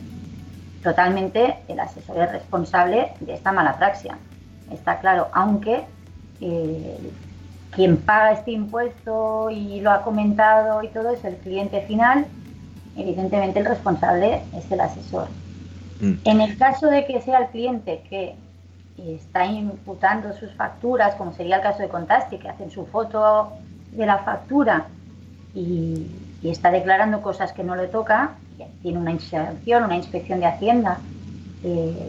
totalmente 0.82 1.58
el 1.68 1.80
asesor 1.80 2.18
es 2.18 2.32
responsable 2.32 3.12
de 3.20 3.34
esta 3.34 3.52
mala 3.52 3.76
praxia. 3.76 4.18
Está 4.70 5.00
claro, 5.00 5.28
aunque 5.32 5.84
eh, 6.40 7.12
quien 7.72 7.98
paga 7.98 8.32
este 8.32 8.52
impuesto 8.52 9.50
y 9.50 9.80
lo 9.80 9.90
ha 9.90 10.02
comentado 10.02 10.82
y 10.82 10.88
todo 10.88 11.10
es 11.10 11.24
el 11.24 11.36
cliente 11.36 11.82
final, 11.82 12.26
evidentemente 12.96 13.60
el 13.60 13.66
responsable 13.66 14.42
es 14.56 14.70
el 14.70 14.80
asesor. 14.80 15.28
Mm. 16.00 16.12
En 16.24 16.40
el 16.40 16.56
caso 16.58 16.88
de 16.88 17.06
que 17.06 17.20
sea 17.20 17.38
el 17.38 17.48
cliente 17.48 18.02
que 18.08 18.34
está 18.98 19.46
imputando 19.46 20.32
sus 20.34 20.52
facturas, 20.54 21.14
como 21.14 21.32
sería 21.32 21.56
el 21.56 21.62
caso 21.62 21.82
de 21.82 21.88
Contasti, 21.88 22.38
que 22.38 22.48
hacen 22.48 22.70
su 22.70 22.86
foto 22.86 23.52
de 23.92 24.06
la 24.06 24.18
factura 24.18 24.86
y, 25.54 26.06
está 26.42 26.72
declarando 26.72 27.22
cosas 27.22 27.52
que 27.52 27.62
no 27.62 27.76
le 27.76 27.86
toca, 27.86 28.32
tiene 28.82 28.98
una 28.98 29.12
inspección, 29.12 29.84
una 29.84 29.96
inspección 29.96 30.40
de 30.40 30.46
Hacienda, 30.46 30.98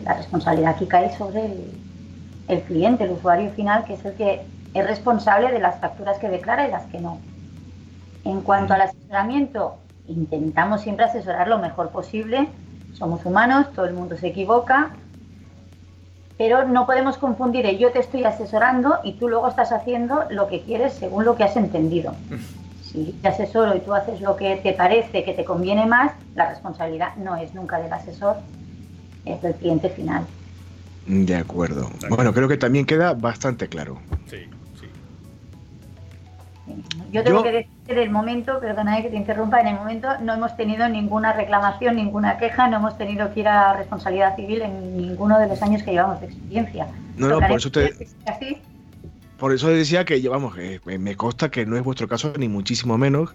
la 0.04 0.16
responsabilidad 0.16 0.72
aquí 0.72 0.88
cae 0.88 1.16
sobre 1.16 1.46
el, 1.46 1.72
el 2.48 2.62
cliente, 2.62 3.04
el 3.04 3.12
usuario 3.12 3.52
final, 3.52 3.86
que 3.86 3.94
es 3.94 4.04
el 4.06 4.14
que 4.14 4.42
es 4.74 4.88
responsable 4.88 5.52
de 5.52 5.60
las 5.60 5.80
facturas 5.80 6.18
que 6.18 6.30
declara 6.30 6.68
y 6.68 6.72
las 6.72 6.86
que 6.88 7.00
no. 7.00 7.20
En 8.26 8.42
cuanto 8.42 8.74
al 8.74 8.82
asesoramiento, 8.82 9.76
intentamos 10.08 10.82
siempre 10.82 11.06
asesorar 11.06 11.48
lo 11.48 11.60
mejor 11.60 11.90
posible. 11.90 12.48
Somos 12.94 13.26
humanos, 13.26 13.72
todo 13.74 13.86
el 13.86 13.94
mundo 13.94 14.18
se 14.18 14.28
equivoca, 14.28 14.92
pero 16.38 16.68
no 16.68 16.86
podemos 16.86 17.18
confundir 17.18 17.66
el 17.66 17.78
yo 17.78 17.92
te 17.92 18.00
estoy 18.00 18.24
asesorando 18.24 19.00
y 19.04 19.14
tú 19.14 19.30
luego 19.30 19.48
estás 19.48 19.72
haciendo 19.72 20.26
lo 20.30 20.48
que 20.48 20.62
quieres 20.62 20.94
según 20.94 21.26
lo 21.26 21.36
que 21.36 21.44
has 21.44 21.56
entendido. 21.56 22.14
Si 22.94 23.06
te 23.24 23.28
asesoro 23.28 23.76
y 23.76 23.80
tú 23.80 23.92
haces 23.96 24.22
lo 24.22 24.36
que 24.36 24.56
te 24.58 24.72
parece 24.72 25.24
que 25.24 25.34
te 25.34 25.44
conviene 25.44 25.88
más, 25.88 26.12
la 26.36 26.48
responsabilidad 26.48 27.16
no 27.16 27.36
es 27.36 27.56
nunca 27.56 27.80
del 27.80 27.92
asesor, 27.92 28.36
es 29.26 29.42
del 29.42 29.56
cliente 29.56 29.90
final. 29.90 30.28
De 31.08 31.36
acuerdo. 31.36 31.90
Bueno, 32.10 32.32
creo 32.36 32.48
que 32.48 32.58
también 32.58 32.86
queda 32.86 33.16
bastante 33.16 33.68
claro. 33.68 33.98
Sí. 34.30 34.48
Yo 37.12 37.24
tengo 37.24 37.42
que 37.42 37.52
decir 37.52 37.72
que 37.72 37.73
del 37.88 38.10
momento, 38.10 38.60
perdona 38.60 39.02
que 39.02 39.10
te 39.10 39.18
interrumpa, 39.18 39.60
en 39.60 39.68
el 39.68 39.76
momento 39.76 40.08
no 40.22 40.34
hemos 40.34 40.56
tenido 40.56 40.88
ninguna 40.88 41.34
reclamación, 41.34 41.98
ninguna 41.98 42.38
queja, 42.38 42.68
no 42.68 42.78
hemos 42.78 42.98
tenido 42.98 43.34
que 43.34 43.42
ir 43.42 43.48
a 43.48 43.74
responsabilidad 43.74 44.36
civil 44.36 44.62
en 44.62 44.98
ninguno 44.98 45.38
de 45.40 45.48
los 45.48 45.62
años 45.62 45.84
que 45.84 45.92
llevamos 45.92 46.22
de 46.22 46.28
experiencia. 46.28 46.88
No, 47.18 47.28
no, 47.28 47.40
por 47.40 47.58
eso 47.58 47.72
te... 47.72 47.94
Por 49.44 49.52
eso 49.52 49.68
decía 49.68 50.06
que, 50.06 50.26
vamos, 50.30 50.56
me 50.86 51.18
consta 51.18 51.52
que 51.52 51.66
no 51.66 51.76
es 51.76 51.84
vuestro 51.84 52.08
caso, 52.08 52.32
ni 52.38 52.48
muchísimo 52.48 52.98
menos. 52.98 53.34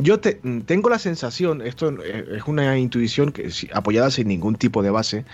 Yo 0.00 0.20
tengo 0.20 0.88
la 0.88 0.98
sensación, 0.98 1.60
esto 1.60 1.92
es 2.02 2.44
una 2.46 2.78
intuición 2.78 3.32
que, 3.32 3.50
apoyada 3.74 4.10
sin 4.10 4.28
ningún 4.28 4.54
tipo 4.54 4.82
de 4.82 4.88
base, 4.88 5.26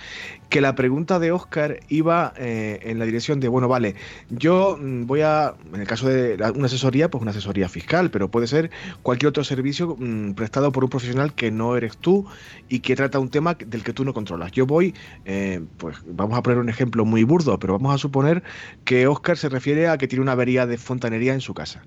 que 0.49 0.61
la 0.61 0.75
pregunta 0.75 1.21
de 1.21 1.31
Oscar 1.31 1.79
iba 1.89 2.33
eh, 2.37 2.81
en 2.83 2.99
la 2.99 3.05
dirección 3.05 3.39
de, 3.39 3.47
bueno, 3.47 3.69
vale, 3.69 3.95
yo 4.31 4.77
mm, 4.81 5.07
voy 5.07 5.21
a, 5.21 5.55
en 5.73 5.81
el 5.81 5.87
caso 5.87 6.09
de 6.09 6.35
una 6.55 6.67
asesoría, 6.67 7.09
pues 7.09 7.23
una 7.23 7.31
asesoría 7.31 7.69
fiscal, 7.69 8.11
pero 8.11 8.29
puede 8.29 8.49
ser 8.49 8.71
cualquier 9.03 9.29
otro 9.29 9.45
servicio 9.45 9.97
mm, 9.99 10.33
prestado 10.35 10.73
por 10.73 10.83
un 10.83 10.91
profesional 10.91 11.35
que 11.35 11.53
no 11.53 11.77
eres 11.77 11.97
tú 11.97 12.27
y 12.69 12.81
que 12.81 12.97
trata 12.97 13.19
un 13.19 13.31
tema 13.31 13.55
del 13.55 13.85
que 13.85 13.93
tú 13.93 14.05
no 14.05 14.13
controlas. 14.13 14.51
Yo 14.53 14.67
voy, 14.67 14.95
eh, 15.25 15.61
pues 15.77 15.97
vamos 16.07 16.37
a 16.37 16.43
poner 16.43 16.59
un 16.59 16.69
ejemplo 16.69 17.05
muy 17.05 17.23
burdo, 17.23 17.59
pero 17.59 17.75
vamos 17.75 17.95
a 17.95 17.99
suponer 17.99 18.43
que 18.85 19.07
Oscar 19.07 19.37
se 19.37 19.49
refiere 19.49 19.84
que 19.99 20.09
tiene 20.09 20.23
una 20.23 20.33
avería 20.33 20.67
de 20.67 20.79
fontanería 20.79 21.35
en 21.35 21.41
su 21.41 21.55
casa 21.55 21.83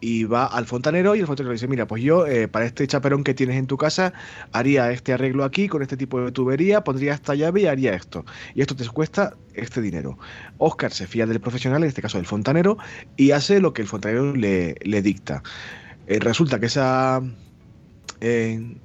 y 0.00 0.24
va 0.24 0.46
al 0.46 0.66
fontanero 0.66 1.16
y 1.16 1.20
el 1.20 1.26
fontanero 1.26 1.52
dice, 1.52 1.66
mira, 1.66 1.86
pues 1.86 2.02
yo 2.02 2.26
eh, 2.26 2.48
para 2.48 2.66
este 2.66 2.86
chaperón 2.86 3.24
que 3.24 3.34
tienes 3.34 3.56
en 3.56 3.66
tu 3.66 3.76
casa 3.76 4.12
haría 4.52 4.90
este 4.92 5.12
arreglo 5.12 5.44
aquí 5.44 5.68
con 5.68 5.82
este 5.82 5.96
tipo 5.96 6.20
de 6.20 6.32
tubería, 6.32 6.84
pondría 6.84 7.14
esta 7.14 7.34
llave 7.34 7.62
y 7.62 7.66
haría 7.66 7.94
esto. 7.94 8.24
Y 8.54 8.60
esto 8.60 8.76
te 8.76 8.86
cuesta 8.88 9.36
este 9.54 9.80
dinero. 9.80 10.18
Oscar 10.58 10.92
se 10.92 11.06
fía 11.06 11.26
del 11.26 11.40
profesional, 11.40 11.82
en 11.82 11.88
este 11.88 12.02
caso 12.02 12.18
del 12.18 12.26
fontanero, 12.26 12.78
y 13.16 13.32
hace 13.32 13.60
lo 13.60 13.72
que 13.72 13.82
el 13.82 13.88
fontanero 13.88 14.34
le, 14.34 15.02
dicta. 15.02 15.42
Eh, 16.06 16.18
resulta 16.20 16.60
que 16.60 16.66
esa 16.66 17.20
eh, 18.20 18.76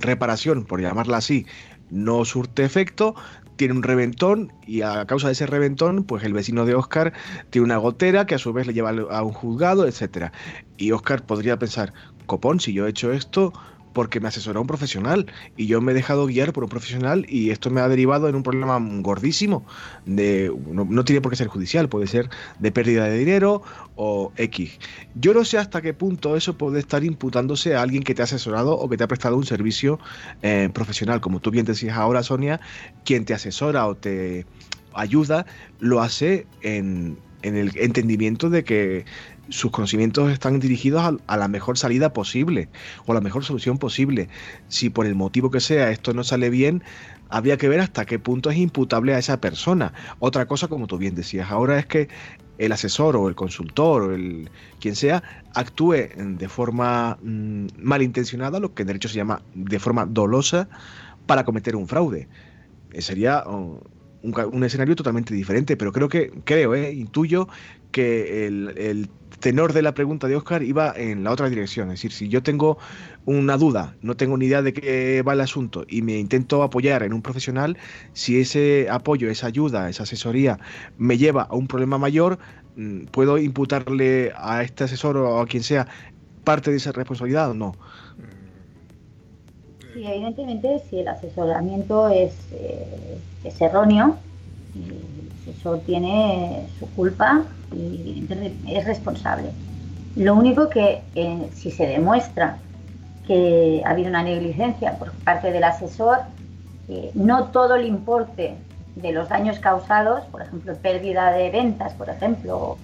reparación, 0.00 0.64
por 0.64 0.80
llamarla 0.80 1.18
así, 1.18 1.46
no 1.90 2.24
surte 2.24 2.64
efecto, 2.64 3.14
tiene 3.56 3.74
un 3.74 3.82
reventón 3.82 4.52
y 4.66 4.82
a 4.82 5.04
causa 5.06 5.28
de 5.28 5.32
ese 5.32 5.46
reventón, 5.46 6.04
pues 6.04 6.24
el 6.24 6.32
vecino 6.32 6.64
de 6.64 6.74
Oscar 6.74 7.12
tiene 7.50 7.64
una 7.64 7.78
gotera 7.78 8.26
que 8.26 8.34
a 8.34 8.38
su 8.38 8.52
vez 8.52 8.66
le 8.66 8.74
lleva 8.74 8.90
a 8.90 9.22
un 9.22 9.32
juzgado, 9.32 9.86
etcétera. 9.86 10.32
Y 10.76 10.92
Oscar 10.92 11.24
podría 11.24 11.58
pensar, 11.58 11.92
copón, 12.26 12.60
si 12.60 12.72
yo 12.72 12.86
he 12.86 12.90
hecho 12.90 13.12
esto, 13.12 13.52
porque 13.96 14.20
me 14.20 14.28
asesoró 14.28 14.60
un 14.60 14.66
profesional 14.66 15.24
y 15.56 15.68
yo 15.68 15.80
me 15.80 15.92
he 15.92 15.94
dejado 15.94 16.26
guiar 16.26 16.52
por 16.52 16.64
un 16.64 16.68
profesional 16.68 17.24
y 17.30 17.48
esto 17.48 17.70
me 17.70 17.80
ha 17.80 17.88
derivado 17.88 18.28
en 18.28 18.34
un 18.34 18.42
problema 18.42 18.78
gordísimo. 19.00 19.64
De, 20.04 20.52
no, 20.70 21.02
tiene 21.06 21.22
por 21.22 21.30
qué 21.30 21.36
ser 21.36 21.46
judicial, 21.46 21.88
puede 21.88 22.06
ser 22.06 22.28
de 22.58 22.70
pérdida 22.72 23.06
de 23.06 23.16
dinero 23.16 23.62
o 23.94 24.34
X. 24.36 24.78
Yo 25.14 25.32
no 25.32 25.46
sé 25.46 25.56
hasta 25.56 25.80
qué 25.80 25.94
punto 25.94 26.36
eso 26.36 26.58
puede 26.58 26.78
estar 26.78 27.04
imputándose 27.04 27.74
a 27.74 27.80
alguien 27.80 28.02
que 28.02 28.14
te 28.14 28.20
ha 28.20 28.24
asesorado 28.26 28.78
o 28.78 28.86
que 28.90 28.98
te 28.98 29.04
ha 29.04 29.08
prestado 29.08 29.38
un 29.38 29.46
servicio 29.46 29.98
eh, 30.42 30.68
profesional. 30.74 31.22
Como 31.22 31.40
tú 31.40 31.50
bien 31.50 31.64
decías 31.64 31.96
ahora, 31.96 32.22
Sonia, 32.22 32.60
quien 33.06 33.24
te 33.24 33.32
asesora 33.32 33.86
o 33.86 33.94
te 33.94 34.44
ayuda 34.92 35.46
lo 35.80 36.02
hace 36.02 36.46
en, 36.60 37.16
en 37.40 37.56
el 37.56 37.72
entendimiento 37.76 38.50
de 38.50 38.62
que 38.62 39.06
sus 39.48 39.70
conocimientos 39.70 40.30
están 40.30 40.60
dirigidos 40.60 41.18
a, 41.26 41.36
la 41.36 41.48
mejor 41.48 41.78
salida 41.78 42.12
posible 42.12 42.68
o 43.06 43.14
la 43.14 43.20
mejor 43.20 43.44
solución 43.44 43.78
posible. 43.78 44.28
Si 44.68 44.90
por 44.90 45.06
el 45.06 45.14
motivo 45.14 45.50
que 45.50 45.60
sea 45.60 45.90
esto 45.90 46.12
no 46.12 46.24
sale 46.24 46.50
bien, 46.50 46.82
habría 47.28 47.56
que 47.56 47.68
ver 47.68 47.80
hasta 47.80 48.04
qué 48.04 48.18
punto 48.18 48.50
es 48.50 48.56
imputable 48.56 49.14
a 49.14 49.18
esa 49.18 49.40
persona. 49.40 49.92
Otra 50.18 50.46
cosa, 50.46 50.68
como 50.68 50.86
tú 50.86 50.98
bien 50.98 51.14
decías, 51.14 51.50
ahora 51.50 51.78
es 51.78 51.86
que 51.86 52.08
el 52.58 52.72
asesor 52.72 53.16
o 53.16 53.28
el 53.28 53.34
consultor 53.34 54.02
o 54.02 54.14
el 54.14 54.50
quien 54.80 54.96
sea 54.96 55.22
actúe 55.54 56.08
de 56.16 56.48
forma 56.48 57.18
mm, 57.22 57.66
malintencionada, 57.78 58.60
lo 58.60 58.74
que 58.74 58.82
en 58.82 58.88
derecho 58.88 59.08
se 59.08 59.16
llama 59.16 59.42
de 59.54 59.78
forma 59.78 60.06
dolosa, 60.06 60.68
para 61.26 61.44
cometer 61.44 61.76
un 61.76 61.88
fraude. 61.88 62.28
Eh, 62.92 63.02
sería 63.02 63.42
oh, 63.46 63.82
un, 64.26 64.64
escenario 64.64 64.96
totalmente 64.96 65.34
diferente, 65.34 65.76
pero 65.76 65.92
creo 65.92 66.08
que, 66.08 66.32
creo, 66.44 66.74
eh, 66.74 66.92
intuyo 66.92 67.48
que 67.92 68.46
el, 68.46 69.08
tenor 69.40 69.72
de 69.74 69.82
la 69.82 69.92
pregunta 69.92 70.28
de 70.28 70.36
Oscar 70.36 70.62
iba 70.62 70.94
en 70.96 71.22
la 71.22 71.30
otra 71.30 71.48
dirección. 71.48 71.88
Es 71.88 72.00
decir, 72.00 72.12
si 72.12 72.28
yo 72.28 72.42
tengo 72.42 72.78
una 73.26 73.56
duda, 73.58 73.94
no 74.00 74.16
tengo 74.16 74.36
ni 74.38 74.46
idea 74.46 74.62
de 74.62 74.72
qué 74.72 75.22
va 75.22 75.34
el 75.34 75.40
asunto 75.40 75.84
y 75.88 76.00
me 76.02 76.18
intento 76.18 76.62
apoyar 76.62 77.02
en 77.02 77.12
un 77.12 77.22
profesional, 77.22 77.76
si 78.14 78.40
ese 78.40 78.88
apoyo, 78.90 79.28
esa 79.28 79.46
ayuda, 79.48 79.90
esa 79.90 80.04
asesoría 80.04 80.58
me 80.96 81.18
lleva 81.18 81.42
a 81.42 81.54
un 81.54 81.68
problema 81.68 81.98
mayor, 81.98 82.38
mm, 82.76 83.06
¿puedo 83.06 83.36
imputarle 83.36 84.32
a 84.36 84.62
este 84.62 84.84
asesor 84.84 85.18
o 85.18 85.40
a 85.40 85.46
quien 85.46 85.62
sea 85.62 85.86
parte 86.44 86.70
de 86.70 86.78
esa 86.78 86.92
responsabilidad 86.92 87.50
o 87.50 87.54
no? 87.54 87.74
Sí, 89.96 90.06
evidentemente, 90.06 90.82
si 90.90 91.00
el 91.00 91.08
asesoramiento 91.08 92.10
es, 92.10 92.34
eh, 92.52 93.18
es 93.44 93.58
erróneo, 93.62 94.18
asesor 95.40 95.80
tiene 95.86 96.66
su 96.78 96.86
culpa 96.90 97.44
y 97.74 98.28
es 98.68 98.84
responsable. 98.84 99.52
Lo 100.16 100.34
único 100.34 100.68
que 100.68 101.00
eh, 101.14 101.48
si 101.54 101.70
se 101.70 101.86
demuestra 101.86 102.58
que 103.26 103.82
ha 103.86 103.92
habido 103.92 104.10
una 104.10 104.22
negligencia 104.22 104.98
por 104.98 105.12
parte 105.12 105.50
del 105.50 105.64
asesor, 105.64 106.18
eh, 106.90 107.10
no 107.14 107.44
todo 107.44 107.76
el 107.76 107.86
importe 107.86 108.54
de 108.96 109.12
los 109.12 109.30
daños 109.30 109.58
causados, 109.60 110.24
por 110.26 110.42
ejemplo, 110.42 110.74
pérdida 110.76 111.32
de 111.32 111.48
ventas, 111.48 111.94
por 111.94 112.10
ejemplo, 112.10 112.76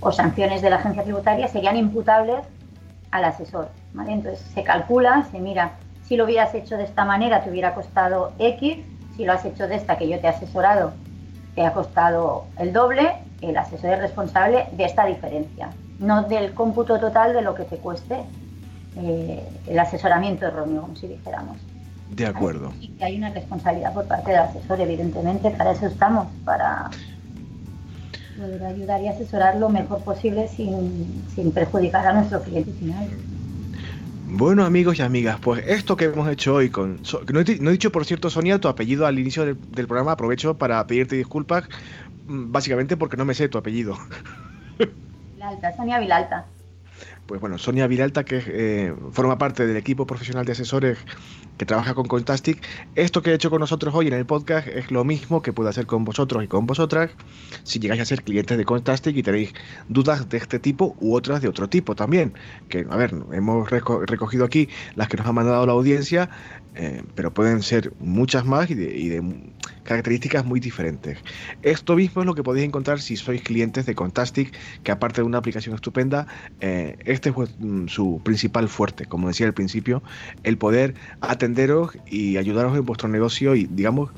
o, 0.00 0.12
sanciones 0.12 0.62
de 0.62 0.70
la 0.70 0.76
agencia 0.76 1.02
tributaria, 1.02 1.46
serían 1.46 1.76
imputables 1.76 2.40
al 3.10 3.24
asesor. 3.24 3.68
Entonces 4.08 4.40
se 4.54 4.62
calcula, 4.62 5.26
se 5.30 5.40
mira 5.40 5.72
si 6.10 6.16
lo 6.16 6.24
hubieras 6.24 6.52
hecho 6.56 6.76
de 6.76 6.82
esta 6.82 7.04
manera 7.04 7.44
te 7.44 7.50
hubiera 7.50 7.72
costado 7.72 8.32
X, 8.40 8.78
si 9.16 9.24
lo 9.24 9.32
has 9.32 9.44
hecho 9.44 9.68
de 9.68 9.76
esta 9.76 9.96
que 9.96 10.08
yo 10.08 10.18
te 10.18 10.26
he 10.26 10.30
asesorado 10.30 10.92
te 11.54 11.64
ha 11.64 11.72
costado 11.72 12.46
el 12.58 12.72
doble, 12.72 13.12
el 13.42 13.56
asesor 13.56 13.90
es 13.90 14.00
responsable 14.00 14.66
de 14.72 14.86
esta 14.86 15.06
diferencia, 15.06 15.70
no 16.00 16.24
del 16.24 16.52
cómputo 16.52 16.98
total 16.98 17.32
de 17.32 17.42
lo 17.42 17.54
que 17.54 17.62
te 17.62 17.76
cueste 17.76 18.16
eh, 18.96 19.48
el 19.68 19.78
asesoramiento 19.78 20.46
erróneo, 20.46 20.82
como 20.82 20.96
si 20.96 21.06
dijéramos. 21.06 21.58
De 22.10 22.26
acuerdo. 22.26 22.72
Y 22.80 22.88
que 22.88 23.04
hay 23.04 23.16
una 23.16 23.30
responsabilidad 23.30 23.94
por 23.94 24.06
parte 24.06 24.32
del 24.32 24.40
asesor, 24.40 24.80
evidentemente, 24.80 25.50
para 25.52 25.70
eso 25.70 25.86
estamos, 25.86 26.26
para 26.44 26.90
poder 28.36 28.64
ayudar 28.64 29.00
y 29.00 29.06
asesorar 29.06 29.56
lo 29.56 29.68
mejor 29.68 30.02
posible 30.02 30.48
sin, 30.48 31.24
sin 31.36 31.52
perjudicar 31.52 32.04
a 32.04 32.14
nuestro 32.14 32.42
cliente 32.42 32.72
final. 32.72 33.08
Bueno, 34.32 34.64
amigos 34.64 34.98
y 34.98 35.02
amigas, 35.02 35.38
pues 35.40 35.66
esto 35.66 35.96
que 35.96 36.04
hemos 36.04 36.28
hecho 36.28 36.54
hoy 36.54 36.70
con... 36.70 37.00
No 37.32 37.40
he, 37.40 37.44
dicho, 37.44 37.90
por 37.90 38.04
cierto, 38.04 38.30
Sonia, 38.30 38.60
tu 38.60 38.68
apellido 38.68 39.06
al 39.06 39.18
inicio 39.18 39.44
del, 39.44 39.86
programa. 39.86 40.12
Aprovecho 40.12 40.56
para 40.56 40.86
pedirte 40.86 41.16
disculpas, 41.16 41.64
mm, 42.26 42.52
básicamente 42.52 42.96
porque 42.96 43.16
no 43.16 43.24
me 43.24 43.34
sé 43.34 43.48
tu 43.48 43.58
apellido. 43.58 43.98
Vilalta, 45.34 45.76
Sonia 45.76 45.98
Vilalta 45.98 46.46
pues 47.30 47.40
bueno, 47.40 47.58
Sonia 47.58 47.86
Viralta, 47.86 48.24
que 48.24 48.42
eh, 48.44 48.92
forma 49.12 49.38
parte 49.38 49.64
del 49.64 49.76
equipo 49.76 50.04
profesional 50.04 50.44
de 50.44 50.50
asesores 50.50 50.98
que 51.58 51.64
trabaja 51.64 51.94
con 51.94 52.06
Contastic, 52.06 52.60
esto 52.96 53.22
que 53.22 53.30
he 53.30 53.34
hecho 53.34 53.50
con 53.50 53.60
nosotros 53.60 53.94
hoy 53.94 54.08
en 54.08 54.14
el 54.14 54.26
podcast 54.26 54.66
es 54.66 54.90
lo 54.90 55.04
mismo 55.04 55.40
que 55.40 55.52
puede 55.52 55.70
hacer 55.70 55.86
con 55.86 56.04
vosotros 56.04 56.42
y 56.42 56.48
con 56.48 56.66
vosotras 56.66 57.12
si 57.62 57.78
llegáis 57.78 58.00
a 58.00 58.04
ser 58.04 58.24
clientes 58.24 58.58
de 58.58 58.64
Contastic 58.64 59.16
y 59.16 59.22
tenéis 59.22 59.52
dudas 59.88 60.28
de 60.28 60.38
este 60.38 60.58
tipo 60.58 60.96
u 60.98 61.14
otras 61.14 61.40
de 61.40 61.46
otro 61.46 61.68
tipo 61.68 61.94
también. 61.94 62.34
Que, 62.68 62.84
a 62.90 62.96
ver, 62.96 63.14
hemos 63.30 63.70
recogido 63.70 64.44
aquí 64.44 64.68
las 64.96 65.06
que 65.06 65.16
nos 65.16 65.26
ha 65.28 65.32
mandado 65.32 65.64
la 65.66 65.72
audiencia, 65.72 66.30
eh, 66.74 67.02
pero 67.14 67.32
pueden 67.32 67.62
ser 67.62 67.92
muchas 67.98 68.44
más 68.44 68.70
y 68.70 68.74
de, 68.74 69.22
características 69.82 70.44
muy 70.44 70.60
diferentes. 70.60 71.18
Esto 71.62 71.96
mismo 71.96 72.22
es 72.22 72.26
lo 72.26 72.34
que 72.34 72.42
podéis 72.42 72.66
encontrar 72.66 73.00
si 73.00 73.16
sois 73.16 73.42
clientes 73.42 73.86
de 73.86 73.94
Contastic, 73.94 74.56
que 74.84 74.92
aparte 74.92 75.20
de 75.20 75.26
una 75.26 75.38
aplicación 75.38 75.74
estupenda, 75.74 76.26
eh, 76.60 76.96
este 77.04 77.30
es 77.30 77.34
mm, 77.58 77.88
su 77.88 78.20
principal 78.22 78.68
fuerte, 78.68 79.06
como 79.06 79.28
decía 79.28 79.46
al 79.46 79.54
principio, 79.54 80.02
el 80.44 80.58
poder 80.58 80.94
atenderos 81.20 81.98
y 82.06 82.36
ayudaros 82.36 82.76
en 82.76 82.84
vuestro 82.84 83.08
negocio 83.08 83.54
y, 83.56 83.66
digamos, 83.66 84.10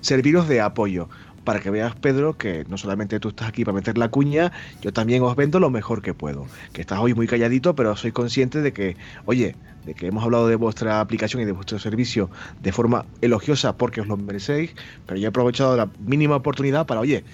serviros 0.00 0.46
de 0.46 0.60
apoyo 0.60 1.08
para 1.48 1.60
que 1.60 1.70
veas, 1.70 1.94
Pedro, 1.94 2.36
que 2.36 2.66
no 2.68 2.76
solamente 2.76 3.18
tú 3.20 3.30
estás 3.30 3.48
aquí 3.48 3.64
para 3.64 3.74
meter 3.74 3.96
la 3.96 4.10
cuña, 4.10 4.52
yo 4.82 4.92
también 4.92 5.22
os 5.22 5.34
vendo 5.34 5.58
lo 5.58 5.70
mejor 5.70 6.02
que 6.02 6.12
puedo. 6.12 6.46
Que 6.74 6.82
estás 6.82 6.98
hoy 6.98 7.14
muy 7.14 7.26
calladito, 7.26 7.74
pero 7.74 7.96
soy 7.96 8.12
consciente 8.12 8.60
de 8.60 8.74
que, 8.74 8.98
oye, 9.24 9.56
de 9.86 9.94
que 9.94 10.08
hemos 10.08 10.22
hablado 10.22 10.46
de 10.46 10.56
vuestra 10.56 11.00
aplicación 11.00 11.40
y 11.40 11.46
de 11.46 11.52
vuestro 11.52 11.78
servicio 11.78 12.28
de 12.60 12.70
forma 12.70 13.06
elogiosa 13.22 13.78
porque 13.78 14.02
os 14.02 14.08
lo 14.08 14.18
merecéis, 14.18 14.74
pero 15.06 15.18
yo 15.18 15.24
he 15.24 15.28
aprovechado 15.30 15.74
la 15.74 15.88
mínima 16.00 16.36
oportunidad 16.36 16.84
para, 16.84 17.00
oye, 17.00 17.24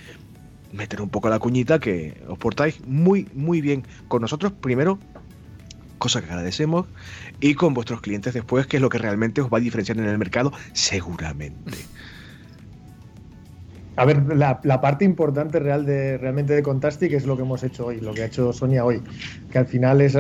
meter 0.72 1.02
un 1.02 1.08
poco 1.08 1.28
la 1.28 1.40
cuñita 1.40 1.80
que 1.80 2.22
os 2.28 2.38
portáis 2.38 2.86
muy, 2.86 3.26
muy 3.34 3.60
bien 3.60 3.84
con 4.06 4.22
nosotros 4.22 4.52
primero, 4.52 5.00
cosa 5.98 6.22
que 6.22 6.28
agradecemos, 6.30 6.86
y 7.40 7.54
con 7.54 7.74
vuestros 7.74 8.00
clientes 8.00 8.32
después, 8.32 8.68
que 8.68 8.76
es 8.76 8.80
lo 8.80 8.90
que 8.90 8.98
realmente 8.98 9.40
os 9.40 9.52
va 9.52 9.58
a 9.58 9.60
diferenciar 9.60 9.98
en 9.98 10.04
el 10.04 10.18
mercado, 10.18 10.52
seguramente. 10.72 11.78
A 13.96 14.04
ver, 14.04 14.36
la, 14.36 14.80
parte 14.80 15.04
importante 15.04 15.60
real 15.60 15.86
de, 15.86 16.18
realmente 16.18 16.52
de 16.52 16.62
Contastic 16.62 17.12
es 17.12 17.26
lo 17.26 17.36
que 17.36 17.42
hemos 17.42 17.62
hecho 17.62 17.86
hoy, 17.86 18.00
lo 18.00 18.12
que 18.12 18.22
ha 18.22 18.26
hecho 18.26 18.52
Sonia 18.52 18.84
hoy, 18.84 19.00
que 19.52 19.58
al 19.58 19.66
final 19.66 20.00
es 20.00 20.14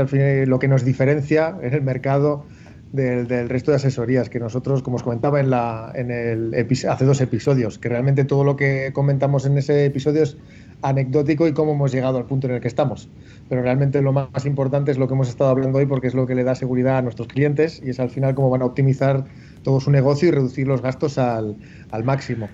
lo 0.46 0.58
que 0.60 0.68
nos 0.68 0.84
diferencia 0.84 1.56
en 1.60 1.74
el 1.74 1.82
mercado 1.82 2.44
del, 2.92 3.48
resto 3.48 3.72
de 3.72 3.78
asesorías, 3.78 4.28
que 4.28 4.38
nosotros, 4.38 4.82
como 4.82 4.96
os 4.96 5.02
comentaba 5.02 5.40
en, 5.40 5.52
hace 5.52 7.04
dos 7.04 7.20
episodios, 7.20 7.78
que 7.80 7.88
realmente 7.88 8.24
todo 8.24 8.44
lo 8.44 8.54
que 8.54 8.92
comentamos 8.92 9.44
en 9.46 9.58
ese 9.58 9.86
episodio 9.86 10.22
es 10.22 10.36
anecdótico 10.82 11.48
y 11.48 11.52
cómo 11.52 11.72
hemos 11.72 11.90
llegado 11.90 12.18
al 12.18 12.26
punto 12.26 12.46
en 12.46 12.54
el 12.54 12.60
que 12.60 12.68
estamos. 12.68 13.08
Pero 13.48 13.62
realmente 13.62 14.00
lo 14.02 14.12
más 14.12 14.46
importante 14.46 14.92
es 14.92 14.98
lo 14.98 15.08
que 15.08 15.14
hemos 15.14 15.28
estado 15.28 15.50
hablando 15.50 15.78
hoy 15.78 15.86
porque 15.86 16.06
es 16.06 16.14
lo 16.14 16.26
que 16.28 16.36
le 16.36 16.44
da 16.44 16.54
seguridad 16.54 16.98
a 16.98 17.02
nuestros 17.02 17.26
clientes 17.26 17.82
y 17.84 17.90
es 17.90 17.98
al 17.98 18.10
final 18.10 18.36
cómo 18.36 18.50
van 18.50 18.62
a 18.62 18.66
optimizar 18.66 19.24
todo 19.64 19.80
su 19.80 19.90
negocio 19.90 20.28
y 20.28 20.30
reducir 20.30 20.68
los 20.68 20.80
gastos 20.80 21.18
al 21.18 21.56
máximo. 22.04 22.48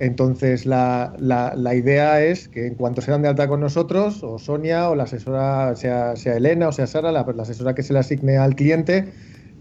Entonces, 0.00 0.64
la, 0.64 1.12
la, 1.18 1.74
idea 1.74 2.22
es 2.22 2.48
que 2.48 2.66
en 2.66 2.74
cuanto 2.74 3.02
se 3.02 3.10
dan 3.10 3.20
de 3.20 3.28
alta 3.28 3.48
con 3.48 3.60
nosotros, 3.60 4.24
o 4.24 4.38
Sonia, 4.38 4.88
o 4.88 4.94
la 4.94 5.02
asesora, 5.02 5.76
sea, 5.76 6.16
sea 6.16 6.38
Elena 6.38 6.68
o 6.68 6.72
sea 6.72 6.86
Sara, 6.86 7.12
la, 7.12 7.20
asesora 7.20 7.74
que 7.74 7.82
se 7.82 7.92
le 7.92 7.98
asigne 7.98 8.38
al 8.38 8.54
cliente, 8.56 9.12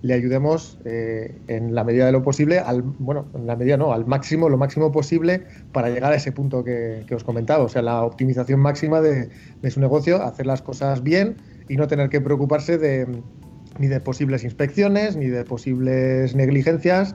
le 0.02 0.14
ayudemos 0.14 0.80
eh, 0.86 1.36
en 1.50 1.76
la 1.76 1.84
medida 1.84 2.06
de 2.06 2.14
lo 2.14 2.24
posible, 2.24 2.60
al, 2.60 2.84
bueno, 2.84 3.28
en 3.36 3.48
la 3.48 3.58
medida 3.58 3.76
no, 3.76 3.92
al 3.92 4.06
máximo, 4.06 4.48
lo 4.48 4.58
máximo 4.58 4.94
posible 4.94 5.44
para 5.74 5.90
llegar 5.90 6.14
a 6.14 6.16
ese 6.16 6.32
punto 6.32 6.64
que, 6.64 7.04
que 7.06 7.16
os 7.16 7.26
comentaba, 7.26 7.66
o 7.66 7.70
sea, 7.70 7.82
la 7.82 8.04
optimización 8.04 8.62
máxima 8.62 9.02
de, 9.02 9.28
de, 9.62 9.72
su 9.72 9.82
negocio, 9.82 10.24
hacer 10.24 10.46
las 10.46 10.62
cosas 10.62 11.04
bien 11.04 11.36
y 11.68 11.76
no 11.76 11.90
tener 11.90 12.08
que 12.08 12.22
preocuparse 12.22 12.78
de, 12.78 13.08
ni 13.78 13.88
de 13.88 14.00
posibles 14.00 14.46
inspecciones, 14.46 15.18
ni 15.18 15.28
de 15.28 15.44
posibles 15.44 16.34
negligencias, 16.34 17.14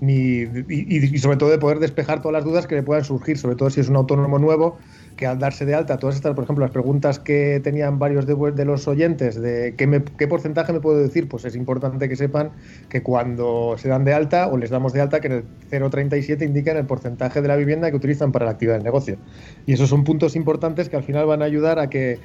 ni, 0.00 0.42
y, 0.68 1.18
sobre 1.18 1.36
todo 1.36 1.50
de 1.50 1.58
poder 1.58 1.78
despejar 1.78 2.20
todas 2.20 2.32
las 2.32 2.44
dudas 2.44 2.66
que 2.66 2.74
le 2.74 2.82
puedan 2.82 3.04
surgir, 3.04 3.38
sobre 3.38 3.56
todo 3.56 3.70
si 3.70 3.80
es 3.80 3.88
un 3.88 3.96
autónomo 3.96 4.38
nuevo, 4.38 4.78
que 5.16 5.26
al 5.26 5.38
darse 5.38 5.64
de 5.64 5.74
alta, 5.74 5.96
todas 5.96 6.16
estas, 6.16 6.34
por 6.34 6.44
ejemplo, 6.44 6.64
las 6.64 6.72
preguntas 6.72 7.18
que 7.18 7.60
tenían 7.64 7.98
varios 7.98 8.26
de, 8.26 8.64
los 8.64 8.86
oyentes 8.86 9.40
de 9.40 9.74
qué, 9.76 10.02
qué, 10.18 10.28
porcentaje 10.28 10.72
me 10.72 10.80
puedo 10.80 10.98
decir, 10.98 11.28
pues 11.28 11.44
es 11.46 11.56
importante 11.56 12.08
que 12.08 12.16
sepan 12.16 12.50
que 12.90 13.02
cuando 13.02 13.76
se 13.78 13.88
dan 13.88 14.04
de 14.04 14.12
alta 14.12 14.48
o 14.48 14.58
les 14.58 14.70
damos 14.70 14.92
de 14.92 15.00
alta, 15.00 15.20
que 15.20 15.28
en 15.28 15.32
el 15.32 15.44
0,37 15.70 16.44
indican 16.44 16.76
el 16.76 16.84
porcentaje 16.84 17.40
de 17.40 17.48
la 17.48 17.56
vivienda 17.56 17.90
que 17.90 17.96
utilizan 17.96 18.32
para 18.32 18.44
la 18.44 18.52
actividad 18.52 18.74
del 18.74 18.84
negocio. 18.84 19.16
Y 19.64 19.72
esos 19.72 19.88
son 19.88 20.04
puntos 20.04 20.36
importantes 20.36 20.88
que 20.88 20.96
al 20.96 21.02
final 21.02 21.26
van 21.26 21.40
a 21.40 21.46
ayudar 21.46 21.78
a 21.78 21.88
que 21.88 22.18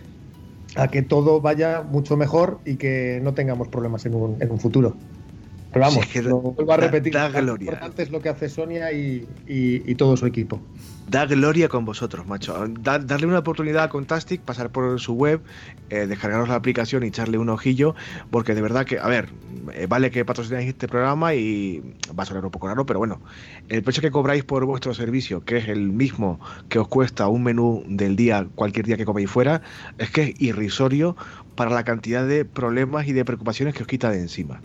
a 0.76 0.88
que 0.88 1.02
todo 1.02 1.42
vaya 1.42 1.82
mucho 1.82 2.16
mejor 2.18 2.60
y 2.66 2.76
que 2.76 3.20
no 3.22 3.34
tengamos 3.34 3.68
problemas 3.68 4.06
en 4.06 4.16
un, 4.16 4.42
en 4.42 4.52
un 4.52 4.60
futuro. 4.60 4.96
Pero 5.72 5.86
vamos, 5.86 6.16
lo 6.16 6.38
vuelvo 6.40 6.74
a 6.74 6.78
repetir. 6.78 7.14
lo 7.14 7.54
importante 7.54 8.04
es 8.04 8.12
lo 8.12 8.22
que 8.22 8.30
hace 8.30 8.50
Sonia 8.50 8.92
y, 8.92 9.96
todo 9.96 10.18
su 10.18 10.26
equipo. 10.26 10.62
Da 11.08 11.26
gloria 11.26 11.68
con 11.68 11.84
vosotros, 11.84 12.26
macho. 12.26 12.68
darle 12.80 13.28
una 13.28 13.40
oportunidad 13.40 13.84
a 13.84 13.90
Contastic, 13.90 14.42
pasar 14.42 14.70
por 14.70 15.00
su 15.00 15.14
web, 15.14 15.42
eh, 15.90 16.08
descargaros 16.08 16.48
la 16.48 16.56
aplicación 16.56 17.04
y 17.04 17.08
echarle 17.08 17.38
un 17.38 17.50
ojillo, 17.50 17.96
porque 18.30 18.56
de 18.56 18.62
verdad 18.62 18.86
que, 18.86 18.98
a 18.98 19.08
ver, 19.08 19.30
eh, 19.74 19.88
vale 19.88 20.10
que 20.10 20.24
patrocináis 20.24 20.70
este 20.70 20.88
programa 20.88 21.34
y 21.34 21.82
va 22.18 22.24
a 22.24 22.26
sonar 22.26 22.46
un 22.46 22.52
poco 22.52 22.68
raro, 22.68 22.86
pero 22.86 23.00
bueno, 23.00 23.20
el 23.68 23.84
precio 23.84 24.02
que 24.02 24.12
cobráis 24.12 24.46
por 24.46 24.66
vuestro 24.66 24.94
servicio, 24.94 25.44
que 25.44 25.58
es 25.58 25.68
el 25.68 25.92
mismo 25.92 26.40
que 26.70 26.80
os 26.80 26.88
cuesta 26.88 27.28
un 27.28 27.44
menú 27.44 27.84
del 27.88 28.16
día, 28.16 28.48
cualquier 28.56 28.86
día 28.86 28.96
que 28.96 29.06
coméis 29.06 29.30
fuera, 29.30 29.62
es 29.98 30.12
que 30.12 30.24
es 30.24 30.42
irrisorio 30.42 31.18
para 31.56 31.72
la 31.72 31.84
cantidad 31.84 32.26
de 32.26 32.46
problemas 32.46 33.08
y 33.08 33.14
de 33.14 33.26
preocupaciones 33.26 33.76
que 33.76 33.84
os 33.84 33.88
quita 33.88 34.10
de 34.12 34.20
encima. 34.20 34.62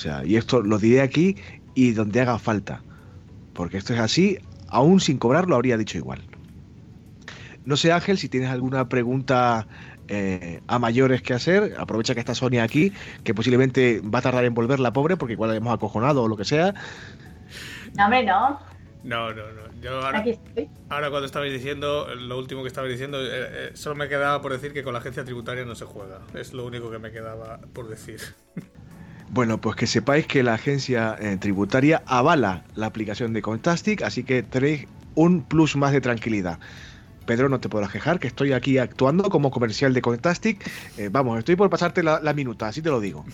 O 0.00 0.02
sea, 0.02 0.24
y 0.24 0.36
esto 0.36 0.62
lo 0.62 0.78
diré 0.78 1.02
aquí 1.02 1.36
y 1.74 1.92
donde 1.92 2.22
haga 2.22 2.38
falta. 2.38 2.80
Porque 3.52 3.76
esto 3.76 3.92
es 3.92 4.00
así, 4.00 4.38
aún 4.68 4.98
sin 4.98 5.18
cobrarlo 5.18 5.56
habría 5.56 5.76
dicho 5.76 5.98
igual. 5.98 6.22
No 7.66 7.76
sé, 7.76 7.92
Ángel, 7.92 8.16
si 8.16 8.30
tienes 8.30 8.48
alguna 8.48 8.88
pregunta 8.88 9.66
eh, 10.08 10.62
a 10.68 10.78
mayores 10.78 11.20
que 11.20 11.34
hacer, 11.34 11.74
aprovecha 11.76 12.14
que 12.14 12.20
está 12.20 12.34
Sonia 12.34 12.62
aquí, 12.62 12.94
que 13.24 13.34
posiblemente 13.34 14.00
va 14.00 14.20
a 14.20 14.22
tardar 14.22 14.46
en 14.46 14.54
volver 14.54 14.80
la 14.80 14.94
pobre, 14.94 15.18
porque 15.18 15.34
igual 15.34 15.50
la 15.50 15.56
hemos 15.56 15.74
acojonado 15.74 16.22
o 16.22 16.28
lo 16.28 16.36
que 16.38 16.46
sea. 16.46 16.72
No, 17.94 18.04
hombre, 18.04 18.24
no. 18.24 18.58
No, 19.04 19.34
no, 19.34 19.52
no. 19.52 19.80
Yo 19.82 20.00
ahora, 20.00 20.24
ahora 20.88 21.10
cuando 21.10 21.26
estabais 21.26 21.52
diciendo, 21.52 22.06
lo 22.14 22.38
último 22.38 22.62
que 22.62 22.68
estabais 22.68 22.92
diciendo, 22.92 23.20
eh, 23.20 23.28
eh, 23.32 23.70
solo 23.74 23.96
me 23.96 24.08
quedaba 24.08 24.40
por 24.40 24.52
decir 24.52 24.72
que 24.72 24.82
con 24.82 24.94
la 24.94 25.00
agencia 25.00 25.24
tributaria 25.26 25.66
no 25.66 25.74
se 25.74 25.84
juega. 25.84 26.20
Es 26.32 26.54
lo 26.54 26.64
único 26.64 26.90
que 26.90 26.98
me 26.98 27.12
quedaba 27.12 27.60
por 27.74 27.86
decir. 27.86 28.18
Bueno, 29.30 29.60
pues 29.60 29.76
que 29.76 29.86
sepáis 29.86 30.26
que 30.26 30.42
la 30.42 30.54
agencia 30.54 31.16
eh, 31.20 31.36
tributaria 31.38 32.02
avala 32.06 32.64
la 32.74 32.86
aplicación 32.86 33.32
de 33.32 33.42
Contastic, 33.42 34.02
así 34.02 34.24
que 34.24 34.42
tenéis 34.42 34.86
un 35.14 35.42
plus 35.42 35.76
más 35.76 35.92
de 35.92 36.00
tranquilidad. 36.00 36.58
Pedro, 37.26 37.48
no 37.48 37.60
te 37.60 37.68
podrás 37.68 37.92
quejar, 37.92 38.18
que 38.18 38.26
estoy 38.26 38.52
aquí 38.52 38.78
actuando 38.78 39.30
como 39.30 39.50
comercial 39.50 39.94
de 39.94 40.02
Contastic. 40.02 40.68
vamos, 41.12 41.38
estoy 41.38 41.54
por 41.54 41.70
pasarte 41.70 42.02
la, 42.02 42.18
la, 42.20 42.32
minuta, 42.32 42.66
así 42.66 42.82
te 42.82 42.90
lo 42.90 43.00
digo. 43.00 43.24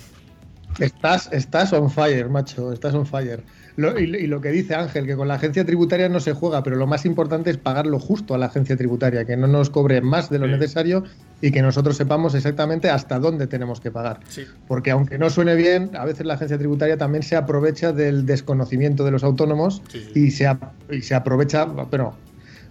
Estás, 0.78 1.30
estás 1.32 1.72
on 1.72 1.90
fire, 1.90 2.28
macho, 2.28 2.72
estás 2.72 2.92
on 2.92 3.06
fire 3.06 3.42
y, 3.76 4.26
lo 4.26 4.40
que 4.40 4.50
dice 4.50 4.74
Ángel, 4.74 5.06
que 5.06 5.16
con 5.16 5.28
la 5.28 5.34
agencia 5.34 5.64
tributaria 5.64 6.08
no 6.08 6.18
se 6.18 6.32
juega, 6.32 6.62
pero 6.62 6.76
lo 6.76 6.86
más 6.86 7.04
importante 7.04 7.50
es 7.50 7.58
pagar 7.58 7.86
lo 7.86 7.98
justo 7.98 8.34
a 8.34 8.38
la 8.38 8.46
agencia 8.46 8.76
tributaria, 8.76 9.26
que 9.26 9.36
no 9.36 9.46
nos 9.46 9.68
cobre 9.68 10.00
más 10.00 10.30
de 10.30 10.38
lo 10.38 10.46
necesario 10.46 11.04
y 11.42 11.50
que 11.50 11.60
nosotros 11.60 11.96
sepamos 11.96 12.34
exactamente 12.34 12.88
hasta 12.88 13.18
dónde 13.18 13.46
tenemos 13.46 13.80
que 13.80 13.90
pagar. 13.90 14.20
Porque 14.66 14.90
aunque 14.90 15.18
no 15.18 15.28
suene 15.28 15.54
bien, 15.56 15.90
a 15.94 16.06
veces 16.06 16.24
la 16.24 16.34
agencia 16.34 16.56
tributaria 16.56 16.96
también 16.96 17.22
se 17.22 17.36
aprovecha 17.36 17.92
del 17.92 18.24
desconocimiento 18.24 19.04
de 19.04 19.10
los 19.10 19.22
autónomos 19.22 19.82
y, 20.14 20.30
se, 20.30 20.48
y 20.90 21.02
se 21.02 21.14
aprovecha, 21.14 21.68
pero 21.90 22.14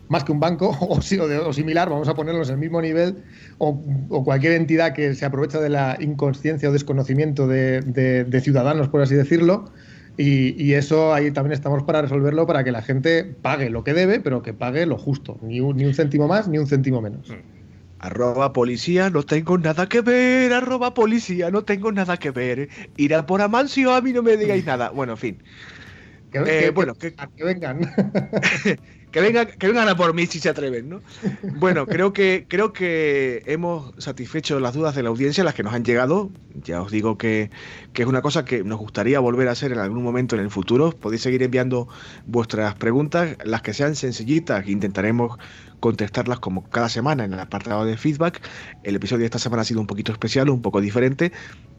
más 0.07 0.23
que 0.23 0.31
un 0.31 0.39
banco 0.39 0.69
o, 0.81 0.97
o, 0.97 1.53
similar, 1.53 1.87
vamos 1.87 2.07
a 2.07 2.15
ponerlos 2.15 2.49
en 2.49 2.55
el 2.55 2.59
mismo 2.61 2.81
nivel, 2.81 3.17
o, 3.59 4.23
cualquier 4.23 4.53
entidad 4.53 4.93
que 4.93 5.13
se 5.13 5.25
aprovecha 5.25 5.59
de 5.59 5.69
la 5.69 5.97
inconsciencia 5.99 6.69
o 6.69 6.71
desconocimiento 6.71 7.47
de 7.47 8.41
ciudadanos, 8.43 8.87
por 8.87 9.03
así 9.03 9.13
decirlo, 9.13 9.71
y, 10.17 10.73
eso 10.73 11.13
ahí 11.13 11.31
también 11.31 11.53
estamos 11.53 11.83
para 11.83 12.01
resolverlo 12.01 12.47
para 12.47 12.63
que 12.63 12.71
la 12.71 12.81
gente 12.81 13.23
pague 13.23 13.69
lo 13.69 13.83
que 13.83 13.93
debe, 13.93 14.19
pero 14.19 14.41
que 14.41 14.53
pague 14.53 14.85
lo 14.85 14.97
justo, 14.97 15.37
ni 15.41 15.59
un, 15.59 15.77
ni 15.77 15.85
un 15.85 15.93
céntimo 15.93 16.27
más 16.27 16.47
ni 16.47 16.57
un 16.57 16.67
céntimo 16.67 17.01
menos. 17.01 17.29
Mm. 17.29 17.55
Arroba 17.99 18.53
policía, 18.53 19.09
no 19.09 19.23
tengo 19.23 19.57
nada 19.57 19.87
que 19.87 20.01
ver. 20.01 20.53
Arroba 20.53 20.93
policía, 20.93 21.49
no 21.49 21.63
tengo 21.63 21.91
nada 21.91 22.17
que 22.17 22.29
ver. 22.29 22.69
Ir 22.97 23.15
a 23.15 23.25
por 23.25 23.41
Amancio, 23.41 23.93
a 23.93 24.01
mí 24.01 24.13
no 24.13 24.21
me 24.21 24.37
digáis 24.37 24.65
nada. 24.65 24.89
Bueno, 24.89 25.13
en 25.13 25.17
fin. 25.17 25.43
Que, 26.31 26.67
eh, 26.67 26.69
bueno, 26.71 26.93
que, 26.93 27.13
que 27.13 27.43
vengan. 27.43 27.79
que, 29.15 29.21
vengan, 29.21 29.47
que 29.47 29.67
vengan 29.67 29.87
a 29.87 29.95
por 29.95 30.13
mí 30.13 30.25
si 30.25 30.41
se 30.41 30.49
atreven, 30.49 30.89
¿no? 30.89 31.01
Bueno, 31.57 31.85
creo 31.85 32.11
que, 32.11 32.47
creo 32.49 32.73
que 32.73 33.43
hemos 33.45 33.93
satisfecho 33.97 34.59
las 34.59 34.73
dudas 34.73 34.93
de 34.93 35.03
la 35.03 35.09
audiencia, 35.09 35.41
las 35.45 35.53
que 35.53 35.63
nos 35.63 35.73
han 35.73 35.85
llegado. 35.85 36.31
Ya 36.65 36.81
os 36.81 36.91
digo 36.91 37.17
que, 37.17 37.49
que 37.93 38.01
es 38.01 38.09
una 38.09 38.21
cosa 38.21 38.43
que 38.43 38.65
nos 38.65 38.77
gustaría 38.77 39.21
volver 39.21 39.47
a 39.47 39.51
hacer 39.51 39.71
en 39.71 39.79
algún 39.79 40.03
momento 40.03 40.35
en 40.35 40.41
el 40.41 40.51
futuro. 40.51 40.91
Podéis 40.91 41.21
seguir 41.21 41.43
enviando 41.43 41.87
vuestras 42.25 42.75
preguntas, 42.75 43.37
las 43.45 43.61
que 43.61 43.73
sean 43.73 43.95
sencillitas, 43.95 44.67
intentaremos 44.67 45.39
contestarlas 45.79 46.39
como 46.39 46.69
cada 46.69 46.89
semana 46.89 47.23
en 47.23 47.31
el 47.31 47.39
apartado 47.39 47.85
de 47.85 47.95
feedback. 47.95 48.41
El 48.83 48.97
episodio 48.97 49.21
de 49.21 49.25
esta 49.27 49.39
semana 49.39 49.61
ha 49.61 49.65
sido 49.65 49.79
un 49.79 49.87
poquito 49.87 50.11
especial, 50.11 50.49
un 50.49 50.61
poco 50.61 50.81
diferente, 50.81 51.31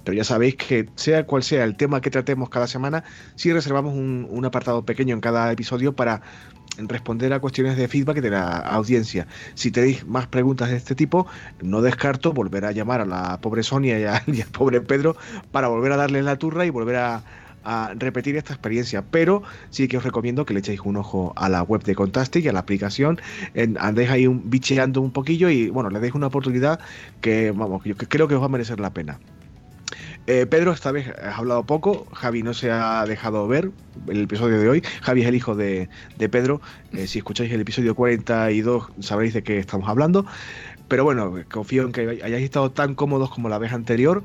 pero 0.04 0.16
ya 0.16 0.24
sabéis 0.24 0.56
que 0.56 0.88
sea 0.94 1.26
cual 1.26 1.42
sea 1.42 1.64
el 1.64 1.76
tema 1.76 2.00
que 2.00 2.10
tratemos 2.10 2.48
cada 2.48 2.66
semana, 2.66 3.04
sí 3.34 3.52
reservamos 3.52 3.92
un, 3.92 4.26
un 4.30 4.44
apartado 4.46 4.86
pequeño 4.86 5.14
en 5.14 5.20
cada 5.20 5.52
episodio 5.52 5.94
para 5.94 6.22
responder 6.78 7.32
a 7.32 7.40
cuestiones 7.40 7.76
de 7.76 7.88
feedback 7.88 8.20
de 8.20 8.30
la 8.30 8.58
audiencia. 8.58 9.26
Si 9.54 9.70
tenéis 9.70 10.06
más 10.06 10.26
preguntas 10.26 10.70
de 10.70 10.76
este 10.76 10.94
tipo, 10.94 11.26
no 11.62 11.82
descarto 11.82 12.32
volver 12.32 12.64
a 12.64 12.72
llamar 12.72 13.00
a 13.00 13.06
la 13.06 13.40
pobre 13.40 13.62
Sonia 13.62 13.98
y, 13.98 14.04
al 14.04 14.22
pobre 14.52 14.80
Pedro 14.80 15.16
para 15.52 15.68
volver 15.68 15.92
a 15.92 15.96
darles 15.96 16.24
la 16.24 16.36
turra 16.36 16.66
y 16.66 16.70
volver 16.70 16.96
a, 16.96 17.22
repetir 17.96 18.36
esta 18.36 18.52
experiencia. 18.52 19.02
Pero 19.10 19.42
sí 19.70 19.88
que 19.88 19.96
os 19.96 20.04
recomiendo 20.04 20.46
que 20.46 20.54
le 20.54 20.60
echéis 20.60 20.82
un 20.82 20.96
ojo 20.96 21.32
a 21.34 21.48
la 21.48 21.64
web 21.64 21.82
de 21.82 21.96
Contastic 21.96 22.44
y 22.44 22.48
a 22.48 22.52
la 22.52 22.60
aplicación. 22.60 23.20
andéis 23.80 24.10
ahí 24.10 24.28
un, 24.28 24.48
bicheando 24.48 25.00
un 25.00 25.10
poquillo 25.10 25.50
y 25.50 25.68
bueno, 25.70 25.90
le 25.90 25.98
deis 25.98 26.14
una 26.14 26.28
oportunidad 26.28 26.78
que 27.20 27.50
vamos, 27.50 27.82
yo 27.82 27.96
creo 27.96 28.28
que 28.28 28.36
os 28.36 28.40
va 28.40 28.46
a 28.46 28.50
merecer 28.50 28.78
la 28.78 28.90
pena. 28.90 29.18
Eh, 30.28 30.44
Pedro, 30.46 30.72
esta 30.72 30.90
vez 30.90 31.08
has 31.08 31.38
hablado 31.38 31.64
poco, 31.64 32.06
Javi 32.12 32.42
no 32.42 32.52
se 32.52 32.72
ha 32.72 33.04
dejado 33.06 33.46
ver 33.46 33.70
el 34.08 34.22
episodio 34.22 34.58
de 34.58 34.68
hoy. 34.68 34.82
Javi 35.02 35.22
es 35.22 35.28
el 35.28 35.36
hijo 35.36 35.54
de, 35.54 35.88
Pedro. 36.18 36.60
Eh, 36.92 37.06
si 37.06 37.18
escucháis 37.18 37.52
el 37.52 37.60
episodio 37.60 37.94
42 37.94 38.88
sabréis 38.98 39.34
de 39.34 39.44
qué 39.44 39.58
estamos 39.58 39.88
hablando. 39.88 40.26
Pero 40.88 41.04
bueno, 41.04 41.32
confío 41.50 41.84
en 41.84 41.92
que 41.92 42.20
hayáis 42.24 42.44
estado 42.44 42.72
tan 42.72 42.96
cómodos 42.96 43.30
como 43.30 43.48
la 43.48 43.58
vez 43.58 43.72
anterior. 43.72 44.24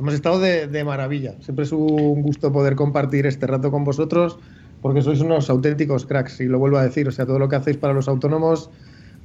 Hemos 0.00 0.14
estado 0.14 0.40
de, 0.40 0.84
maravilla. 0.84 1.34
Siempre 1.40 1.64
es 1.64 1.70
un 1.70 2.22
gusto 2.22 2.52
poder 2.52 2.74
compartir 2.74 3.26
este 3.26 3.46
rato 3.46 3.70
con 3.70 3.84
vosotros 3.84 4.38
porque 4.82 5.02
sois 5.02 5.20
unos 5.20 5.50
auténticos 5.50 6.06
cracks 6.06 6.40
y 6.40 6.46
lo 6.46 6.58
vuelvo 6.58 6.78
a 6.78 6.84
decir. 6.84 7.06
O 7.06 7.12
sea, 7.12 7.26
todo 7.26 7.38
lo 7.38 7.48
que 7.48 7.56
hacéis 7.56 7.76
para 7.76 7.94
los 7.94 8.08
autónomos 8.08 8.70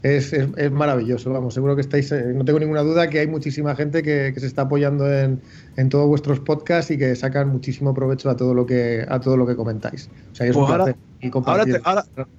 es, 0.03 0.33
es, 0.33 0.71
maravilloso, 0.71 1.31
vamos, 1.31 1.53
seguro 1.53 1.75
que 1.75 1.81
estáis, 1.81 2.11
eh, 2.11 2.33
no 2.35 2.43
tengo 2.43 2.59
ninguna 2.59 2.81
duda 2.81 3.09
que 3.09 3.19
hay 3.19 3.27
muchísima 3.27 3.73
gente 3.73 4.03
que, 4.03 4.33
se 4.37 4.45
está 4.45 4.63
apoyando 4.63 5.11
en, 5.11 5.41
en, 5.77 5.87
todos 5.87 6.07
vuestros 6.07 6.41
podcasts 6.41 6.91
y 6.91 6.97
que 6.97 7.15
sacan 7.15 7.47
muchísimo 7.47 7.93
provecho 7.93 8.29
a 8.29 8.35
todo 8.35 8.53
lo 8.53 8.65
que, 8.65 9.05
a 9.07 9.21
todo 9.21 9.37
lo 9.37 9.47
que 9.47 9.55
comentáis. 9.55 10.09
O 10.33 10.35
sea, 10.35 10.45
es 10.45 10.53
pues 10.53 10.69
ahora, 10.69 10.85
te, 10.85 10.95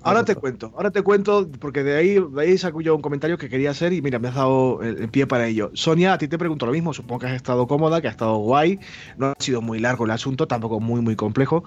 ahora, 0.03 0.25
te, 0.25 0.35
cuento, 0.35 0.73
ahora 0.77 0.91
te 0.91 1.01
cuento, 1.01 1.49
porque 1.59 1.83
de 1.83 1.97
ahí, 1.97 2.19
de 2.19 2.43
ahí 2.43 2.59
saco 2.59 2.83
yo 2.83 2.95
un 2.95 3.01
comentario 3.01 3.39
que 3.39 3.49
quería 3.49 3.71
hacer 3.71 3.95
y 3.95 4.03
mira, 4.03 4.19
me 4.19 4.29
has 4.29 4.35
dado 4.35 4.83
el, 4.83 5.09
pie 5.09 5.27
para 5.27 5.47
ello. 5.47 5.71
Sonia, 5.73 6.13
a 6.13 6.19
ti 6.19 6.29
te 6.29 6.37
pregunto 6.37 6.67
lo 6.67 6.73
mismo, 6.73 6.93
supongo 6.93 7.21
que 7.21 7.27
has 7.29 7.35
estado 7.35 7.67
cómoda, 7.67 8.03
que 8.03 8.09
has 8.09 8.15
estado 8.15 8.37
guay, 8.37 8.79
no 9.17 9.29
ha 9.29 9.35
sido 9.39 9.63
muy 9.63 9.79
largo 9.79 10.05
el 10.05 10.11
asunto, 10.11 10.47
tampoco 10.47 10.81
muy, 10.81 11.01
muy 11.01 11.17
complejo. 11.17 11.65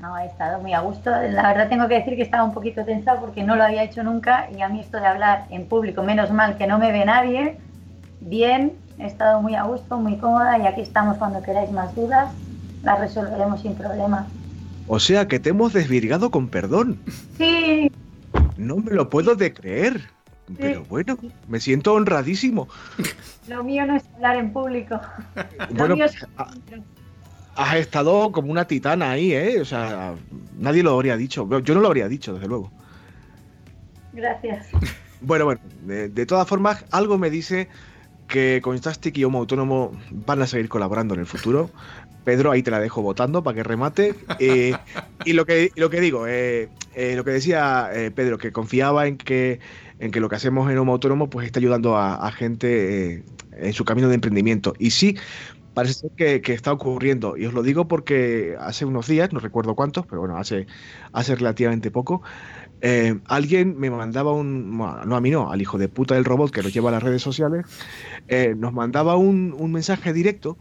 No, 0.00 0.16
he 0.18 0.26
estado 0.26 0.60
muy 0.60 0.72
a 0.72 0.80
gusto. 0.80 1.10
La 1.10 1.48
verdad 1.48 1.68
tengo 1.68 1.88
que 1.88 1.94
decir 1.94 2.16
que 2.16 2.22
estaba 2.22 2.44
un 2.44 2.52
poquito 2.52 2.84
tensa 2.84 3.18
porque 3.20 3.42
no 3.42 3.56
lo 3.56 3.64
había 3.64 3.82
hecho 3.82 4.02
nunca 4.02 4.48
y 4.56 4.60
a 4.60 4.68
mí 4.68 4.80
esto 4.80 4.98
de 4.98 5.06
hablar 5.06 5.46
en 5.50 5.66
público, 5.66 6.02
menos 6.02 6.30
mal 6.30 6.56
que 6.56 6.66
no 6.66 6.78
me 6.78 6.92
ve 6.92 7.04
nadie, 7.04 7.58
bien, 8.20 8.72
he 8.98 9.06
estado 9.06 9.40
muy 9.40 9.54
a 9.54 9.62
gusto, 9.62 9.98
muy 9.98 10.16
cómoda 10.18 10.58
y 10.58 10.66
aquí 10.66 10.82
estamos 10.82 11.16
cuando 11.16 11.42
queráis 11.42 11.70
más 11.70 11.94
dudas, 11.94 12.32
las 12.82 13.00
resolveremos 13.00 13.62
sin 13.62 13.74
problema. 13.74 14.26
O 14.88 15.00
sea 15.00 15.26
que 15.26 15.40
te 15.40 15.50
hemos 15.50 15.72
desvirgado 15.72 16.30
con 16.30 16.48
perdón. 16.48 17.00
Sí. 17.38 17.90
No 18.56 18.76
me 18.76 18.92
lo 18.92 19.10
puedo 19.10 19.34
de 19.34 19.52
creer. 19.52 20.16
Pero 20.58 20.84
bueno, 20.84 21.18
me 21.48 21.58
siento 21.58 21.94
honradísimo. 21.94 22.68
Lo 23.48 23.64
mío 23.64 23.84
no 23.84 23.96
es 23.96 24.04
hablar 24.14 24.36
en 24.36 24.52
público. 24.52 25.00
Bueno, 25.70 25.96
has 27.56 27.76
estado 27.76 28.30
como 28.32 28.50
una 28.52 28.66
titana 28.66 29.12
ahí, 29.12 29.32
¿eh? 29.32 29.60
O 29.60 29.64
sea, 29.64 30.14
nadie 30.58 30.82
lo 30.82 30.92
habría 30.92 31.16
dicho. 31.16 31.48
Yo 31.60 31.74
no 31.74 31.80
lo 31.80 31.88
habría 31.88 32.08
dicho, 32.08 32.34
desde 32.34 32.48
luego. 32.48 32.70
Gracias. 34.12 34.68
Bueno, 35.22 35.46
bueno, 35.46 35.60
de, 35.84 36.26
todas 36.26 36.46
formas, 36.46 36.84
algo 36.90 37.16
me 37.18 37.30
dice 37.30 37.68
que 38.28 38.60
con 38.62 38.76
Stastic 38.76 39.16
y 39.16 39.24
Homo 39.24 39.38
Autónomo 39.38 39.92
van 40.10 40.42
a 40.42 40.46
seguir 40.46 40.68
colaborando 40.68 41.14
en 41.14 41.20
el 41.20 41.26
futuro. 41.26 41.70
Pedro, 42.24 42.50
ahí 42.50 42.62
te 42.62 42.70
la 42.70 42.80
dejo 42.80 43.02
votando 43.02 43.42
para 43.42 43.54
que 43.54 43.62
remate. 43.62 44.14
Eh, 44.38 44.74
y 45.24 45.32
lo 45.32 45.46
que, 45.46 45.70
lo 45.76 45.90
que 45.90 46.00
digo, 46.00 46.26
eh, 46.26 46.68
eh, 46.94 47.14
lo 47.16 47.24
que 47.24 47.30
decía 47.30 47.90
Pedro, 48.14 48.36
que 48.36 48.52
confiaba 48.52 49.06
en 49.06 49.16
que, 49.16 49.60
en 50.00 50.10
que 50.10 50.20
lo 50.20 50.28
que 50.28 50.36
hacemos 50.36 50.70
en 50.70 50.76
Homo 50.76 50.92
Autónomo 50.92 51.30
pues 51.30 51.46
está 51.46 51.60
ayudando 51.60 51.96
a, 51.96 52.14
a 52.14 52.32
gente 52.32 53.24
en 53.52 53.72
su 53.72 53.84
camino 53.84 54.08
de 54.08 54.16
emprendimiento. 54.16 54.74
Y 54.78 54.90
sí, 54.90 55.16
parece 55.76 56.08
ser 56.08 56.40
que, 56.40 56.54
está 56.54 56.72
ocurriendo. 56.72 57.36
Y 57.36 57.44
os 57.44 57.52
lo 57.52 57.62
digo 57.62 57.86
porque 57.86 58.56
hace 58.58 58.86
unos 58.86 59.06
días, 59.06 59.30
no 59.34 59.40
recuerdo 59.40 59.74
cuántos, 59.74 60.06
pero 60.06 60.20
bueno, 60.20 60.38
hace, 60.38 60.66
hace 61.12 61.34
relativamente 61.34 61.90
poco, 61.90 62.22
eh, 62.80 63.20
alguien 63.26 63.78
me 63.78 63.90
mandaba 63.90 64.32
un, 64.32 64.78
no 64.78 65.16
a 65.16 65.20
mí 65.20 65.30
no, 65.30 65.52
al 65.52 65.60
hijo 65.60 65.76
de 65.76 65.88
puta 65.88 66.14
del 66.14 66.24
robot 66.24 66.50
que 66.50 66.62
lo 66.62 66.70
lleva 66.70 66.88
a 66.88 66.92
las 66.92 67.02
redes 67.02 67.20
sociales, 67.20 67.66
eh, 68.26 68.54
nos 68.56 68.72
mandaba 68.72 69.16
un, 69.16 69.54
un 69.58 69.70
mensaje 69.70 70.14
directo 70.14 70.56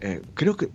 eh, 0.00 0.20
creo 0.34 0.56
que, 0.56 0.68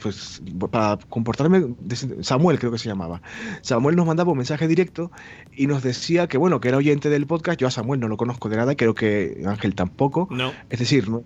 pues, 0.00 0.40
para 0.70 0.98
comportarme, 1.08 1.74
Samuel 2.20 2.58
creo 2.58 2.70
que 2.70 2.78
se 2.78 2.88
llamaba. 2.88 3.20
Samuel 3.60 3.96
nos 3.96 4.06
mandaba 4.06 4.30
un 4.30 4.38
mensaje 4.38 4.68
directo 4.68 5.10
y 5.56 5.66
nos 5.66 5.82
decía 5.82 6.28
que, 6.28 6.38
bueno, 6.38 6.60
que 6.60 6.68
era 6.68 6.76
oyente 6.76 7.10
del 7.10 7.26
podcast. 7.26 7.60
Yo 7.60 7.66
a 7.66 7.70
Samuel 7.72 7.98
no 7.98 8.08
lo 8.08 8.16
conozco 8.16 8.48
de 8.48 8.56
nada, 8.56 8.76
creo 8.76 8.94
que 8.94 9.42
Ángel 9.46 9.74
tampoco. 9.74 10.28
No. 10.30 10.52
Es 10.70 10.78
decir, 10.78 11.08
no, 11.08 11.22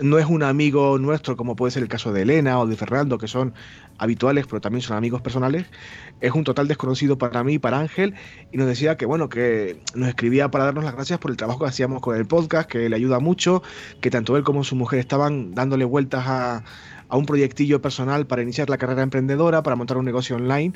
no 0.00 0.18
es 0.18 0.26
un 0.26 0.42
amigo 0.42 0.98
nuestro 0.98 1.36
como 1.36 1.56
puede 1.56 1.70
ser 1.70 1.82
el 1.82 1.88
caso 1.88 2.12
de 2.12 2.22
Elena 2.22 2.58
o 2.58 2.66
de 2.66 2.76
Fernando, 2.76 3.16
que 3.16 3.28
son 3.28 3.54
habituales, 3.96 4.46
pero 4.46 4.60
también 4.60 4.82
son 4.82 4.96
amigos 4.96 5.22
personales. 5.22 5.66
Es 6.20 6.32
un 6.32 6.44
total 6.44 6.68
desconocido 6.68 7.16
para 7.18 7.42
mí 7.44 7.58
para 7.58 7.78
Ángel 7.78 8.14
y 8.52 8.56
nos 8.56 8.66
decía 8.66 8.96
que, 8.96 9.06
bueno, 9.06 9.28
que 9.28 9.78
nos 9.94 10.08
escribía 10.08 10.50
para 10.50 10.64
darnos 10.64 10.84
las 10.84 10.94
gracias 10.94 11.18
por 11.18 11.30
el 11.30 11.36
trabajo 11.36 11.60
que 11.60 11.66
hacíamos 11.66 12.00
con 12.00 12.16
el 12.16 12.26
podcast, 12.26 12.68
que 12.68 12.88
le 12.88 12.96
ayuda 12.96 13.20
mucho, 13.20 13.62
que 14.00 14.10
tanto 14.10 14.36
él 14.36 14.42
como 14.42 14.64
su 14.64 14.76
mujer 14.76 14.98
estaban 14.98 15.54
dándole 15.54 15.84
vueltas 15.84 16.24
a 16.26 16.64
a 17.10 17.16
un 17.16 17.26
proyectillo 17.26 17.82
personal 17.82 18.26
para 18.26 18.42
iniciar 18.42 18.70
la 18.70 18.78
carrera 18.78 19.02
emprendedora, 19.02 19.62
para 19.62 19.76
montar 19.76 19.98
un 19.98 20.04
negocio 20.04 20.36
online. 20.36 20.72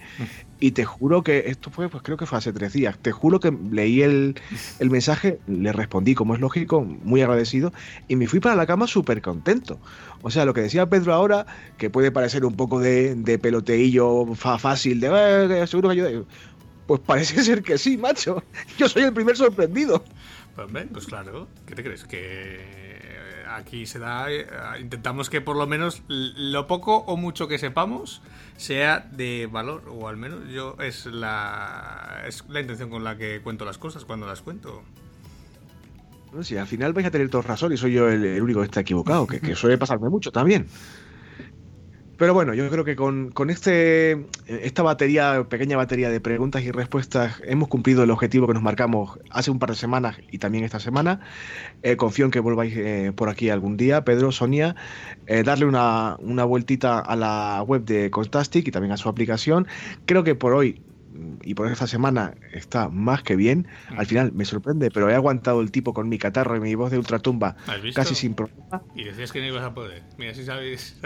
Y 0.61 0.73
te 0.73 0.85
juro 0.85 1.23
que 1.23 1.45
esto 1.47 1.71
fue, 1.71 1.89
pues 1.89 2.03
creo 2.03 2.17
que 2.17 2.27
fue 2.27 2.39
hace 2.39 2.53
tres 2.53 2.73
días. 2.73 2.99
Te 2.99 3.13
juro 3.13 3.41
que 3.41 3.57
leí 3.71 4.03
el, 4.03 4.35
el 4.81 4.91
mensaje, 4.91 5.39
le 5.47 5.73
respondí, 5.73 6.15
como 6.15 6.35
es 6.35 6.41
lógico, 6.41 6.83
muy 6.83 7.23
agradecido, 7.23 7.73
y 8.09 8.17
me 8.17 8.27
fui 8.27 8.41
para 8.41 8.57
la 8.57 8.67
cama 8.67 8.87
súper 8.87 9.23
contento. 9.23 9.79
O 10.23 10.31
sea, 10.31 10.45
lo 10.45 10.55
que 10.55 10.63
decía 10.63 10.87
Pedro 10.87 11.15
ahora, 11.15 11.47
que 11.79 11.91
puede 11.91 12.11
parecer 12.11 12.45
un 12.45 12.57
poco 12.57 12.81
de, 12.81 13.15
de 13.15 13.39
peloteillo 13.39 14.35
fácil, 14.35 15.01
de 15.01 15.63
eh, 15.63 15.67
seguro 15.67 15.91
que 15.91 15.97
yo. 15.97 16.25
Pues 16.87 17.01
parece 17.01 17.43
ser 17.45 17.63
que 17.63 17.79
sí, 17.79 17.97
macho. 17.97 18.43
Yo 18.77 18.89
soy 18.89 19.05
el 19.05 19.13
primer 19.13 19.37
sorprendido. 19.37 20.05
Pues, 20.55 20.69
pues 20.93 21.07
claro, 21.07 21.49
¿qué 21.67 21.75
te 21.75 21.83
crees? 21.83 22.05
Que 22.05 22.84
aquí 23.49 23.87
se 23.87 23.99
da, 23.99 24.31
eh, 24.31 24.47
intentamos 24.81 25.31
que 25.31 25.41
por 25.41 25.57
lo 25.57 25.67
menos 25.67 26.03
lo 26.09 26.67
poco 26.67 26.99
o 26.99 27.17
mucho 27.17 27.49
que 27.49 27.59
sepamos 27.59 28.23
sea 28.57 29.01
de 29.11 29.49
valor, 29.51 29.85
o 29.89 30.09
al 30.09 30.17
menos 30.17 30.49
yo 30.49 30.77
es 30.81 31.07
la, 31.07 32.23
es 32.27 32.45
la 32.49 32.61
intención 32.61 32.91
con 32.91 33.05
la 33.05 33.17
que 33.17 33.41
cuento 33.43 33.65
las 33.65 33.79
cosas 33.79 34.05
cuando 34.05 34.27
las 34.27 34.43
cuento. 34.43 34.83
No, 36.33 36.43
si 36.43 36.57
al 36.57 36.67
final 36.67 36.93
vais 36.93 37.07
a 37.07 37.11
tener 37.11 37.29
todos 37.31 37.47
razón 37.47 37.73
y 37.73 37.77
soy 37.77 37.93
yo 37.93 38.09
el, 38.09 38.43
único 38.43 38.61
que 38.61 38.67
está 38.67 38.81
equivocado, 38.81 39.27
que, 39.27 39.41
que 39.41 39.55
suele 39.55 39.79
pasarme 39.79 40.09
mucho 40.09 40.33
también. 40.33 40.67
Pero 42.25 42.33
bueno, 42.33 42.55
yo 42.55 42.71
creo 42.71 42.85
que 42.87 42.97
con, 42.97 43.51
este, 43.51 44.25
esta 44.47 44.83
batería, 44.83 45.45
pequeña 45.47 45.77
batería 45.77 46.09
de 46.09 46.23
preguntas 46.23 46.63
y 46.63 46.71
respuestas, 46.71 47.43
hemos 47.45 47.69
cumplido 47.69 48.03
el 48.03 48.11
objetivo 48.11 48.47
que 48.47 48.55
nos 48.55 48.63
marcamos 48.63 49.19
hace 49.29 49.51
un 49.51 49.59
par 49.59 49.69
de 49.69 49.77
semanas 49.77 50.17
y 50.31 50.39
también 50.39 50.65
esta 50.65 50.81
semana. 50.81 51.21
Eh, 51.83 51.97
confío 51.97 52.25
en 52.25 52.31
que 52.31 52.41
volváis 52.41 52.73
eh, 52.79 53.13
por 53.15 53.29
aquí 53.29 53.51
algún 53.51 53.77
día, 53.77 54.07
Pedro, 54.07 54.33
Sonia, 54.33 54.75
eh, 55.27 55.43
darle 55.43 55.67
una, 55.67 56.17
una, 56.19 56.45
vueltita 56.45 56.99
a 56.99 57.15
la 57.15 57.63
web 57.63 57.85
de 57.85 58.11
Contastic 58.11 58.69
y 58.69 58.71
también 58.71 58.93
a 58.93 58.97
su 58.97 59.11
aplicación. 59.11 59.67
Creo 60.07 60.25
que 60.25 60.35
por 60.35 60.55
hoy 60.55 60.81
y 61.43 61.53
por 61.53 61.71
esta 61.71 61.87
semana 61.87 62.37
está 62.55 62.89
más 62.89 63.23
que 63.23 63.37
bien. 63.37 63.69
Al 63.99 64.07
final 64.07 64.33
me 64.33 64.47
sorprende, 64.47 64.91
pero 64.91 65.11
he 65.11 65.15
aguantado 65.15 65.61
el 65.61 65.71
tipo 65.71 65.93
con 65.93 66.09
mi 66.09 66.17
catarro 66.17 66.57
y 66.57 66.61
mi 66.61 66.75
voz 66.75 66.91
de 66.91 66.97
ultratumba 66.97 67.57
casi 67.95 68.15
sin 68.15 68.33
problema. 68.33 68.83
Y 68.95 69.05
decías 69.05 69.31
que 69.31 69.41
no 69.41 69.47
ibas 69.47 69.63
a 69.63 69.75
poder. 69.75 70.03
Mira, 70.17 70.33
si 70.33 70.43
sabéis. 70.43 70.97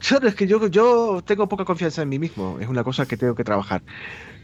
Es 0.00 0.34
que 0.34 0.46
yo, 0.46 0.66
yo 0.68 1.22
tengo 1.24 1.48
poca 1.48 1.64
confianza 1.64 2.02
en 2.02 2.08
mí 2.08 2.18
mismo, 2.18 2.58
es 2.60 2.68
una 2.68 2.84
cosa 2.84 3.06
que 3.06 3.16
tengo 3.16 3.34
que 3.34 3.44
trabajar. 3.44 3.82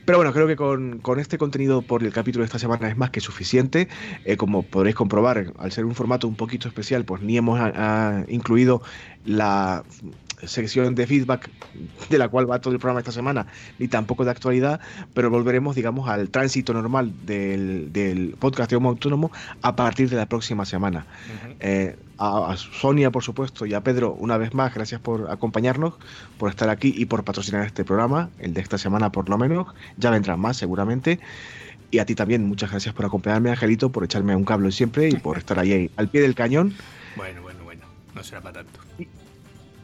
Pero 0.04 0.18
bueno, 0.18 0.32
creo 0.32 0.46
que 0.46 0.54
con, 0.54 1.18
este 1.18 1.36
contenido 1.36 1.82
por 1.82 2.04
el 2.04 2.12
capítulo 2.12 2.42
de 2.42 2.46
esta 2.46 2.60
semana 2.60 2.88
es 2.88 2.96
más 2.96 3.10
que 3.10 3.20
suficiente. 3.20 3.88
Eh, 4.24 4.36
como 4.36 4.62
podréis 4.62 4.94
comprobar, 4.94 5.52
al 5.58 5.72
ser 5.72 5.84
un 5.84 5.96
formato 5.96 6.28
un 6.28 6.36
poquito 6.36 6.68
especial, 6.68 7.04
pues 7.04 7.22
ni 7.22 7.36
hemos 7.36 7.58
incluido 8.28 8.82
la 9.24 9.82
sección 10.44 10.94
de 10.94 11.08
feedback 11.08 11.50
de 12.08 12.18
la 12.18 12.28
cual 12.28 12.48
va 12.48 12.60
todo 12.60 12.72
el 12.72 12.78
programa 12.78 13.00
esta 13.00 13.10
semana, 13.10 13.48
ni 13.80 13.88
tampoco 13.88 14.24
de 14.24 14.30
actualidad, 14.30 14.80
pero 15.12 15.28
volveremos, 15.28 15.74
digamos, 15.74 16.08
al 16.08 16.30
tránsito 16.30 16.72
normal 16.72 17.12
del, 17.24 18.36
podcast 18.38 18.70
de 18.70 18.76
Homo 18.76 18.90
Autónomo 18.90 19.32
a 19.62 19.74
partir 19.74 20.08
de 20.08 20.16
la 20.16 20.26
próxima 20.26 20.64
semana 20.66 21.06
a, 22.18 22.56
Sonia, 22.56 23.10
por 23.10 23.22
supuesto, 23.22 23.66
y 23.66 23.74
a 23.74 23.82
Pedro, 23.82 24.14
una 24.14 24.38
vez 24.38 24.54
más, 24.54 24.74
gracias 24.74 25.00
por 25.00 25.30
acompañarnos, 25.30 25.94
por 26.38 26.50
estar 26.50 26.68
aquí 26.70 26.94
y 26.96 27.06
por 27.06 27.24
patrocinar 27.24 27.66
este 27.66 27.84
programa, 27.84 28.30
el 28.38 28.54
de 28.54 28.60
esta 28.60 28.78
semana 28.78 29.12
por 29.12 29.28
lo 29.28 29.38
menos. 29.38 29.68
Ya 29.96 30.10
vendrán 30.10 30.40
más, 30.40 30.56
seguramente. 30.56 31.20
Y 31.90 31.98
a 31.98 32.06
ti 32.06 32.14
también, 32.14 32.46
muchas 32.46 32.70
gracias 32.70 32.94
por 32.94 33.06
acompañarme, 33.06 33.50
Angelito, 33.50 33.90
por 33.90 34.04
echarme 34.04 34.34
un 34.34 34.44
cable 34.44 34.72
siempre 34.72 35.08
y 35.08 35.16
por 35.16 35.38
estar 35.38 35.58
ahí 35.58 35.90
al 35.96 36.08
pie 36.08 36.22
del 36.22 36.34
cañón. 36.34 36.74
Bueno, 37.16 37.42
bueno, 37.42 37.64
bueno, 37.64 37.86
no 38.14 38.22
será 38.22 38.40
para 38.40 38.64
tanto. 38.64 38.80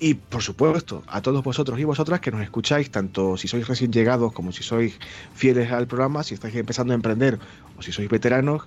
Y, 0.01 0.15
por 0.15 0.43
supuesto, 0.43 1.05
a 1.07 1.23
todos 1.23 1.45
vosotros 1.45 1.79
y 1.79 1.85
vosotras 1.85 2.19
que 2.19 2.33
nos 2.33 2.43
escucháis, 2.43 2.91
tanto 2.91 3.37
si 3.37 3.47
sois 3.47 3.69
recién 3.69 3.93
llegados 3.93 4.33
como 4.33 4.51
si 4.51 4.65
sois 4.65 4.99
fieles 5.33 5.71
al 5.71 5.87
programa, 5.87 6.25
si 6.25 6.35
estáis 6.35 6.57
empezando 6.57 6.93
a 6.93 6.97
emprender 6.97 7.39
o 7.79 7.83
si 7.83 7.93
sois 7.93 8.09
veteranos, 8.09 8.63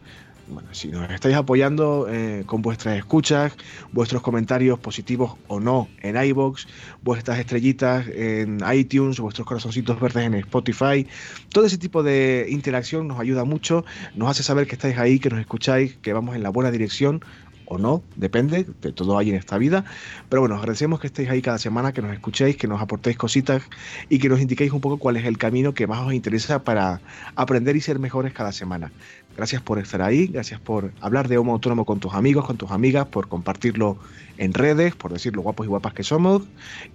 bueno, 0.48 0.70
si 0.74 0.90
nos 0.90 1.10
estáis 1.10 1.36
apoyando 1.36 2.08
eh, 2.10 2.44
con 2.46 2.62
vuestras 2.62 2.98
escuchas, 2.98 3.54
vuestros 3.92 4.22
comentarios 4.22 4.80
positivos 4.80 5.36
o 5.48 5.60
no 5.60 5.88
en 6.02 6.16
iBox, 6.24 6.68
vuestras 7.02 7.40
estrellitas 7.40 8.08
en 8.08 8.60
iTunes, 8.74 9.20
vuestros 9.20 9.48
corazoncitos 9.48 10.00
verdes 10.00 10.26
en 10.26 10.36
Spotify, 10.36 11.08
todo 11.50 11.66
ese 11.66 11.78
tipo 11.78 12.04
de 12.04 12.46
interacción 12.50 13.08
nos 13.08 13.20
ayuda 13.20 13.44
mucho, 13.44 13.86
nos 14.16 14.30
hace 14.30 14.44
saber 14.44 14.68
que 14.68 14.76
estáis 14.76 14.98
ahí, 14.98 15.20
que 15.20 15.30
nos 15.30 15.40
escucháis, 15.40 15.96
que 16.02 16.14
vamos 16.14 16.36
en 16.36 16.44
la 16.44 16.50
buena 16.50 16.72
dirección 16.72 17.24
o 17.68 17.78
no, 17.78 18.04
depende, 18.16 18.66
de 18.82 18.92
todo 18.92 19.18
hay 19.18 19.30
en 19.30 19.36
esta 19.36 19.58
vida. 19.58 19.86
Pero 20.30 20.42
bueno, 20.42 20.56
agradecemos 20.56 21.00
que 21.00 21.08
estéis 21.08 21.30
ahí 21.30 21.42
cada 21.42 21.58
semana, 21.58 21.94
que 21.94 22.02
nos 22.02 22.14
escuchéis, 22.14 22.58
que 22.58 22.68
nos 22.68 22.82
aportéis 22.82 23.18
cositas 23.18 23.64
y 24.10 24.20
que 24.20 24.30
nos 24.30 24.40
indiquéis 24.40 24.72
un 24.72 24.82
poco 24.82 24.98
cuál 24.98 25.18
es 25.18 25.26
el 25.26 25.38
camino 25.38 25.74
que 25.74 25.88
más 25.88 26.06
os 26.06 26.14
interesa 26.14 26.64
para 26.64 27.02
aprender 27.36 27.76
y 27.76 27.82
ser 27.82 28.00
mejores 28.00 28.34
cada 28.34 28.52
semana. 28.52 28.92
Gracias 29.36 29.62
por 29.62 29.80
estar 29.80 30.02
ahí, 30.02 30.28
gracias 30.28 30.62
por 30.62 30.92
hablar 31.02 31.28
de 31.28 31.38
Homo 31.38 31.54
Autónomo 31.54 31.86
con 31.86 32.00
tus 32.00 32.14
amigos, 32.14 32.46
con 32.46 32.56
tus 32.58 32.72
amigas, 32.72 33.08
por 33.08 33.28
compartirlo 33.28 33.98
en 34.38 34.54
redes, 34.54 34.96
por 34.96 35.12
decir 35.12 35.36
lo 35.36 35.42
guapos 35.42 35.66
y 35.66 35.70
guapas 35.70 35.94
que 35.94 36.04
somos 36.04 36.44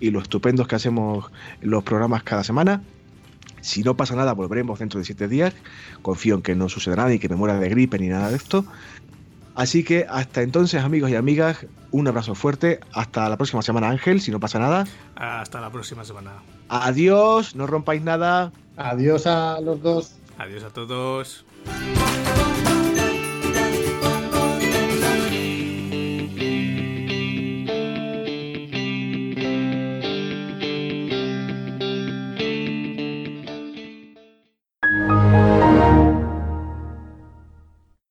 y 0.00 0.10
lo 0.10 0.20
estupendos 0.20 0.66
que 0.66 0.76
hacemos 0.76 1.30
los 1.60 1.84
programas 1.84 2.22
cada 2.22 2.42
semana. 2.42 2.82
Si 3.60 3.82
no 3.82 3.94
pasa 3.94 4.16
nada, 4.16 4.32
volveremos 4.32 4.78
dentro 4.78 4.98
de 4.98 5.04
siete 5.04 5.28
días. 5.28 5.54
Confío 6.00 6.36
en 6.36 6.42
que 6.42 6.54
no 6.54 6.70
suceda 6.70 6.96
nada 6.96 7.12
y 7.12 7.18
que 7.18 7.28
me 7.28 7.36
muera 7.36 7.58
de 7.58 7.68
gripe 7.68 7.98
ni 7.98 8.08
nada 8.08 8.30
de 8.30 8.36
esto. 8.36 8.64
Así 9.54 9.84
que 9.84 10.06
hasta 10.08 10.40
entonces, 10.40 10.82
amigos 10.82 11.10
y 11.10 11.16
amigas, 11.16 11.66
un 11.90 12.08
abrazo 12.08 12.34
fuerte. 12.34 12.80
Hasta 12.94 13.28
la 13.28 13.36
próxima 13.36 13.60
semana, 13.60 13.90
Ángel, 13.90 14.22
si 14.22 14.30
no 14.30 14.40
pasa 14.40 14.58
nada. 14.58 14.86
Hasta 15.16 15.60
la 15.60 15.70
próxima 15.70 16.04
semana. 16.04 16.32
Adiós, 16.70 17.54
no 17.54 17.66
rompáis 17.66 18.00
nada. 18.00 18.52
Adiós 18.78 19.26
a 19.26 19.60
los 19.60 19.82
dos. 19.82 20.14
Adiós 20.38 20.64
a 20.64 20.70
todos. 20.70 21.44
Bye. 21.66 22.59